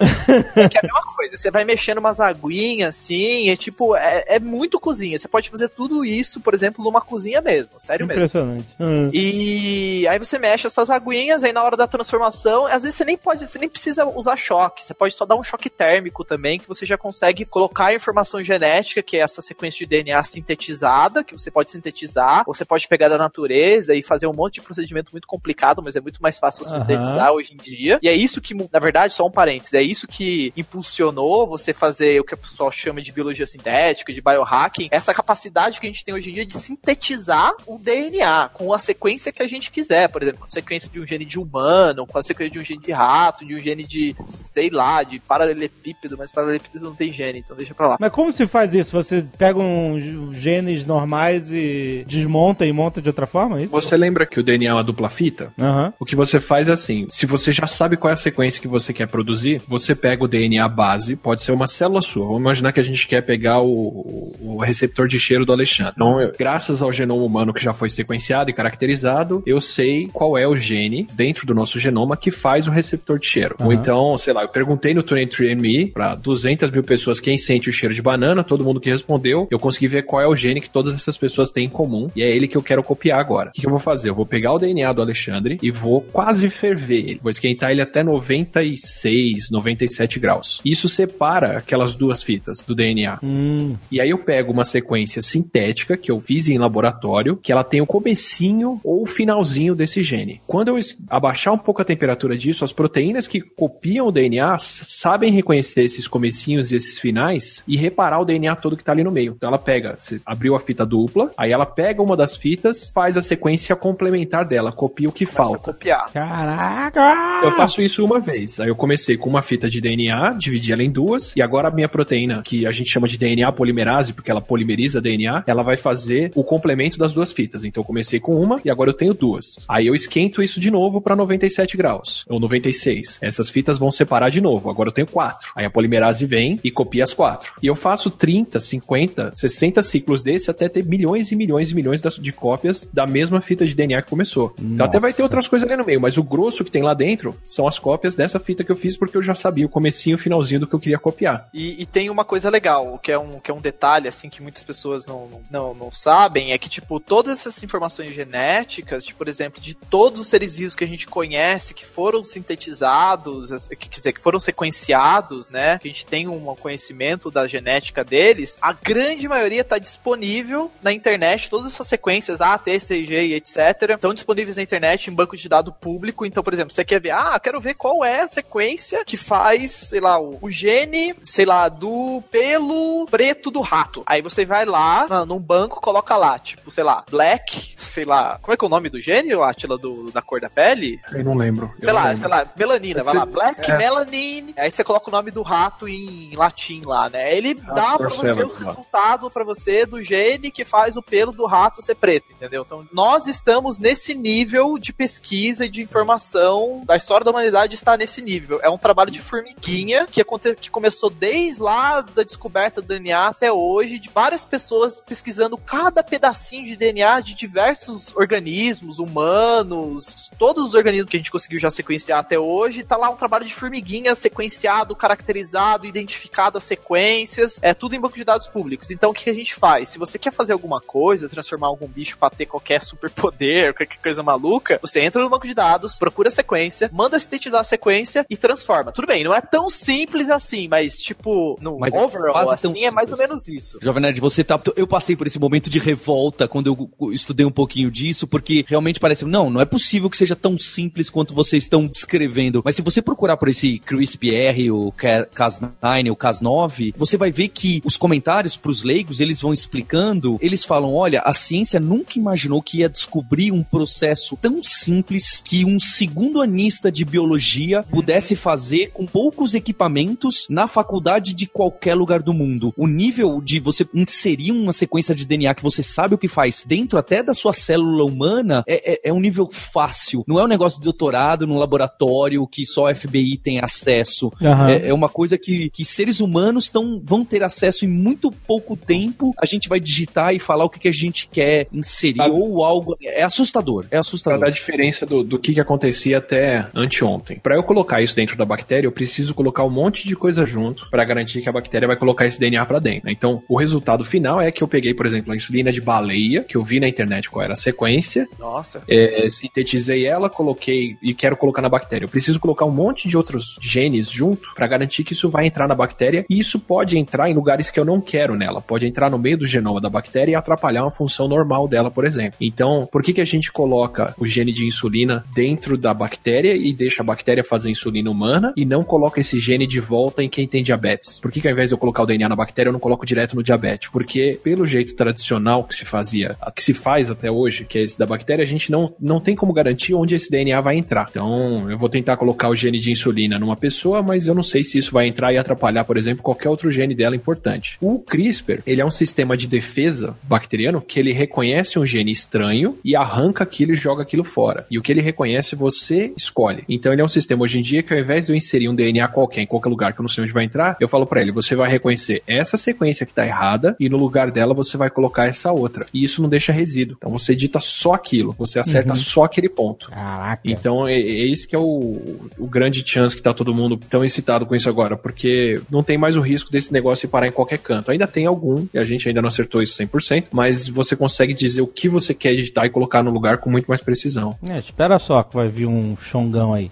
é 0.56 0.70
que 0.70 0.78
é 0.78 0.80
a 0.80 0.84
mesma 0.84 1.16
coisa, 1.16 1.38
você 1.38 1.52
vai 1.52 1.64
mexendo 1.64 1.98
umas 2.00 2.20
aguinhas 2.20 2.90
assim, 2.96 3.50
é 3.50 3.56
tipo, 3.56 3.96
é, 3.96 4.24
é 4.28 4.40
muito 4.40 4.80
cozinha, 4.80 5.18
você 5.18 5.28
pode 5.28 5.50
fazer 5.50 5.70
tudo 5.70 6.04
isso, 6.06 6.40
por 6.42 6.54
exemplo, 6.54 6.84
numa 6.84 7.02
cozinha 7.02 7.42
mesmo, 7.42 7.80
sério 7.80 8.06
mesmo. 8.06 8.22
Impressionante. 8.22 8.68
Hum. 8.80 9.10
E 9.14 10.08
aí 10.08 10.18
você 10.20 10.38
mexe 10.38 10.68
essas 10.68 10.90
aguinhas, 10.90 11.44
aí 11.44 11.52
na 11.54 11.64
hora 11.64 11.78
da 11.78 11.88
transformação, 11.88 12.66
às 12.68 12.84
vezes 12.84 12.96
você 12.96 13.06
nem 13.06 13.18
pode, 13.18 13.48
você 13.48 13.60
nem 13.60 13.70
precisa 13.70 14.06
usar 14.06 14.36
choque, 14.36 14.86
você 14.86 14.94
pode 14.94 15.14
só 15.14 15.26
dar 15.26 15.36
um 15.36 15.44
choque 15.44 15.70
térmico 15.70 16.24
também, 16.24 16.60
que 16.60 16.68
você 16.68 16.86
já 16.86 16.98
consegue 16.98 17.46
colocar 17.46 17.88
a 17.88 17.94
informação 17.96 18.31
genética, 18.44 19.02
que 19.02 19.18
é 19.18 19.22
essa 19.22 19.42
sequência 19.42 19.80
de 19.80 19.90
DNA 19.90 20.24
sintetizada, 20.24 21.24
que 21.24 21.34
você 21.34 21.50
pode 21.50 21.72
sintetizar, 21.72 22.44
você 22.46 22.64
pode 22.64 22.88
pegar 22.88 23.10
da 23.10 23.18
natureza 23.18 23.96
e 23.96 24.04
fazer 24.04 24.28
um 24.28 24.34
monte 24.34 24.56
de 24.56 24.62
procedimento 24.62 25.12
muito 25.12 25.28
complicado, 25.28 25.82
mas 25.84 25.96
é 25.96 26.02
muito 26.02 26.22
mais 26.22 26.40
fácil 26.40 26.66
Aham. 26.66 26.80
sintetizar 26.80 27.32
hoje 27.32 27.54
em 27.54 27.58
dia. 27.58 28.00
E 28.02 28.08
é 28.08 28.14
isso 28.14 28.40
que, 28.42 28.54
na 28.54 28.80
verdade, 28.80 29.14
só 29.14 29.26
um 29.26 29.32
parênteses, 29.32 29.74
é 29.74 29.82
isso 29.82 30.08
que 30.08 30.54
impulsionou 30.56 31.48
você 31.48 31.74
fazer 31.74 32.20
o 32.20 32.24
que 32.24 32.34
o 32.34 32.38
pessoal 32.38 32.72
chama 32.72 33.02
de 33.02 33.12
biologia 33.12 33.46
sintética, 33.46 34.14
de 34.14 34.22
biohacking, 34.22 34.90
essa 34.92 35.14
capacidade 35.14 35.80
que 35.80 35.88
a 35.88 35.90
gente 35.90 36.04
tem 36.04 36.14
hoje 36.14 36.30
em 36.30 36.34
dia 36.34 36.46
de 36.46 36.54
sintetizar 36.54 37.54
o 37.66 37.78
DNA 37.78 38.50
com 38.54 38.74
a 38.74 38.80
sequência 38.80 39.32
que 39.32 39.42
a 39.42 39.48
gente 39.48 39.72
quiser, 39.72 40.10
por 40.10 40.22
exemplo, 40.22 40.42
com 40.42 40.48
a 40.48 40.52
sequência 40.52 40.90
de 40.90 41.00
um 41.00 41.08
gene 41.08 41.26
de 41.26 41.40
humano, 41.40 42.06
com 42.06 42.18
a 42.18 42.24
sequência 42.24 42.52
de 42.54 42.60
um 42.60 42.64
gene 42.64 42.82
de 42.82 42.92
rato, 42.92 43.46
de 43.46 43.56
um 43.56 43.60
gene 43.60 43.84
de, 43.84 44.16
sei 44.28 44.70
lá, 44.70 45.04
de 45.04 45.20
paralelepípedo, 45.20 46.18
mas 46.18 46.32
paralelepípedo 46.32 46.86
não 46.86 46.96
tem 46.96 47.12
gene, 47.12 47.40
então 47.40 47.56
deixa 47.56 47.74
pra 47.74 47.88
lá. 47.88 47.98
Mas 48.00 48.11
como 48.12 48.32
se 48.32 48.46
faz 48.48 48.74
isso? 48.74 48.92
Você 48.96 49.26
pega 49.38 49.60
uns 49.60 50.04
genes 50.36 50.86
normais 50.86 51.52
e 51.54 52.04
desmonta 52.08 52.66
e 52.66 52.72
monta 52.74 53.02
de 53.02 53.10
outra 53.10 53.26
forma? 53.26 53.60
É 53.60 53.64
isso? 53.64 53.72
Você 53.72 53.96
lembra 53.98 54.26
que 54.26 54.40
o 54.40 54.44
DNA 54.44 54.70
é 54.70 54.74
uma 54.74 54.84
dupla 54.84 55.10
fita? 55.10 55.52
Aham. 55.60 55.94
O 56.00 56.06
que 56.06 56.16
você 56.16 56.40
faz 56.40 56.68
é 56.68 56.72
assim: 56.74 57.08
se 57.10 57.26
você 57.26 57.52
já 57.52 57.68
sabe 57.68 57.98
qual 57.98 58.12
é 58.12 58.14
a 58.14 58.18
sequência 58.18 58.62
que 58.62 58.68
você 58.68 58.94
quer 58.94 59.08
produzir, 59.08 59.62
você 59.68 59.96
pega 59.96 60.24
o 60.24 60.28
DNA 60.28 60.68
base, 60.68 61.16
pode 61.16 61.42
ser 61.42 61.52
uma 61.52 61.68
célula 61.68 62.02
sua. 62.02 62.26
Vamos 62.26 62.40
imaginar 62.42 62.72
que 62.72 62.80
a 62.80 62.84
gente 62.84 63.08
quer 63.08 63.22
pegar 63.22 63.62
o, 63.62 64.36
o 64.40 64.58
receptor 64.58 65.08
de 65.08 65.20
cheiro 65.20 65.46
do 65.46 65.52
Alexandre. 65.54 65.94
Então, 65.96 66.22
eu- 66.22 66.32
graças 66.38 66.82
ao 66.82 66.92
genoma 66.92 67.24
humano 67.24 67.54
que 67.54 67.64
já 67.64 67.74
foi 67.74 67.90
sequenciado 67.90 68.50
e 68.50 68.54
caracterizado, 68.54 69.42
eu 69.46 69.62
sei 69.62 70.08
qual 70.12 70.38
é 70.38 70.48
o 70.48 70.56
gene 70.56 71.08
dentro 71.14 71.46
do 71.46 71.54
nosso 71.54 71.80
genoma 71.80 72.18
que 72.18 72.32
faz 72.32 72.68
o 72.68 72.72
receptor 72.72 73.20
de 73.20 73.26
cheiro. 73.26 73.56
Ou 73.60 73.68
Aham. 73.72 73.74
então, 73.76 74.18
sei 74.18 74.34
lá, 74.34 74.42
eu 74.44 74.50
perguntei 74.50 74.94
no 74.94 75.04
23andMe 75.04 75.92
para 75.94 76.16
200 76.16 76.72
mil 76.72 76.84
pessoas 76.84 77.20
quem 77.20 77.38
sente 77.38 77.70
o 77.70 77.74
cheiro 77.74 77.94
de 77.94 78.01
banana, 78.02 78.44
todo 78.44 78.64
mundo 78.64 78.80
que 78.80 78.90
respondeu, 78.90 79.48
eu 79.50 79.60
consegui 79.60 79.88
ver 79.88 80.04
qual 80.04 80.22
é 80.22 80.28
o 80.28 80.36
gene 80.36 80.62
que 80.62 80.70
todas 80.70 80.94
essas 80.94 81.18
pessoas 81.18 81.52
têm 81.52 81.66
em 81.66 81.70
comum 81.70 82.10
e 82.16 82.22
é 82.22 82.30
ele 82.30 82.48
que 82.48 82.58
eu 82.58 82.64
quero 82.64 82.84
copiar 82.84 83.20
agora. 83.20 83.50
O 83.50 83.52
que, 83.54 83.62
que 83.62 83.68
eu 83.68 83.72
vou 83.72 83.80
fazer? 83.80 84.10
Eu 84.10 84.16
vou 84.16 84.26
pegar 84.26 84.54
o 84.54 84.60
DNA 84.60 84.92
do 84.94 85.02
Alexandre 85.02 85.58
e 85.62 85.72
vou 85.72 86.02
quase 86.02 86.50
ferver 86.50 87.10
ele. 87.10 87.20
Vou 87.22 87.30
esquentar 87.30 87.72
ele 87.72 87.82
até 87.82 88.04
96, 88.04 89.50
97 89.52 90.20
graus. 90.20 90.62
Isso 90.66 90.88
separa 90.88 91.58
aquelas 91.58 91.96
duas 91.96 92.24
fitas 92.24 92.62
do 92.62 92.76
DNA. 92.76 93.20
Hum. 93.24 93.76
E 93.92 94.00
aí 94.00 94.10
eu 94.10 94.18
pego 94.18 94.52
uma 94.52 94.64
sequência 94.64 95.22
sintética 95.22 95.98
que 95.98 96.12
eu 96.12 96.20
fiz 96.20 96.48
em 96.48 96.58
laboratório, 96.58 97.38
que 97.38 97.52
ela 97.52 97.64
tem 97.64 97.82
o 97.82 97.86
comecinho 97.86 98.80
ou 98.84 99.04
o 99.04 99.08
finalzinho 99.08 99.76
desse 99.76 100.04
gene. 100.04 100.42
Quando 100.48 100.70
eu 100.70 100.80
abaixar 101.10 101.54
um 101.54 101.58
pouco 101.58 101.82
a 101.82 101.86
temperatura 101.86 102.38
disso, 102.38 102.66
as 102.66 102.72
proteínas 102.72 103.28
que 103.28 103.42
copiam 103.42 104.08
o 104.08 104.12
DNA 104.12 104.58
sabem 104.60 105.32
reconhecer 105.32 105.84
esses 105.84 106.08
comecinhos 106.08 106.72
e 106.72 106.76
esses 106.76 107.00
finais 107.00 107.64
e 107.68 107.78
reparar 107.92 108.20
o 108.20 108.26
DNA 108.26 108.56
todo 108.56 108.76
que 108.76 108.84
tá 108.84 108.92
ali 108.92 109.04
no 109.04 109.12
meio. 109.12 109.34
Então 109.36 109.48
ela 109.48 109.60
pega, 109.60 109.96
você 109.98 110.20
abriu 110.26 110.56
a 110.56 110.60
fita 110.60 110.86
dupla, 110.86 111.30
aí 111.38 111.52
ela 111.52 111.66
pega 111.66 112.02
uma 112.02 112.18
das 112.18 112.36
fitas, 112.36 112.90
faz 112.94 113.16
a 113.18 113.22
sequência 113.22 113.76
complementar 113.76 114.46
dela, 114.46 114.72
copia 114.72 115.08
o 115.08 115.12
que 115.12 115.26
Começa 115.26 115.42
a 115.42 115.46
falta. 115.46 115.74
copiar. 115.74 116.12
Caraca! 116.12 117.42
Eu 117.44 117.52
faço 117.52 117.82
isso 117.82 118.04
uma 118.04 118.20
vez. 118.20 118.60
Aí 118.60 118.70
eu 118.70 118.76
comecei 118.76 119.18
com 119.18 119.30
uma 119.30 119.42
fita 119.42 119.70
de 119.70 119.80
DNA, 119.80 120.34
dividi 120.38 120.74
ela 120.74 120.84
em 120.84 120.92
duas, 120.92 121.36
e 121.36 121.42
agora 121.42 121.68
a 121.68 121.72
minha 121.72 121.88
proteína, 121.88 122.42
que 122.44 122.66
a 122.66 122.72
gente 122.72 122.90
chama 122.90 123.08
de 123.08 123.18
DNA 123.18 123.52
polimerase, 123.52 124.14
porque 124.14 124.32
ela 124.32 124.42
polimeriza 124.42 125.00
DNA, 125.00 125.44
ela 125.46 125.64
vai 125.64 125.78
fazer 125.78 126.32
o 126.36 126.44
complemento 126.44 126.98
das 126.98 127.14
duas 127.14 127.32
fitas. 127.32 127.64
Então 127.64 127.82
eu 127.82 127.86
comecei 127.86 128.20
com 128.20 128.36
uma, 128.36 128.60
e 128.66 128.70
agora 128.70 128.90
eu 128.90 128.94
tenho 128.94 129.12
tenho 129.12 129.14
duas. 129.14 129.58
Aí 129.68 129.88
eu 129.88 129.96
esquento 129.96 130.42
isso 130.42 130.60
de 130.60 130.72
novo 130.72 131.02
para 131.02 131.16
97 131.16 131.78
graus, 131.78 132.26
ou 132.28 132.40
96. 132.40 133.20
Essas 133.22 133.50
fitas 133.50 133.78
vão 133.78 133.92
separar 133.92 134.30
de 134.30 134.42
novo. 134.42 134.70
Agora 134.70 134.90
eu 134.90 134.94
tenho 134.94 135.08
quatro. 135.08 135.52
Aí 135.56 135.66
a 135.66 135.70
polimerase 135.70 136.26
vem 136.26 136.60
e 136.64 136.72
copia 136.72 137.04
as 137.04 137.14
quatro. 137.14 137.54
E 137.62 137.68
eu 137.68 137.76
faço 137.82 138.12
30, 138.12 138.60
50, 138.60 139.32
60 139.36 139.82
ciclos 139.82 140.22
desse 140.22 140.52
até 140.52 140.70
ter 140.70 140.86
milhões 140.86 141.32
e 141.32 141.36
milhões 141.36 141.72
e 141.72 141.76
milhões 141.76 142.00
de 142.02 142.32
cópias 142.32 142.88
da 142.94 143.08
mesma 143.08 143.42
fita 143.42 143.66
de 143.66 143.76
DNA 143.76 144.04
que 144.04 144.10
começou. 144.10 144.54
Nossa. 144.60 144.74
Então 144.74 144.86
até 144.86 145.00
vai 145.00 145.12
ter 145.12 145.24
outras 145.24 145.48
coisas 145.48 145.68
ali 145.68 145.76
no 145.76 145.86
meio, 145.86 146.00
mas 146.00 146.18
o 146.18 146.24
grosso 146.24 146.64
que 146.64 146.72
tem 146.72 146.84
lá 146.84 146.94
dentro 146.94 147.36
são 147.44 147.68
as 147.68 147.80
cópias 147.80 148.14
dessa 148.14 148.40
fita 148.40 148.64
que 148.64 148.72
eu 148.72 148.76
fiz 148.76 148.96
porque 148.96 149.18
eu 149.18 149.24
já 149.24 149.34
sabia 149.34 149.66
o 149.66 149.70
comecinho 149.70 150.14
e 150.14 150.16
o 150.16 150.20
finalzinho 150.20 150.60
do 150.60 150.68
que 150.68 150.76
eu 150.76 150.80
queria 150.80 151.00
copiar. 151.00 151.50
E, 151.54 151.82
e, 151.82 151.86
tem 151.86 152.10
uma 152.10 152.24
coisa 152.24 152.50
legal, 152.50 153.00
que 153.00 153.12
é 153.12 153.18
um, 153.18 153.40
que 153.40 153.50
é 153.50 153.54
um 153.54 153.60
detalhe, 153.60 154.08
assim, 154.08 154.30
que 154.30 154.42
muitas 154.42 154.64
pessoas 154.64 155.06
não, 155.06 155.28
não, 155.50 155.74
não 155.74 155.92
sabem, 155.92 156.52
é 156.52 156.58
que, 156.58 156.70
tipo, 156.70 157.00
todas 157.00 157.40
essas 157.40 157.64
informações 157.64 158.14
genéticas, 158.14 159.06
tipo, 159.06 159.18
por 159.18 159.28
exemplo, 159.28 159.62
de 159.62 159.74
todos 159.74 160.22
os 160.22 160.28
seres 160.28 160.58
vivos 160.58 160.76
que 160.76 160.84
a 160.84 160.88
gente 160.88 161.08
conhece, 161.08 161.74
que 161.74 161.86
foram 161.86 162.24
sintetizados, 162.24 163.68
que, 163.70 163.90
quer 163.90 163.98
dizer, 163.98 164.14
que 164.14 164.22
foram 164.22 164.40
sequenciados, 164.40 165.50
né, 165.50 165.80
que 165.80 165.88
a 165.88 165.92
gente 165.92 166.06
tem 166.06 166.28
um 166.28 166.54
conhecimento 166.56 167.32
da 167.32 167.48
genética 167.48 167.71
deles, 168.06 168.60
a 168.62 168.74
grande 168.74 169.28
maioria 169.28 169.62
está 169.62 169.78
disponível 169.78 170.72
na 170.82 170.92
internet, 170.92 171.50
todas 171.50 171.74
essas 171.74 171.88
sequências 171.88 172.42
A, 172.42 172.58
T, 172.58 172.80
C, 172.80 173.06
G 173.06 173.28
e 173.28 173.34
etc. 173.34 173.92
estão 173.96 174.14
disponíveis 174.14 174.58
na 174.58 174.64
internet 174.64 175.08
em 175.10 175.14
bancos 175.14 175.40
de 175.40 175.48
dados 175.48 175.74
público. 175.80 176.26
Então, 176.26 176.44
por 176.44 176.54
exemplo, 176.54 176.74
você 176.74 176.84
quer 176.84 177.00
ver, 177.00 177.12
ah, 177.12 177.40
quero 177.40 177.60
ver 177.60 177.76
qual 177.76 178.04
é 178.04 178.22
a 178.22 178.28
sequência 178.28 179.04
que 179.06 179.18
faz, 179.18 179.72
sei 179.72 180.00
lá, 180.00 180.20
o, 180.20 180.38
o 180.42 180.50
gene, 180.50 181.14
sei 181.24 181.46
lá, 181.46 181.70
do 181.70 182.22
pelo 182.30 183.06
preto 183.10 183.50
do 183.50 183.62
rato. 183.62 184.04
Aí 184.06 184.22
você 184.22 184.46
vai 184.46 184.66
lá 184.66 185.08
na, 185.08 185.26
num 185.26 185.40
banco, 185.40 185.82
coloca 185.82 186.16
lá, 186.18 186.38
tipo, 186.40 186.72
sei 186.72 186.84
lá, 186.84 187.04
black, 187.10 187.74
sei 187.78 188.04
lá, 188.04 188.38
como 188.42 188.54
é 188.54 188.58
que 188.58 188.66
é 188.66 188.68
o 188.68 188.70
nome 188.70 188.90
do 188.90 189.00
gene, 189.00 189.34
Atila, 189.34 189.78
do, 189.78 190.12
da 190.12 190.22
cor 190.22 190.42
da 190.42 190.50
pele? 190.50 191.00
Eu 191.14 191.24
não 191.24 191.36
lembro. 191.36 191.74
Sei 191.80 191.92
lá, 191.92 192.06
lembro. 192.06 192.18
sei 192.18 192.28
lá, 192.28 192.48
melanina, 192.58 193.04
vai 193.04 193.16
lá, 193.16 193.26
black, 193.26 193.72
é. 193.72 193.78
melanine. 193.78 194.54
Aí 194.58 194.70
você 194.70 194.84
coloca 194.84 195.10
o 195.10 195.12
nome 195.12 195.32
do 195.32 195.42
rato 195.42 195.88
em 195.88 196.36
latim 196.36 196.82
lá, 196.86 197.10
né? 197.10 197.36
Ele 197.36 197.54
ah, 197.68 197.74
dá 197.74 197.98
pra 197.98 198.10
você 198.10 198.32
o 198.32 198.48
resultado 198.48 199.30
para 199.30 199.44
você 199.44 199.86
do 199.86 200.02
gene 200.02 200.52
que 200.52 200.66
faz 200.66 200.98
o 200.98 201.02
pelo 201.02 201.32
do 201.32 201.46
rato 201.46 201.82
ser 201.82 201.96
preto, 201.96 202.32
entendeu? 202.32 202.64
Então, 202.66 202.88
nós 202.92 203.28
estamos 203.28 203.80
nesse 203.80 204.14
nível 204.14 204.78
de 204.78 204.94
pesquisa 204.94 205.66
e 205.66 205.70
de 205.70 205.82
informação 205.82 206.84
da 206.86 206.96
história 206.96 207.24
da 207.24 207.32
humanidade 207.32 207.76
está 207.76 207.98
nesse 207.98 208.22
nível. 208.22 208.60
É 208.64 208.70
um 208.70 208.78
trabalho 208.78 209.12
de 209.12 209.22
formiguinha 209.22 210.06
que, 210.06 210.22
aconte 210.22 210.56
que 210.56 210.70
começou 210.70 211.10
desde 211.10 211.62
lá 211.62 212.02
da 212.02 212.24
descoberta 212.24 212.82
do 212.82 212.88
DNA 212.88 213.28
até 213.28 213.52
hoje, 213.52 214.00
de 214.00 214.10
várias 214.10 214.46
pessoas 214.46 215.00
pesquisando 215.00 215.58
cada 215.58 216.04
pedacinho 216.04 216.66
de 216.66 216.76
DNA 216.76 217.22
de 217.22 217.36
diversos 217.36 218.16
organismos, 218.16 219.00
humanos, 219.00 220.30
todos 220.38 220.70
os 220.70 220.76
organismos 220.76 221.10
que 221.10 221.18
a 221.18 221.20
gente 221.20 221.32
conseguiu 221.32 221.60
já 221.60 221.70
sequenciar 221.70 222.20
até 222.20 222.38
hoje. 222.38 222.84
Tá 222.84 222.98
lá 222.98 223.10
um 223.10 223.16
trabalho 223.16 223.46
de 223.46 223.54
formiguinha 223.54 224.16
sequenciado, 224.16 224.96
caracterizado, 224.96 225.86
identificado 225.86 226.58
as 226.58 226.64
sequências, 226.64 227.51
é 227.62 227.74
tudo 227.74 227.96
em 227.96 228.00
banco 228.00 228.16
de 228.16 228.24
dados 228.24 228.48
públicos. 228.48 228.92
Então, 228.92 229.12
o 229.12 229.14
que 229.14 229.30
a 229.30 229.34
gente 229.34 229.54
faz? 229.56 229.90
Se 229.90 230.00
você 230.00 230.18
quer 230.18 230.32
fazer 230.32 230.54
alguma 230.54 230.80
coisa, 230.80 231.30
transformar 231.30 231.68
algum 231.68 231.88
bicho 231.88 232.18
para 232.18 232.30
ter 232.30 232.46
qualquer 232.46 232.82
superpoder, 232.82 233.74
qualquer 233.76 233.98
coisa 233.98 234.24
maluca, 234.24 234.80
você 234.82 235.02
entra 235.02 235.22
no 235.22 235.30
banco 235.30 235.48
de 235.48 235.54
dados, 235.54 235.98
procura 235.98 236.30
a 236.30 236.32
sequência, 236.32 236.90
manda 236.94 237.20
sintetizar 237.20 237.62
a 237.62 237.64
sequência 237.64 238.26
e 238.30 238.38
transforma. 238.38 238.92
Tudo 238.92 239.08
bem, 239.08 239.24
não 239.24 239.34
é 239.34 239.42
tão 239.42 239.70
simples 239.70 240.30
assim, 240.30 240.68
mas 240.68 241.02
tipo, 241.02 241.58
no 241.62 241.80
mas 241.80 241.94
é 241.94 242.02
overall, 242.02 242.52
é 242.52 242.54
assim, 242.54 242.86
é 242.86 242.92
mais 242.92 243.12
ou 243.12 243.18
menos 243.18 243.48
isso. 243.48 243.80
Jovem 243.82 244.02
Nerd, 244.02 244.20
você 244.20 244.44
tá. 244.44 244.60
Eu 244.76 244.88
passei 244.88 245.16
por 245.16 245.28
esse 245.28 245.40
momento 245.40 245.70
de 245.70 245.80
revolta 245.80 246.48
quando 246.48 246.68
eu 247.02 247.12
estudei 247.12 247.46
um 247.46 247.52
pouquinho 247.52 247.90
disso, 247.90 248.28
porque 248.28 248.66
realmente 248.68 249.00
parece. 249.00 249.26
Não, 249.26 249.50
não 249.50 249.62
é 249.62 249.66
possível 249.66 250.10
que 250.10 250.18
seja 250.18 250.36
tão 250.36 250.58
simples 250.58 251.10
quanto 251.10 251.34
vocês 251.34 251.64
estão 251.64 251.86
descrevendo. 251.86 252.62
Mas 252.64 252.76
se 252.76 252.82
você 252.82 253.02
procurar 253.02 253.38
por 253.38 253.50
esse 253.50 253.80
CRISPR, 253.80 254.72
o 254.72 254.92
Cas9, 254.92 256.12
o 256.12 256.16
Cas9, 256.16 256.94
você 256.98 257.18
vai 257.18 257.32
ver 257.32 257.41
que 257.48 257.82
os 257.86 257.98
comentários 257.98 258.56
pros 258.56 258.84
leigos, 258.84 259.20
eles 259.20 259.42
vão 259.42 259.54
explicando, 259.54 260.38
eles 260.42 260.64
falam: 260.64 260.94
olha, 260.94 261.22
a 261.22 261.34
ciência 261.34 261.80
nunca 261.80 262.18
imaginou 262.18 262.62
que 262.62 262.80
ia 262.80 262.90
descobrir 262.90 263.52
um 263.52 263.64
processo 263.64 264.38
tão 264.42 264.64
simples 264.64 265.42
que 265.44 265.66
um 265.66 265.80
segundo 265.80 266.42
anista 266.42 266.92
de 266.92 267.06
biologia 267.06 267.84
pudesse 267.84 268.36
fazer 268.36 268.92
com 268.92 269.06
poucos 269.06 269.54
equipamentos 269.54 270.48
na 270.50 270.68
faculdade 270.68 271.34
de 271.34 271.46
qualquer 271.46 271.96
lugar 271.96 272.22
do 272.22 272.34
mundo. 272.34 272.74
O 272.78 272.88
nível 272.88 273.42
de 273.42 273.60
você 273.60 273.88
inserir 273.94 274.52
uma 274.52 274.74
sequência 274.74 275.14
de 275.14 275.26
DNA 275.26 275.54
que 275.56 275.64
você 275.64 275.84
sabe 275.84 276.16
o 276.16 276.18
que 276.18 276.28
faz 276.28 276.64
dentro 276.66 276.98
até 276.98 277.22
da 277.22 277.34
sua 277.34 277.54
célula 277.54 278.04
humana 278.04 278.64
é, 278.68 278.94
é, 278.94 279.10
é 279.10 279.14
um 279.14 279.20
nível 279.20 279.48
fácil. 279.52 280.24
Não 280.28 280.40
é 280.40 280.44
um 280.44 280.48
negócio 280.48 280.80
de 280.80 280.86
doutorado 280.86 281.48
num 281.48 281.58
laboratório 281.58 282.46
que 282.48 282.66
só 282.66 282.88
a 282.88 282.96
FBI 282.96 283.38
tem 283.38 283.60
acesso. 283.60 284.32
Uhum. 284.42 284.68
É, 284.68 284.90
é, 284.90 284.94
uma 284.94 285.10
coisa 285.10 285.38
que, 285.38 285.70
que 285.70 285.84
seres 285.84 286.20
humanos 286.20 286.70
tão, 286.70 287.02
vão 287.04 287.26
ter 287.32 287.44
acesso 287.44 287.86
em 287.86 287.88
muito 287.88 288.30
pouco 288.30 288.76
tempo. 288.76 289.32
A 289.42 289.46
gente 289.46 289.70
vai 289.70 289.80
digitar 289.80 290.36
e 290.36 290.40
falar 290.40 290.66
o 290.66 290.70
que, 290.70 290.80
que 290.80 290.88
a 290.90 290.92
gente 290.92 291.30
quer 291.32 291.68
inserir 291.72 292.22
ou 292.30 292.64
algo. 292.66 292.94
É 293.02 293.24
assustador. 293.24 293.86
É 293.90 293.98
assustador. 293.98 294.38
Pra 294.38 294.50
dar 294.50 294.54
diferença 294.54 295.06
do, 295.06 295.24
do 295.24 295.40
que, 295.40 295.54
que 295.54 295.62
acontecia 295.62 296.18
até 296.18 296.68
anteontem. 296.76 297.40
Para 297.40 297.56
eu 297.56 297.64
colocar 297.64 298.02
isso 298.02 298.14
dentro 298.14 298.36
da 298.36 298.44
bactéria, 298.44 298.86
eu 298.86 298.92
preciso 298.92 299.34
colocar 299.34 299.64
um 299.64 299.70
monte 299.70 300.06
de 300.06 300.14
coisa 300.14 300.46
junto 300.46 300.90
para 300.90 301.06
garantir 301.06 301.42
que 301.42 301.48
a 301.48 301.52
bactéria 301.54 301.88
vai 301.88 301.96
colocar 301.96 302.26
esse 302.26 302.38
DNA 302.38 302.66
para 302.66 302.80
dentro. 302.80 303.10
Então, 303.10 303.42
o 303.48 303.58
resultado 303.58 304.04
final 304.04 304.42
é 304.42 304.52
que 304.52 304.62
eu 304.62 304.68
peguei, 304.68 304.94
por 304.94 305.06
exemplo, 305.06 305.32
a 305.32 305.36
insulina 305.36 305.72
de 305.72 305.80
baleia, 305.80 306.44
que 306.44 306.58
eu 306.58 306.64
vi 306.64 306.82
na 306.82 306.88
internet 306.88 307.30
qual 307.30 307.46
era 307.46 307.54
a 307.54 307.56
sequência. 307.58 308.28
Nossa. 308.38 308.82
É, 308.90 309.30
sintetizei 309.30 310.06
ela, 310.06 310.30
coloquei 310.30 310.98
e 311.02 311.14
quero 311.14 311.38
colocar 311.38 311.62
na 311.62 311.70
bactéria. 311.70 312.06
Eu 312.06 312.10
preciso 312.10 312.40
colocar 312.40 312.66
um 312.66 312.72
monte 312.72 313.08
de 313.08 313.16
outros 313.16 313.58
genes 313.62 314.10
junto 314.10 314.54
para 314.54 314.68
garantir 314.68 315.06
que 315.06 315.14
isso 315.14 315.30
vai 315.30 315.46
entrar 315.46 315.68
na 315.68 315.76
bactéria 315.76 316.26
e 316.30 316.40
isso 316.40 316.60
pode 316.60 316.98
entrar 317.12 317.30
em 317.30 317.34
lugares 317.34 317.70
que 317.70 317.78
eu 317.78 317.84
não 317.84 318.00
quero 318.00 318.38
nela. 318.38 318.62
Pode 318.62 318.88
entrar 318.88 319.12
no 319.12 319.20
meio 319.20 319.38
do 319.38 319.46
genoma 319.46 319.82
da 319.82 319.90
bactéria 319.90 320.32
e 320.32 320.36
atrapalhar 320.36 320.84
uma 320.84 320.92
função 320.92 321.28
normal 321.28 321.68
dela, 321.68 321.92
por 321.92 322.06
exemplo. 322.06 322.38
Então, 322.40 322.88
por 322.90 323.04
que, 323.04 323.12
que 323.12 323.20
a 323.20 323.26
gente 323.26 323.52
coloca 323.52 324.16
o 324.18 324.26
gene 324.26 324.54
de 324.54 324.66
insulina 324.66 325.26
dentro 325.36 325.78
da 325.78 325.94
bactéria 325.94 326.56
e 326.56 326.74
deixa 326.74 327.04
a 327.04 327.06
bactéria 327.06 327.44
fazer 327.44 327.70
insulina 327.70 328.10
humana 328.10 328.54
e 328.56 328.64
não 328.64 328.82
coloca 328.82 329.20
esse 329.20 329.38
gene 329.40 329.68
de 329.68 329.82
volta 329.82 330.24
em 330.24 330.30
quem 330.30 330.48
tem 330.48 330.64
diabetes? 330.64 331.20
Por 331.20 331.30
que, 331.30 331.42
que 331.42 331.48
ao 331.50 331.54
invés 331.54 331.70
de 331.70 331.76
eu 331.76 331.78
colocar 331.78 332.04
o 332.04 332.06
DNA 332.06 332.30
na 332.30 332.36
bactéria, 332.36 332.70
eu 332.70 332.74
não 332.74 332.80
coloco 332.80 333.06
direto 333.06 333.36
no 333.36 333.44
diabético? 333.44 333.92
Porque, 333.92 334.40
pelo 334.42 334.66
jeito 334.66 334.96
tradicional 334.96 335.66
que 335.66 335.76
se 335.76 335.84
fazia, 335.84 336.38
que 336.56 336.64
se 336.64 336.74
faz 336.74 337.12
até 337.12 337.30
hoje, 337.30 337.66
que 337.66 337.78
é 337.78 337.82
esse 337.82 338.00
da 338.00 338.06
bactéria, 338.06 338.44
a 338.44 338.48
gente 338.48 338.72
não, 338.72 338.94
não 339.00 339.20
tem 339.20 339.36
como 339.36 339.52
garantir 339.52 339.94
onde 339.94 340.16
esse 340.16 340.32
DNA 340.32 340.62
vai 340.62 340.78
entrar. 340.78 341.08
Então, 341.10 341.70
eu 341.70 341.78
vou 341.78 341.90
tentar 341.90 342.16
colocar 342.16 342.48
o 342.48 342.56
gene 342.56 342.80
de 342.80 342.90
insulina 342.90 343.38
numa 343.38 343.58
pessoa, 343.58 344.02
mas 344.02 344.28
eu 344.28 344.34
não 344.34 344.44
sei 344.44 344.64
se 344.64 344.78
isso 344.78 344.94
vai 344.94 345.08
entrar 345.08 345.34
e 345.34 345.38
atrapalhar, 345.38 345.84
por 345.84 345.98
exemplo, 345.98 346.24
qualquer 346.24 346.48
outro 346.48 346.72
gene 346.72 346.96
dela 347.02 347.16
importante. 347.16 347.78
O 347.82 347.98
CRISPR, 347.98 348.62
ele 348.68 348.80
é 348.80 348.86
um 348.86 348.92
sistema 348.92 349.36
de 349.36 349.48
defesa 349.48 350.16
bacteriano 350.22 350.80
que 350.80 351.00
ele 351.00 351.12
reconhece 351.12 351.80
um 351.80 351.86
gene 351.86 352.12
estranho 352.12 352.78
e 352.86 352.96
arranca 352.96 353.44
aquilo 353.44 353.74
e 353.74 353.76
joga 353.76 354.04
aquilo 354.04 354.24
fora. 354.24 354.68
E 354.70 354.78
o 354.78 354.84
que 354.84 354.92
ele 354.92 355.02
reconhece, 355.02 355.56
você 355.56 356.14
escolhe. 356.16 356.64
Então, 356.70 356.94
ele 356.94 357.02
é 357.02 357.04
um 357.04 357.10
sistema 357.10 357.44
hoje 357.44 357.58
em 357.58 357.64
dia 357.64 357.82
que 357.82 357.92
ao 357.92 358.00
invés 358.00 358.28
de 358.28 358.34
eu 358.34 358.36
inserir 358.36 358.70
um 358.70 358.76
DNA 358.76 359.08
qualquer 359.08 359.42
em 359.42 359.48
qualquer 359.48 359.70
lugar 359.70 359.94
que 359.94 360.00
eu 360.00 360.04
não 360.04 360.10
sei 360.10 360.24
onde 360.24 360.34
vai 360.34 360.46
entrar, 360.46 360.78
eu 360.80 360.88
falo 360.88 361.08
para 361.08 361.22
ele, 361.22 361.32
você 361.32 361.56
vai 361.56 361.70
reconhecer 361.72 362.22
essa 362.28 362.56
sequência 362.56 363.04
que 363.04 363.14
tá 363.14 363.26
errada 363.26 363.76
e 363.80 363.90
no 363.90 363.98
lugar 363.98 364.30
dela 364.30 364.54
você 364.54 364.78
vai 364.78 364.92
colocar 364.92 365.26
essa 365.26 365.52
outra. 365.52 365.88
E 365.92 366.04
isso 366.04 366.22
não 366.22 366.30
deixa 366.30 366.52
resíduo. 366.52 366.98
Então, 367.00 367.12
você 367.12 367.32
edita 367.34 367.60
só 367.60 367.94
aquilo, 367.94 368.36
você 368.38 368.60
acerta 368.60 368.90
uhum. 368.90 368.96
só 368.96 369.24
aquele 369.24 369.50
ponto. 369.50 369.90
Caraca. 369.90 370.42
Então, 370.46 370.88
é, 370.88 370.94
é 370.94 371.32
esse 371.32 371.48
que 371.48 371.56
é 371.56 371.60
o, 371.60 372.20
o 372.38 372.46
grande 372.46 372.84
chance 372.86 373.16
que 373.16 373.24
tá 373.24 373.34
todo 373.34 373.56
mundo 373.56 373.76
tão 373.90 374.04
excitado 374.04 374.46
com 374.46 374.54
isso 374.54 374.70
agora, 374.70 374.96
porque 374.96 375.60
não 375.72 375.82
tem 375.82 375.98
mais 375.98 376.16
o 376.16 376.22
risco 376.22 376.52
desse 376.52 376.72
negócio 376.72 376.91
parar 377.08 377.28
em 377.28 377.32
qualquer 377.32 377.60
canto. 377.60 377.92
Ainda 377.92 378.08
tem 378.08 378.26
algum, 378.26 378.66
e 378.74 378.80
a 378.80 378.84
gente 378.84 379.08
ainda 379.08 379.22
não 379.22 379.28
acertou 379.28 379.62
isso 379.62 379.82
100%, 379.82 380.28
mas 380.32 380.68
você 380.68 380.96
consegue 380.96 381.34
dizer 381.34 381.62
o 381.62 381.68
que 381.68 381.90
você 381.90 382.14
quer 382.14 382.34
editar 382.34 382.66
e 382.66 382.70
colocar 382.70 383.04
no 383.04 383.12
lugar 383.12 383.38
com 383.40 383.50
muito 383.50 383.68
mais 383.68 383.82
precisão. 383.82 384.38
É, 384.48 384.58
espera 384.60 385.00
só 385.00 385.24
que 385.24 385.36
vai 385.36 385.48
vir 385.48 385.68
um 385.68 385.96
chongão 385.96 386.54
aí. 386.54 386.72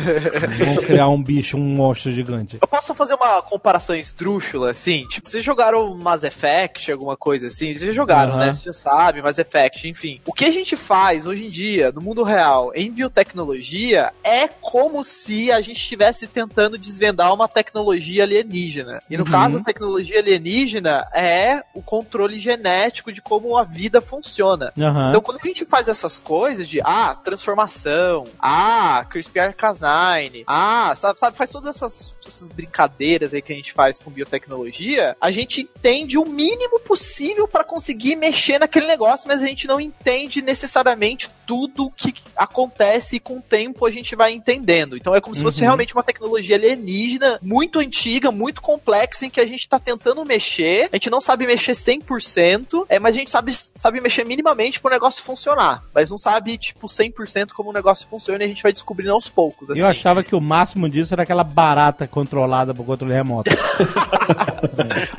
Vamos 0.58 0.84
criar 0.84 1.08
um 1.08 1.22
bicho, 1.22 1.56
um 1.56 1.60
monstro 1.60 2.12
gigante. 2.12 2.58
Eu 2.60 2.68
posso 2.68 2.94
fazer 2.94 3.14
uma 3.14 3.42
comparação 3.42 3.94
esdrúxula, 3.96 4.70
assim? 4.70 5.06
Tipo, 5.08 5.28
vocês 5.28 5.44
jogaram 5.44 5.96
Mass 5.96 6.24
Effect, 6.24 6.92
alguma 6.92 7.16
coisa 7.16 7.48
assim? 7.48 7.72
Vocês 7.72 7.86
já 7.86 7.92
jogaram, 7.92 8.32
uhum. 8.32 8.38
né? 8.38 8.52
Você 8.52 8.64
já 8.64 8.72
sabe, 8.72 9.22
Mass 9.22 9.38
Effect, 9.38 9.88
enfim. 9.88 10.20
O 10.26 10.32
que 10.32 10.44
a 10.44 10.50
gente 10.50 10.76
faz 10.76 11.26
hoje 11.26 11.46
em 11.46 11.48
dia, 11.48 11.92
no 11.92 12.00
mundo 12.00 12.22
real, 12.22 12.70
em 12.74 12.90
biotecnologia, 12.90 14.12
é 14.22 14.48
como 14.48 15.02
se 15.04 15.50
a 15.50 15.60
gente 15.60 15.76
estivesse 15.76 16.26
tentando 16.26 16.78
desvendar 16.78 17.32
uma 17.32 17.48
tecnologia 17.48 18.24
alienígena. 18.24 18.98
E 19.08 19.16
no 19.16 19.24
uhum. 19.24 19.30
caso, 19.30 19.49
a 19.58 19.62
tecnologia 19.62 20.18
alienígena 20.18 21.06
é 21.14 21.62
o 21.74 21.82
controle 21.82 22.38
genético 22.38 23.12
de 23.12 23.20
como 23.20 23.56
a 23.56 23.62
vida 23.62 24.00
funciona. 24.00 24.72
Uhum. 24.76 25.08
Então, 25.08 25.20
quando 25.20 25.38
a 25.42 25.46
gente 25.46 25.64
faz 25.64 25.88
essas 25.88 26.18
coisas 26.18 26.68
de, 26.68 26.80
ah, 26.82 27.14
transformação, 27.14 28.24
ah, 28.38 29.04
CRISPR-Cas9, 29.10 30.44
ah, 30.46 30.94
sabe, 30.96 31.18
sabe, 31.18 31.36
faz 31.36 31.50
todas 31.50 31.76
essas, 31.76 32.14
essas 32.26 32.48
brincadeiras 32.48 33.34
aí 33.34 33.42
que 33.42 33.52
a 33.52 33.56
gente 33.56 33.72
faz 33.72 33.98
com 33.98 34.10
biotecnologia, 34.10 35.16
a 35.20 35.30
gente 35.30 35.62
entende 35.62 36.18
o 36.18 36.24
mínimo 36.24 36.80
possível 36.80 37.46
para 37.46 37.64
conseguir 37.64 38.16
mexer 38.16 38.58
naquele 38.58 38.86
negócio, 38.86 39.28
mas 39.28 39.42
a 39.42 39.46
gente 39.46 39.66
não 39.66 39.80
entende 39.80 40.42
necessariamente 40.42 41.30
tudo 41.50 41.90
que 41.90 42.14
acontece 42.36 43.16
e 43.16 43.20
com 43.20 43.38
o 43.38 43.42
tempo 43.42 43.84
a 43.84 43.90
gente 43.90 44.14
vai 44.14 44.30
entendendo. 44.32 44.96
Então 44.96 45.16
é 45.16 45.20
como 45.20 45.34
se 45.34 45.42
fosse 45.42 45.58
Uhum. 45.60 45.64
realmente 45.64 45.92
uma 45.92 46.02
tecnologia 46.04 46.54
alienígena 46.54 47.40
muito 47.42 47.80
antiga, 47.80 48.30
muito 48.30 48.62
complexa, 48.62 49.26
em 49.26 49.30
que 49.30 49.40
a 49.40 49.46
gente 49.46 49.68
tá 49.68 49.76
tentando 49.80 50.24
mexer. 50.24 50.88
A 50.92 50.96
gente 50.96 51.10
não 51.10 51.20
sabe 51.20 51.48
mexer 51.48 51.72
100%, 51.72 52.86
é, 52.88 53.00
mas 53.00 53.16
a 53.16 53.18
gente 53.18 53.32
sabe, 53.32 53.52
sabe 53.52 54.00
mexer 54.00 54.24
minimamente 54.24 54.78
pro 54.80 54.88
negócio 54.92 55.24
funcionar. 55.24 55.82
Mas 55.92 56.08
não 56.08 56.18
sabe, 56.18 56.56
tipo, 56.56 56.86
100% 56.86 57.48
como 57.48 57.70
o 57.70 57.72
negócio 57.72 58.06
funciona 58.08 58.44
e 58.44 58.46
a 58.46 58.48
gente 58.48 58.62
vai 58.62 58.72
descobrindo 58.72 59.12
aos 59.12 59.28
poucos. 59.28 59.72
Assim. 59.72 59.80
Eu 59.80 59.88
achava 59.88 60.22
que 60.22 60.36
o 60.36 60.40
máximo 60.40 60.88
disso 60.88 61.12
era 61.12 61.24
aquela 61.24 61.42
barata 61.42 62.06
controlada 62.06 62.72
por 62.72 62.86
controle 62.86 63.12
remoto. 63.12 63.50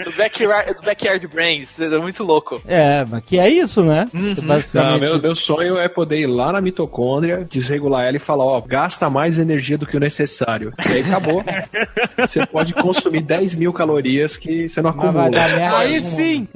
Do 0.06 0.12
Backyard, 0.16 0.74
do 0.76 0.82
backyard 0.82 1.28
Brains, 1.28 1.80
é 1.80 1.98
muito 1.98 2.24
louco. 2.24 2.62
é, 2.66 3.04
mas 3.06 3.24
que 3.26 3.38
é 3.38 3.50
isso, 3.50 3.84
né? 3.84 4.08
Não, 4.14 4.36
basicamente... 4.46 5.02
meu, 5.02 5.20
meu 5.20 5.36
sonho 5.36 5.78
é 5.78 5.90
poder 5.90 6.21
ir 6.22 6.28
lá 6.28 6.52
na 6.52 6.62
mitocôndria, 6.62 7.46
desregular 7.50 8.06
ela 8.06 8.18
e 8.18 8.20
falar, 8.20 8.46
ó, 8.46 8.62
gasta 8.62 9.10
mais 9.10 9.38
energia 9.38 9.78
do 9.78 9.86
que 9.86 9.98
o 9.98 10.00
necessário. 10.00 10.74
E 10.88 10.94
aí 10.94 11.02
acabou. 11.02 11.44
você 12.18 12.46
pode 12.46 12.74
consumir 12.74 13.22
10 13.22 13.56
mil 13.56 13.74
calorias 13.74 14.38
que 14.38 14.68
você 14.68 14.82
não 14.82 14.92
vai 14.92 15.08
acumula. 15.08 15.30
merda. 15.30 15.78
Aí 15.78 16.00
sim! 16.00 16.48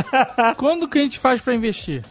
Quando 0.56 0.88
que 0.88 0.98
a 0.98 1.02
gente 1.02 1.18
faz 1.18 1.40
pra 1.40 1.54
investir? 1.54 2.02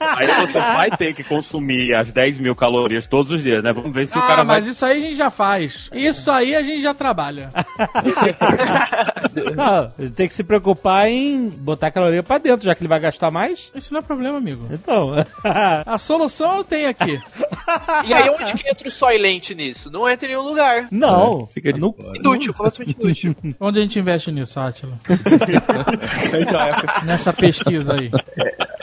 Aí 0.00 0.46
você 0.46 0.58
vai 0.58 0.90
ter 0.90 1.14
que 1.14 1.22
consumir 1.22 1.94
as 1.94 2.12
10 2.12 2.38
mil 2.38 2.54
calorias 2.54 3.06
todos 3.06 3.30
os 3.30 3.42
dias, 3.42 3.62
né? 3.62 3.72
Vamos 3.72 3.92
ver 3.92 4.06
se 4.06 4.16
o 4.16 4.20
ah, 4.20 4.26
cara 4.26 4.44
vai. 4.44 4.56
mas 4.56 4.66
isso 4.66 4.84
aí 4.84 4.98
a 4.98 5.00
gente 5.00 5.16
já 5.16 5.30
faz. 5.30 5.90
Isso 5.92 6.30
aí 6.30 6.54
a 6.54 6.62
gente 6.62 6.82
já 6.82 6.94
trabalha. 6.94 7.50
Não, 9.54 10.10
tem 10.10 10.28
que 10.28 10.34
se 10.34 10.42
preocupar 10.42 11.08
em 11.08 11.48
botar 11.48 11.90
caloria 11.90 12.22
pra 12.22 12.38
dentro, 12.38 12.64
já 12.64 12.74
que 12.74 12.82
ele 12.82 12.88
vai 12.88 13.00
gastar 13.00 13.30
mais. 13.30 13.70
Isso 13.74 13.92
não 13.92 14.00
é 14.00 14.02
problema, 14.02 14.38
amigo. 14.38 14.66
Então, 14.70 15.14
A 15.86 15.98
solução 15.98 16.58
eu 16.58 16.64
tenho 16.64 16.88
aqui. 16.88 17.20
E 18.04 18.12
aí 18.12 18.28
onde 18.30 18.52
que 18.54 18.68
entra 18.68 18.88
o 18.88 18.90
Soylent 18.90 19.50
nisso? 19.50 19.90
Não 19.92 20.08
entra 20.08 20.26
em 20.26 20.30
nenhum 20.30 20.42
lugar. 20.42 20.88
não. 20.90 21.46
Fica 21.46 21.72
de 21.72 21.78
no-. 21.78 21.94
Inútil, 22.14 22.52
completamente 22.52 22.96
inútil. 23.00 23.36
Onde 23.60 23.78
a 23.78 23.82
gente 23.82 23.96
investe 23.98 24.32
nisso, 24.32 24.58
Átila? 24.58 24.98
É, 25.08 27.04
Nessa 27.04 27.32
pesquisa 27.32 27.94
aí. 27.94 28.10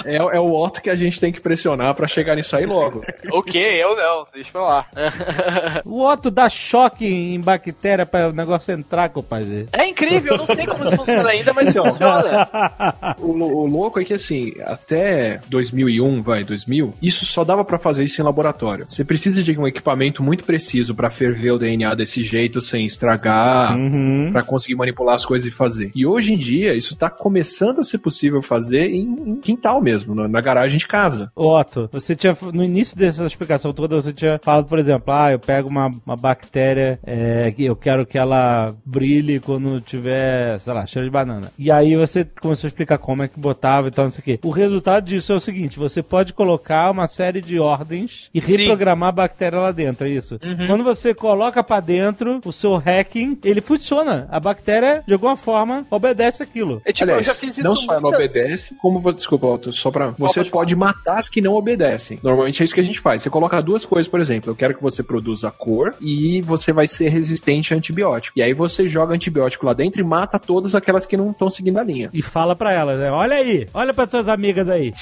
É, 0.08 0.16
é 0.16 0.40
o 0.40 0.54
Otto 0.54 0.82
que 0.82 0.90
a 0.90 0.96
gente 0.96 1.20
tem 1.20 1.32
que 1.32 1.42
pressionar 1.42 1.94
pra 1.96 2.08
chegar 2.08 2.36
nisso 2.36 2.56
aí 2.56 2.66
logo. 2.66 3.02
ok, 3.32 3.62
eu 3.62 3.96
não, 3.96 4.28
deixa 4.34 4.52
pra 4.52 4.62
lá. 4.62 4.86
O 5.86 6.04
Otto 6.06 6.30
dá 6.30 6.50
choque 6.50 7.06
em 7.06 7.40
bactéria 7.40 8.06
para 8.06 8.30
o 8.30 8.34
negócio 8.34 8.74
entrar, 8.74 9.10
compadre. 9.10 9.68
É 9.72 9.88
incrível, 9.88 10.34
eu 10.34 10.38
não 10.40 10.46
sei 10.46 10.66
como 10.66 10.84
isso 10.84 10.96
funciona 10.96 11.30
ainda, 11.30 11.54
mas 11.54 11.74
funciona. 11.74 12.48
O, 13.20 13.32
o 13.32 13.66
louco 13.66 14.00
é 14.00 14.04
que 14.04 14.14
assim, 14.14 14.54
até 14.66 15.40
2001, 15.48 16.22
vai, 16.22 16.44
2000, 16.44 16.94
isso 17.02 17.26
só 17.26 17.44
dava 17.44 17.64
pra 17.64 17.80
fazer 17.80 18.04
isso 18.04 18.22
em 18.22 18.24
laboratório. 18.24 18.86
Você 18.90 19.04
precisa 19.04 19.42
de 19.42 19.58
um 19.60 19.68
equipamento 19.68 20.24
muito 20.24 20.44
preciso 20.44 20.94
pra 20.94 21.10
ferver 21.10 21.52
o 21.52 21.58
DNA 21.58 21.94
desse 21.96 22.22
jeito 22.22 22.62
sem 22.62 22.86
estragar, 22.86 23.76
Uhum. 23.78 24.32
Pra 24.32 24.44
conseguir 24.44 24.76
manipular 24.76 25.16
as 25.16 25.26
coisas 25.26 25.48
e 25.48 25.52
fazer. 25.52 25.92
E 25.96 26.06
hoje 26.06 26.34
em 26.34 26.38
dia 26.38 26.76
isso 26.76 26.96
tá 26.96 27.10
começando 27.10 27.80
a 27.80 27.84
ser 27.84 27.98
possível 27.98 28.42
fazer 28.42 28.90
em, 28.90 29.16
em 29.26 29.36
quintal 29.36 29.82
mesmo, 29.82 29.97
na, 30.06 30.28
na 30.28 30.42
garagem 30.42 30.78
de 30.78 30.88
casa. 30.88 31.32
Otto, 31.36 31.90
você 31.92 32.16
tinha, 32.16 32.36
no 32.54 32.64
início 32.64 32.98
dessa 32.98 33.26
explicação 33.26 33.74
toda, 33.74 33.96
você 33.96 34.14
tinha 34.14 34.40
falado, 34.42 34.68
por 34.68 34.80
exemplo, 34.80 35.14
ah, 35.14 35.32
eu 35.32 35.40
pego 35.40 35.70
uma, 35.70 35.90
uma 36.06 36.16
bactéria 36.16 37.00
é, 37.06 37.52
que 37.52 37.66
eu 37.66 37.76
quero 37.76 38.06
que 38.06 38.18
ela 38.18 38.74
brilhe 38.86 39.40
quando 39.40 39.82
tiver, 39.82 40.60
sei 40.60 40.74
lá, 40.74 40.86
cheiro 40.86 41.08
de 41.08 41.12
banana. 41.12 41.52
E 41.58 41.72
aí 41.72 41.96
você 41.96 42.26
começou 42.26 42.68
a 42.68 42.70
explicar 42.70 42.98
como 42.98 43.24
é 43.24 43.28
que 43.28 43.40
botava 43.40 43.88
e 43.88 43.92
tal, 43.92 44.06
não 44.06 44.12
sei 44.12 44.22
o 44.22 44.24
quê. 44.24 44.40
O 44.44 44.50
resultado 44.50 45.06
disso 45.06 45.34
é 45.34 45.36
o 45.36 45.40
seguinte, 45.40 45.80
você 45.80 46.02
pode 46.02 46.34
colocar 46.34 46.92
uma 46.92 47.08
série 47.08 47.42
de 47.42 47.60
ordens 47.60 48.30
e 48.34 48.42
Sim. 48.42 48.58
reprogramar 48.58 49.10
a 49.10 49.14
bactéria 49.14 49.60
lá 49.60 49.72
dentro, 49.72 50.08
é 50.08 50.10
isso? 50.10 50.40
Quando 50.68 50.84
você 50.84 51.14
coloca 51.14 51.64
pra 51.64 51.80
dentro 51.80 52.40
o 52.46 52.52
seu 52.52 52.76
hacking, 52.76 53.40
ele 53.44 53.62
funciona. 53.62 54.28
A 54.30 54.40
bactéria, 54.40 55.04
de 55.06 55.14
alguma 55.14 55.36
forma, 55.36 55.86
obedece 55.90 56.44
aquilo. 56.44 56.82
É 56.86 56.92
tipo, 56.92 57.06
Aliás, 57.06 57.28
eu 57.28 57.34
já 57.34 57.40
fiz 57.40 57.58
isso 57.58 57.68
não 57.68 57.76
só 57.76 57.94
ela 57.94 58.08
obedece, 58.08 58.76
como 58.76 59.00
você, 59.00 59.18
desculpa, 59.18 59.48
Otto, 59.48 59.72
só 59.74 59.87
pra. 59.92 60.14
Você 60.18 60.44
pode 60.44 60.68
pode 60.68 60.76
matar 60.76 61.20
as 61.20 61.30
que 61.30 61.40
não 61.40 61.54
obedecem. 61.54 62.20
Normalmente 62.22 62.62
é 62.62 62.66
isso 62.66 62.74
que 62.74 62.82
a 62.82 62.84
gente 62.84 63.00
faz. 63.00 63.22
Você 63.22 63.30
coloca 63.30 63.62
duas 63.62 63.86
coisas, 63.86 64.10
por 64.10 64.20
exemplo, 64.20 64.52
eu 64.52 64.56
quero 64.56 64.76
que 64.76 64.84
você 64.84 65.02
produza 65.02 65.50
cor 65.50 65.96
e 66.02 66.42
você 66.42 66.74
vai 66.74 66.86
ser 66.88 67.08
resistente 67.10 67.74
a 67.74 67.78
antibiótico. 67.78 68.38
E 68.38 68.44
aí 68.44 68.54
você 68.54 68.86
joga 68.88 69.16
antibiótico 69.16 69.66
lá 69.66 69.74
dentro 69.74 70.02
e 70.02 70.04
mata 70.04 70.38
todas 70.38 70.76
aquelas 70.76 71.06
que 71.06 71.16
não 71.16 71.32
estão 71.32 71.50
seguindo 71.50 71.78
a 71.78 71.84
linha. 71.84 72.10
E 72.14 72.22
fala 72.22 72.54
pra 72.56 72.74
elas, 72.74 73.00
né? 73.00 73.10
Olha 73.12 73.38
aí, 73.38 73.66
olha 73.74 73.94
pra 73.94 74.06
tuas 74.06 74.28
amigas 74.28 74.68
aí. 74.70 74.92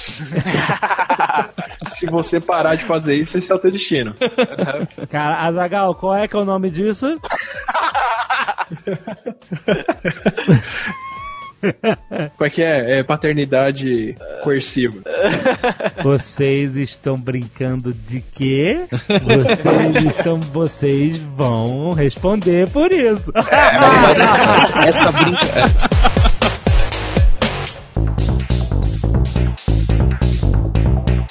Se 1.92 2.06
você 2.06 2.40
parar 2.40 2.76
de 2.76 2.84
fazer 2.84 3.16
isso, 3.16 3.36
esse 3.38 3.50
é 3.50 3.54
o 3.54 3.58
teu 3.58 3.72
destino. 3.72 4.14
Cara, 5.10 5.38
Azagal, 5.38 5.94
qual 5.94 6.14
é 6.14 6.28
que 6.28 6.36
é 6.36 6.38
o 6.38 6.44
nome 6.44 6.68
disso? 6.70 7.16
Como 11.60 12.46
é 12.46 12.50
que 12.50 12.62
é? 12.62 12.98
É 12.98 13.02
paternidade 13.02 14.14
coerciva. 14.42 15.00
Vocês 16.02 16.76
estão 16.76 17.16
brincando 17.16 17.92
de 17.92 18.20
quê? 18.20 18.86
Vocês 19.24 20.06
estão. 20.06 20.40
Vocês 20.40 21.20
vão 21.20 21.90
responder 21.92 22.68
por 22.70 22.92
isso. 22.92 23.32
Essa 24.86 25.12
brinca... 25.12 25.46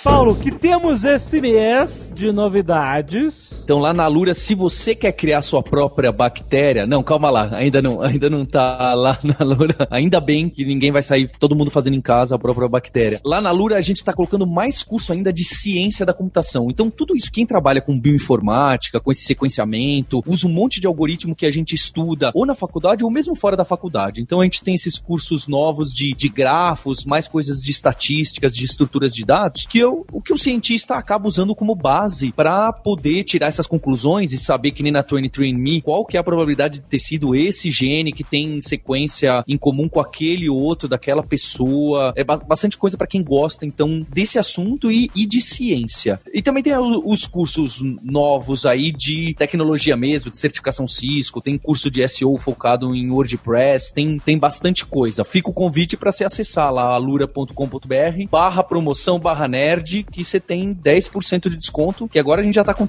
Paulo, 0.03 0.35
que 0.35 0.51
temos 0.51 1.03
esse 1.03 1.41
mês 1.41 2.11
de 2.13 2.31
novidades. 2.31 3.54
Então 3.65 3.79
lá 3.79 3.91
na 3.91 4.05
Lura, 4.05 4.35
se 4.35 4.53
você 4.53 4.93
quer 4.93 5.11
criar 5.11 5.41
sua 5.41 5.63
própria 5.63 6.11
bactéria, 6.11 6.85
não, 6.85 7.01
calma 7.01 7.31
lá, 7.31 7.49
ainda 7.51 7.81
não, 7.81 7.99
ainda 8.05 8.29
não 8.29 8.45
tá 8.45 8.93
lá 8.93 9.17
na 9.23 9.43
Lura. 9.43 9.87
Ainda 9.89 10.21
bem 10.21 10.47
que 10.47 10.63
ninguém 10.63 10.91
vai 10.91 11.01
sair, 11.01 11.27
todo 11.39 11.55
mundo 11.55 11.71
fazendo 11.71 11.95
em 11.95 12.01
casa 12.01 12.35
a 12.35 12.37
própria 12.37 12.67
bactéria. 12.67 13.19
Lá 13.25 13.41
na 13.41 13.49
Lura 13.49 13.75
a 13.75 13.81
gente 13.81 14.03
tá 14.03 14.13
colocando 14.13 14.45
mais 14.45 14.83
curso 14.83 15.11
ainda 15.11 15.33
de 15.33 15.43
ciência 15.43 16.05
da 16.05 16.13
computação. 16.13 16.67
Então 16.69 16.91
tudo 16.91 17.15
isso, 17.15 17.31
quem 17.31 17.43
trabalha 17.43 17.81
com 17.81 17.99
bioinformática, 17.99 18.99
com 18.99 19.11
esse 19.11 19.23
sequenciamento, 19.23 20.21
usa 20.27 20.45
um 20.45 20.51
monte 20.51 20.79
de 20.79 20.85
algoritmo 20.85 21.35
que 21.35 21.47
a 21.47 21.51
gente 21.51 21.73
estuda 21.73 22.29
ou 22.35 22.45
na 22.45 22.53
faculdade 22.53 23.03
ou 23.03 23.09
mesmo 23.09 23.33
fora 23.33 23.57
da 23.57 23.65
faculdade. 23.65 24.21
Então 24.21 24.41
a 24.41 24.43
gente 24.43 24.61
tem 24.61 24.75
esses 24.75 24.99
cursos 24.99 25.47
novos 25.47 25.91
de, 25.91 26.13
de 26.13 26.29
grafos, 26.29 27.03
mais 27.03 27.27
coisas 27.27 27.63
de 27.63 27.71
estatísticas, 27.71 28.55
de 28.55 28.63
estruturas 28.63 29.11
de 29.11 29.25
dados, 29.25 29.65
que 29.65 29.79
eu, 29.79 30.05
o 30.11 30.21
que 30.21 30.33
o 30.33 30.37
cientista 30.37 30.93
acaba 30.93 31.27
usando 31.27 31.55
como 31.55 31.73
base 31.73 32.31
para 32.31 32.71
poder 32.71 33.23
tirar 33.23 33.54
essas 33.55 33.67
conclusões 33.67 34.31
e 34.31 34.37
saber 34.37 34.71
que 34.71 34.83
nem 34.83 34.91
na 34.91 35.03
23andMe, 35.03 35.81
qual 35.81 36.05
que 36.05 36.17
é 36.17 36.19
a 36.19 36.23
probabilidade 36.23 36.79
de 36.79 36.85
ter 36.85 36.99
sido 36.99 37.33
esse 37.35 37.71
gene 37.71 38.11
que 38.11 38.23
tem 38.23 38.59
sequência 38.61 39.43
em 39.47 39.57
comum 39.57 39.87
com 39.87 39.99
aquele 39.99 40.49
outro 40.49 40.87
daquela 40.87 41.23
pessoa. 41.23 42.13
É 42.15 42.23
ba- 42.23 42.37
bastante 42.37 42.77
coisa 42.77 42.97
para 42.97 43.07
quem 43.07 43.23
gosta, 43.23 43.65
então, 43.65 44.05
desse 44.09 44.37
assunto 44.37 44.91
e, 44.91 45.09
e 45.15 45.25
de 45.25 45.41
ciência. 45.41 46.19
E 46.33 46.41
também 46.41 46.63
tem 46.63 46.73
os 46.77 47.25
cursos 47.25 47.81
novos 48.03 48.65
aí 48.65 48.91
de 48.91 49.33
tecnologia 49.33 49.95
mesmo, 49.95 50.29
de 50.31 50.37
certificação 50.37 50.87
Cisco, 50.87 51.41
tem 51.41 51.57
curso 51.57 51.89
de 51.89 52.07
SEO 52.07 52.37
focado 52.37 52.93
em 52.95 53.09
WordPress, 53.09 53.93
tem, 53.93 54.17
tem 54.19 54.37
bastante 54.37 54.85
coisa. 54.85 55.23
Fica 55.23 55.49
o 55.49 55.53
convite 55.53 55.97
para 55.97 56.11
você 56.11 56.23
acessar 56.23 56.71
lá 56.71 56.93
alura.com.br 56.93 58.27
barra 58.29 58.63
promoção 58.63 59.19
barra 59.19 59.47
nerd, 59.47 60.05
que 60.11 60.23
você 60.23 60.39
tem 60.39 60.73
10% 60.75 61.49
de 61.49 61.57
desconto, 61.57 62.07
que 62.07 62.19
agora 62.19 62.41
a 62.41 62.43
gente 62.43 62.55
já 62.55 62.63
tá 62.63 62.73
com 62.73 62.87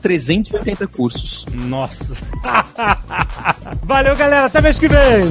380 0.58 0.86
cursos. 0.88 1.46
Nossa. 1.52 2.16
Valeu, 3.82 4.16
galera. 4.16 4.46
Até 4.46 4.60
mês 4.60 4.78
que 4.78 4.88
vem. 4.88 5.30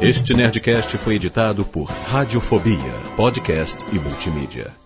Este 0.00 0.34
Nerdcast 0.34 0.98
foi 0.98 1.14
editado 1.14 1.64
por 1.64 1.84
Radiofobia, 1.84 2.92
podcast 3.16 3.86
e 3.90 3.98
multimídia. 3.98 4.83